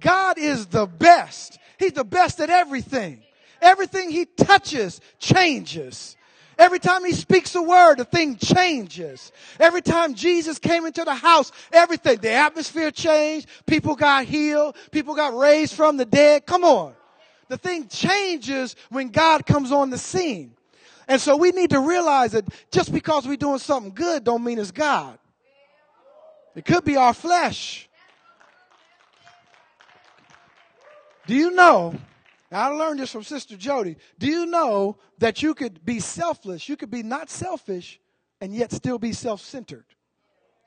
God 0.00 0.38
is 0.38 0.66
the 0.66 0.86
best. 0.86 1.58
He's 1.78 1.92
the 1.92 2.04
best 2.04 2.40
at 2.40 2.50
everything. 2.50 3.22
Everything 3.60 4.10
he 4.10 4.26
touches 4.26 5.00
changes. 5.18 6.16
Every 6.58 6.78
time 6.78 7.04
he 7.04 7.12
speaks 7.12 7.54
a 7.54 7.62
word, 7.62 7.96
the 7.96 8.04
thing 8.04 8.36
changes. 8.36 9.32
Every 9.58 9.82
time 9.82 10.14
Jesus 10.14 10.58
came 10.58 10.84
into 10.84 11.04
the 11.04 11.14
house, 11.14 11.50
everything, 11.72 12.18
the 12.18 12.30
atmosphere 12.30 12.90
changed. 12.90 13.48
People 13.66 13.96
got 13.96 14.26
healed. 14.26 14.76
People 14.90 15.14
got 15.14 15.34
raised 15.36 15.74
from 15.74 15.96
the 15.96 16.04
dead. 16.04 16.46
Come 16.46 16.64
on. 16.64 16.94
The 17.48 17.56
thing 17.56 17.88
changes 17.88 18.76
when 18.90 19.08
God 19.08 19.46
comes 19.46 19.72
on 19.72 19.90
the 19.90 19.98
scene. 19.98 20.53
And 21.06 21.20
so 21.20 21.36
we 21.36 21.50
need 21.50 21.70
to 21.70 21.80
realize 21.80 22.32
that 22.32 22.44
just 22.70 22.92
because 22.92 23.26
we're 23.26 23.36
doing 23.36 23.58
something 23.58 23.92
good 23.92 24.24
don't 24.24 24.42
mean 24.42 24.58
it's 24.58 24.70
God. 24.70 25.18
It 26.54 26.64
could 26.64 26.84
be 26.84 26.96
our 26.96 27.14
flesh. 27.14 27.88
Do 31.26 31.34
you 31.34 31.50
know? 31.50 31.94
I 32.52 32.68
learned 32.68 33.00
this 33.00 33.10
from 33.10 33.24
Sister 33.24 33.56
Jody. 33.56 33.96
Do 34.18 34.28
you 34.28 34.46
know 34.46 34.96
that 35.18 35.42
you 35.42 35.54
could 35.54 35.84
be 35.84 35.98
selfless? 35.98 36.68
You 36.68 36.76
could 36.76 36.90
be 36.90 37.02
not 37.02 37.28
selfish 37.28 37.98
and 38.40 38.54
yet 38.54 38.72
still 38.72 38.98
be 38.98 39.12
self 39.12 39.40
centered. 39.40 39.86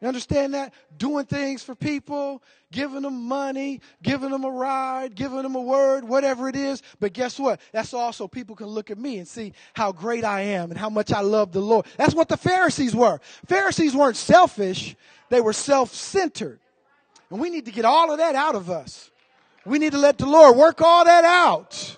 You 0.02 0.08
understand 0.08 0.54
that? 0.54 0.74
Doing 0.98 1.26
things 1.26 1.64
for 1.64 1.74
people, 1.74 2.44
giving 2.72 3.02
them 3.02 3.24
money, 3.24 3.82
giving 4.04 4.30
them 4.30 4.44
a 4.44 4.50
ride, 4.50 5.16
giving 5.16 5.42
them 5.42 5.56
a 5.56 5.62
word, 5.62 6.04
whatever 6.04 6.48
it 6.48 6.56
is. 6.56 6.84
But 7.00 7.14
guess 7.14 7.40
what? 7.40 7.60
That's 7.72 7.94
also 7.96 8.28
people 8.28 8.56
can 8.56 8.68
look 8.68 8.92
at 8.92 9.00
me 9.00 9.18
and 9.18 9.28
see 9.28 9.54
how 9.74 9.92
great 9.92 10.24
I 10.24 10.42
am 10.42 10.70
and 10.70 10.80
how 10.80 10.90
much 10.90 11.12
I 11.12 11.22
love 11.22 11.52
the 11.52 11.62
Lord. 11.62 11.88
That's 11.98 12.14
what 12.14 12.30
the 12.30 12.38
Pharisees 12.38 12.96
were. 12.96 13.20
Pharisees 13.48 13.96
weren't 13.96 14.18
selfish, 14.18 14.96
they 15.30 15.42
were 15.42 15.54
self 15.54 15.94
centered. 15.94 16.60
And 17.32 17.40
we 17.40 17.50
need 17.50 17.66
to 17.66 17.72
get 17.72 17.84
all 17.84 18.12
of 18.12 18.20
that 18.20 18.36
out 18.36 18.56
of 18.56 18.70
us. 18.70 19.10
We 19.66 19.80
need 19.80 19.94
to 19.94 19.98
let 19.98 20.18
the 20.18 20.28
Lord 20.28 20.56
work 20.56 20.82
all 20.82 21.06
that 21.06 21.26
out. 21.26 21.98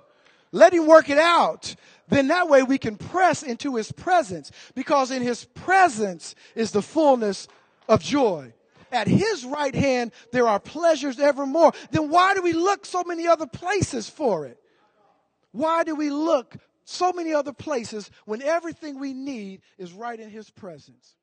Let 0.51 0.73
Him 0.73 0.87
work 0.87 1.09
it 1.09 1.19
out 1.19 1.75
then 2.09 2.27
that 2.27 2.49
way 2.49 2.63
we 2.63 2.77
can 2.77 2.97
press 2.97 3.43
into 3.43 3.75
his 3.75 3.91
presence 3.91 4.51
because 4.75 5.11
in 5.11 5.21
his 5.21 5.45
presence 5.45 6.35
is 6.55 6.71
the 6.71 6.81
fullness 6.81 7.47
of 7.89 8.01
joy. 8.01 8.53
At 8.91 9.07
his 9.07 9.43
right 9.45 9.75
hand, 9.75 10.13
there 10.31 10.47
are 10.47 10.59
pleasures 10.59 11.19
evermore. 11.19 11.73
Then 11.91 12.09
why 12.09 12.33
do 12.33 12.41
we 12.41 12.53
look 12.53 12.85
so 12.85 13.03
many 13.03 13.27
other 13.27 13.45
places 13.45 14.09
for 14.09 14.45
it? 14.45 14.57
Why 15.51 15.83
do 15.83 15.95
we 15.95 16.09
look 16.09 16.55
so 16.85 17.11
many 17.11 17.33
other 17.33 17.53
places 17.53 18.09
when 18.25 18.41
everything 18.41 18.99
we 18.99 19.13
need 19.13 19.61
is 19.77 19.91
right 19.91 20.19
in 20.19 20.29
his 20.29 20.49
presence? 20.49 21.15